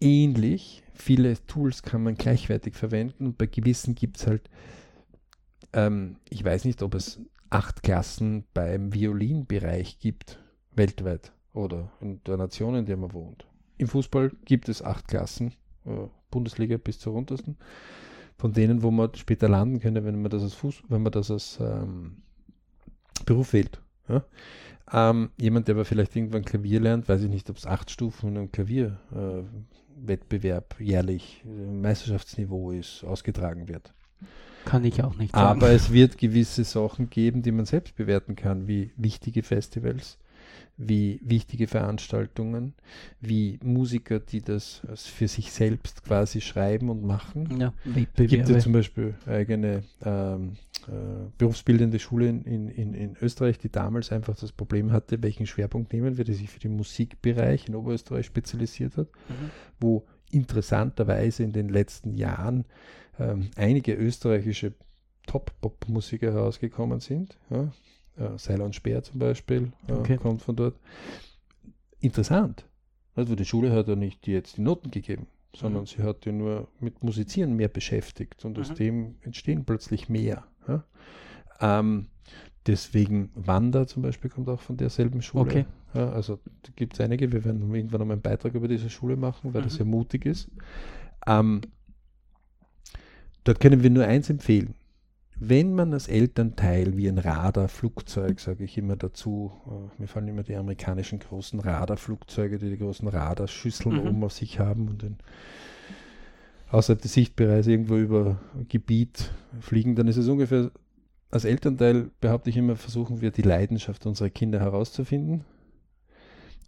[0.00, 4.48] ähnlich, viele Tools kann man gleichwertig verwenden und bei gewissen gibt es halt,
[5.72, 7.20] ähm, ich weiß nicht, ob es
[7.50, 10.38] acht Klassen beim Violinbereich gibt,
[10.74, 13.46] weltweit oder in der Nation, in der man wohnt.
[13.76, 15.52] Im Fußball gibt es acht Klassen,
[15.84, 17.56] äh, Bundesliga bis zur runtersten,
[18.36, 21.30] von denen, wo man später landen könnte, wenn man das als Fuß, wenn man das
[21.30, 22.22] als ähm,
[23.24, 23.80] Beruf wählt.
[24.08, 24.24] Ja?
[24.92, 28.34] Ähm, jemand, der aber vielleicht irgendwann Klavier lernt, weiß ich nicht, ob es acht Stufen
[28.36, 33.94] im Klavierwettbewerb äh, jährlich äh, Meisterschaftsniveau ist, ausgetragen wird.
[34.64, 35.62] Kann ich auch nicht sagen.
[35.62, 40.18] Aber es wird gewisse Sachen geben, die man selbst bewerten kann, wie wichtige Festivals,
[40.82, 42.72] wie wichtige Veranstaltungen,
[43.20, 47.60] wie Musiker, die das für sich selbst quasi schreiben und machen.
[47.60, 47.74] Ja,
[48.16, 50.56] gibt ja zum Beispiel eigene ähm,
[50.88, 55.92] äh, berufsbildende Schule in, in, in Österreich, die damals einfach das Problem hatte, welchen Schwerpunkt
[55.92, 59.50] nehmen wir, die sich für den Musikbereich in Oberösterreich spezialisiert hat, mhm.
[59.80, 62.64] wo interessanterweise in den letzten Jahren
[63.18, 64.72] ähm, einige österreichische
[65.26, 67.38] Top-Pop-Musiker herausgekommen sind.
[67.50, 67.70] Ja,
[68.20, 70.16] äh, und Speer zum Beispiel äh, okay.
[70.16, 70.76] kommt von dort.
[72.00, 72.64] interessant.
[73.14, 75.86] Also die Schule hat ja nicht jetzt die Noten gegeben, sondern mhm.
[75.86, 78.62] sie hat ja nur mit Musizieren mehr beschäftigt und mhm.
[78.62, 80.44] aus dem entstehen plötzlich mehr.
[80.68, 80.84] Ja?
[81.60, 82.06] Ähm,
[82.66, 85.44] deswegen Wander zum Beispiel kommt auch von derselben Schule.
[85.44, 85.66] Okay.
[85.92, 86.38] Ja, also
[86.76, 89.64] gibt es einige, wir werden irgendwann noch einen Beitrag über diese Schule machen, weil mhm.
[89.64, 90.48] das sehr mutig ist.
[91.26, 91.62] Ähm,
[93.44, 94.74] dort können wir nur eins empfehlen.
[95.42, 100.42] Wenn man als Elternteil wie ein Radarflugzeug, sage ich immer dazu, äh, mir fallen immer
[100.42, 104.06] die amerikanischen großen Radarflugzeuge, die die großen Radarschüsseln mhm.
[104.06, 105.16] oben auf sich haben und den,
[106.68, 108.38] außerhalb des Sichtbereichs irgendwo über
[108.68, 110.70] Gebiet fliegen, dann ist es ungefähr,
[111.30, 115.46] als Elternteil behaupte ich immer, versuchen wir die Leidenschaft unserer Kinder herauszufinden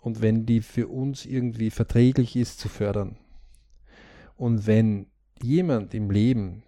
[0.01, 3.17] und wenn die für uns irgendwie verträglich ist, zu fördern.
[4.39, 5.09] Und wenn
[5.43, 6.63] jemand im Leben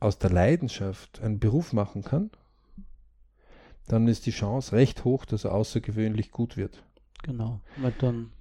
[0.00, 2.30] aus der Leidenschaft einen Beruf machen kann,
[3.86, 6.82] dann ist die Chance recht hoch, dass er außergewöhnlich gut wird.
[7.22, 8.32] Genau, weil dann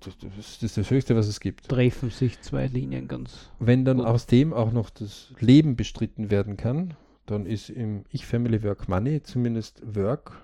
[0.00, 1.68] das, das, ist das Höchste, was es gibt.
[1.68, 3.50] Treffen sich zwei Linien ganz.
[3.58, 4.06] Wenn dann gut.
[4.06, 6.94] aus dem auch noch das Leben bestritten werden kann,
[7.26, 10.42] dann ist im Ich Family Work Money zumindest Work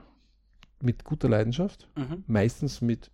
[0.80, 1.88] mit guter Leidenschaft.
[1.96, 2.24] Mhm.
[2.26, 3.10] Meistens mit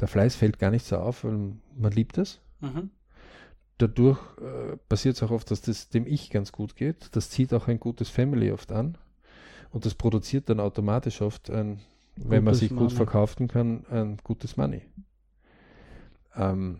[0.00, 2.40] der Fleiß fällt gar nicht so auf, weil man liebt es.
[2.60, 2.90] Mhm
[3.78, 7.16] dadurch äh, passiert es auch oft, dass das dem Ich ganz gut geht.
[7.16, 8.98] Das zieht auch ein gutes Family oft an.
[9.70, 11.80] Und das produziert dann automatisch oft ein,
[12.16, 12.86] gutes wenn man sich Money.
[12.86, 14.82] gut verkaufen kann, ein gutes Money.
[16.34, 16.78] Ähm,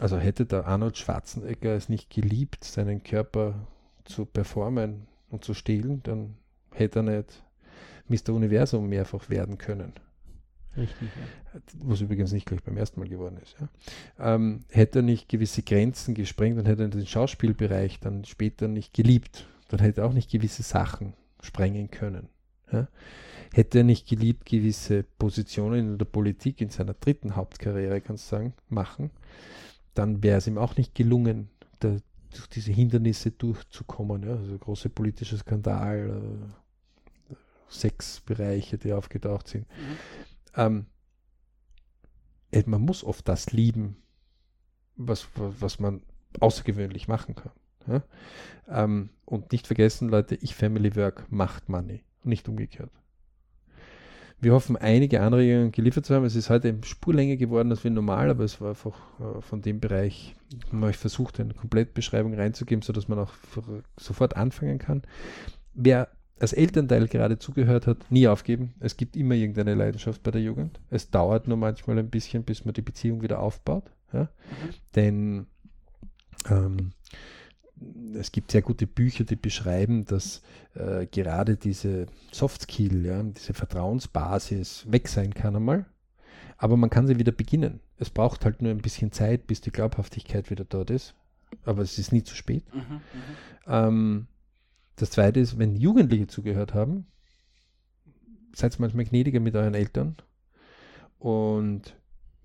[0.00, 3.54] also hätte der Arnold Schwarzenegger es nicht geliebt, seinen Körper
[4.04, 6.36] zu performen und zu stehlen, dann
[6.72, 7.42] hätte er nicht
[8.08, 8.34] Mr.
[8.34, 9.92] Universum mehrfach werden können.
[10.76, 11.08] Richtig.
[11.54, 11.60] Ja.
[11.84, 13.56] Was übrigens nicht gleich beim ersten Mal geworden ist.
[13.60, 14.34] Ja.
[14.34, 18.92] Ähm, hätte er nicht gewisse Grenzen gesprengt und hätte er den Schauspielbereich dann später nicht
[18.92, 22.28] geliebt, dann hätte er auch nicht gewisse Sachen sprengen können.
[22.72, 22.88] Ja.
[23.52, 28.36] Hätte er nicht geliebt, gewisse Positionen in der Politik in seiner dritten Hauptkarriere, kannst du
[28.36, 29.10] sagen, machen,
[29.94, 31.96] dann wäre es ihm auch nicht gelungen, da,
[32.30, 34.24] durch diese Hindernisse durchzukommen.
[34.24, 34.34] Ja.
[34.34, 36.20] Also große politische Skandal,
[37.30, 37.34] äh,
[37.68, 39.68] sechs Bereiche, die aufgetaucht sind.
[39.68, 40.86] Mhm ähm,
[42.66, 43.96] man muss oft das lieben,
[44.96, 46.02] was, was man
[46.40, 47.52] außergewöhnlich machen kann.
[47.86, 48.02] Ja?
[48.68, 52.90] Ähm, und nicht vergessen, Leute, ich Family Work macht Money, nicht umgekehrt.
[54.40, 56.24] Wir hoffen, einige Anregungen geliefert zu haben.
[56.24, 59.80] Es ist heute Spurlänge geworden als wie normal, aber es war einfach äh, von dem
[59.80, 60.34] Bereich,
[60.70, 63.32] habe ich versucht, eine Komplettbeschreibung reinzugeben, sodass man auch
[63.98, 65.02] sofort anfangen kann.
[65.72, 66.08] Wer
[66.38, 68.74] als Elternteil gerade zugehört hat, nie aufgeben.
[68.80, 70.80] Es gibt immer irgendeine Leidenschaft bei der Jugend.
[70.90, 73.84] Es dauert nur manchmal ein bisschen, bis man die Beziehung wieder aufbaut.
[74.12, 74.28] Ja?
[74.96, 75.46] Denn
[76.50, 76.92] ähm,
[78.14, 80.42] es gibt sehr gute Bücher, die beschreiben, dass
[80.74, 85.86] äh, gerade diese Soft Skill, ja, diese Vertrauensbasis weg sein kann einmal.
[86.56, 87.80] Aber man kann sie wieder beginnen.
[87.98, 91.14] Es braucht halt nur ein bisschen Zeit, bis die Glaubhaftigkeit wieder dort ist.
[91.64, 92.64] Aber es ist nie zu spät.
[92.74, 93.00] Mhm, mhm.
[93.66, 94.26] ähm,
[94.96, 97.06] das zweite ist, wenn Jugendliche zugehört haben,
[98.54, 100.16] seid manchmal gnädiger mit euren Eltern
[101.18, 101.96] und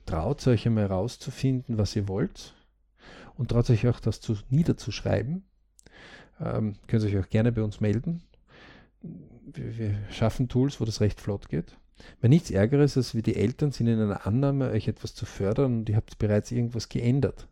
[0.05, 2.55] traut euch einmal herauszufinden, was ihr wollt
[3.35, 5.43] und traut euch auch das zu, niederzuschreiben.
[6.39, 8.23] Ähm, könnt ihr euch auch gerne bei uns melden.
[9.01, 11.77] Wir, wir, schaffen Tools, wo das recht flott geht.
[12.21, 15.79] Wenn nichts Ärgeres als wie die Eltern sind in einer Annahme, euch etwas zu fördern
[15.79, 17.47] und ihr habt bereits irgendwas geändert,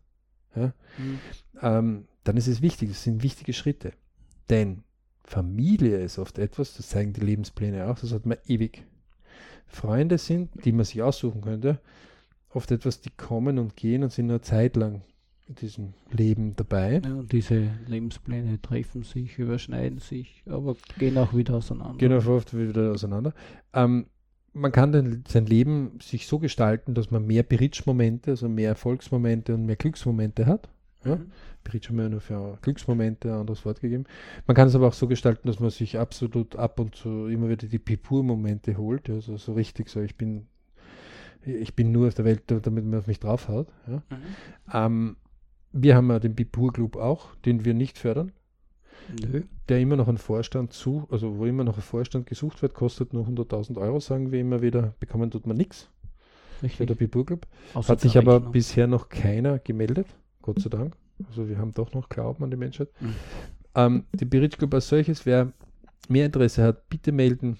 [0.56, 0.72] ja?
[0.96, 1.18] mhm.
[1.60, 3.92] ähm, dann ist es wichtig, das sind wichtige Schritte.
[4.48, 4.84] Denn
[5.24, 8.84] Familie ist oft etwas, das zeigen die Lebenspläne auch, das hat man ewig.
[9.66, 11.80] Freunde sind, die man sich aussuchen könnte,
[12.50, 15.02] oft etwas, die kommen und gehen und sind nur zeitlang
[15.48, 17.00] in diesem Leben dabei.
[17.04, 21.96] Ja, und diese Lebenspläne treffen sich, überschneiden sich, aber gehen auch wieder auseinander.
[21.98, 23.32] Gehen auch oft wieder auseinander.
[23.72, 24.06] Ähm,
[24.52, 29.54] man kann den, sein Leben sich so gestalten, dass man mehr Bridge-Momente, also mehr Erfolgsmomente
[29.54, 30.68] und mehr Glücksmomente hat.
[31.04, 31.16] Ja?
[31.16, 31.30] Mhm.
[31.64, 34.04] Bridge haben wir nur für Glücksmomente ein anderes Wort gegeben.
[34.46, 37.48] Man kann es aber auch so gestalten, dass man sich absolut ab und zu immer
[37.48, 39.10] wieder die Pipur-Momente holt.
[39.10, 40.46] Also so richtig so, ich bin,
[41.44, 43.68] ich bin nur auf der Welt, damit man auf mich draufhaut.
[43.86, 43.96] Ja?
[43.96, 44.16] Mhm.
[44.72, 45.16] Ähm,
[45.72, 48.32] wir haben ja den Pipur-Club auch, den wir nicht fördern.
[49.08, 49.42] Nö.
[49.68, 53.12] Der immer noch ein Vorstand zu, also wo immer noch ein Vorstand gesucht wird, kostet
[53.12, 55.90] nur 100.000 Euro, sagen wir immer wieder, bekommen tut man nichts.
[56.76, 57.46] Für der Pipur Club.
[57.74, 60.08] Hat sich aber bisher noch keiner gemeldet.
[60.48, 60.96] Gott sei Dank.
[61.28, 62.88] Also wir haben doch noch Glauben an die Menschheit.
[63.00, 63.14] Mhm.
[63.74, 65.52] Ähm, die Group als solches, wer
[66.08, 67.58] mehr Interesse hat, bitte melden.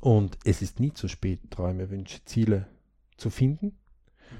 [0.00, 2.66] Und es ist nie zu spät, Träume, Wünsche, Ziele
[3.18, 3.66] zu finden,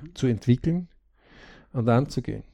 [0.01, 0.15] mhm.
[0.15, 0.89] zu entwickeln
[1.75, 2.45] und anzugehen.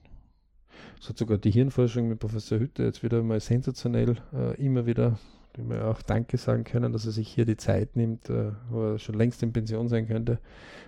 [0.98, 5.20] So hat sogar die Hirnforschung mit Professor Hütte jetzt wieder mal sensationell äh, immer wieder
[5.56, 8.92] dem wir auch Danke sagen können, dass er sich hier die Zeit nimmt, äh, wo
[8.92, 10.38] er schon längst in Pension sein könnte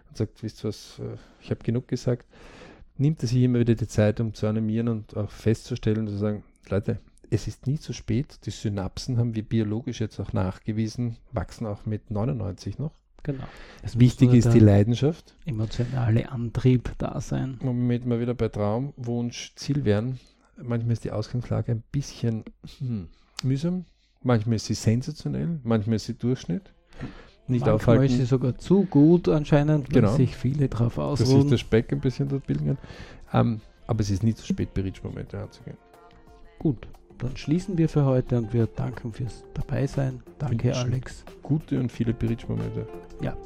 [0.09, 2.27] und sagt, wisst ihr was, äh, ich habe genug gesagt,
[2.99, 6.43] nimmt er sich immer wieder die Zeit, um zu animieren und auch festzustellen, zu sagen,
[6.69, 6.99] Leute,
[7.31, 8.47] es ist nie zu spät.
[8.47, 12.93] Die Synapsen haben wir biologisch jetzt auch nachgewiesen, wachsen auch mit 99 noch.
[13.23, 13.45] Genau.
[13.83, 15.35] Es Wichtig ist die Leidenschaft.
[15.45, 17.59] Emotionale Antrieb da sein.
[17.63, 20.19] Moment mal wieder bei Traum, Wunsch, Ziel werden.
[20.57, 22.45] Manchmal ist die Ausgangslage ein bisschen
[22.79, 23.09] hm,
[23.43, 23.85] mühsam,
[24.23, 26.73] manchmal ist sie sensationell, manchmal ist sie Durchschnitt.
[27.49, 28.05] Nicht manchmal aufhalten.
[28.05, 30.15] ist sie sogar zu gut anscheinend, genau.
[30.15, 31.37] sich viele drauf ausruhen.
[31.37, 32.79] Das ist der Speck ein bisschen dort bilden.
[33.33, 35.79] Ähm, aber es ist nie zu spät, Berichtsmomente anzugehen.
[36.59, 36.87] Gut,
[37.19, 40.23] dann schließen wir für heute und wir danken fürs Dabeisein.
[40.39, 41.25] Danke, Alex.
[41.43, 42.87] Gute und viele Berichtsmomente.
[43.23, 43.37] Ja.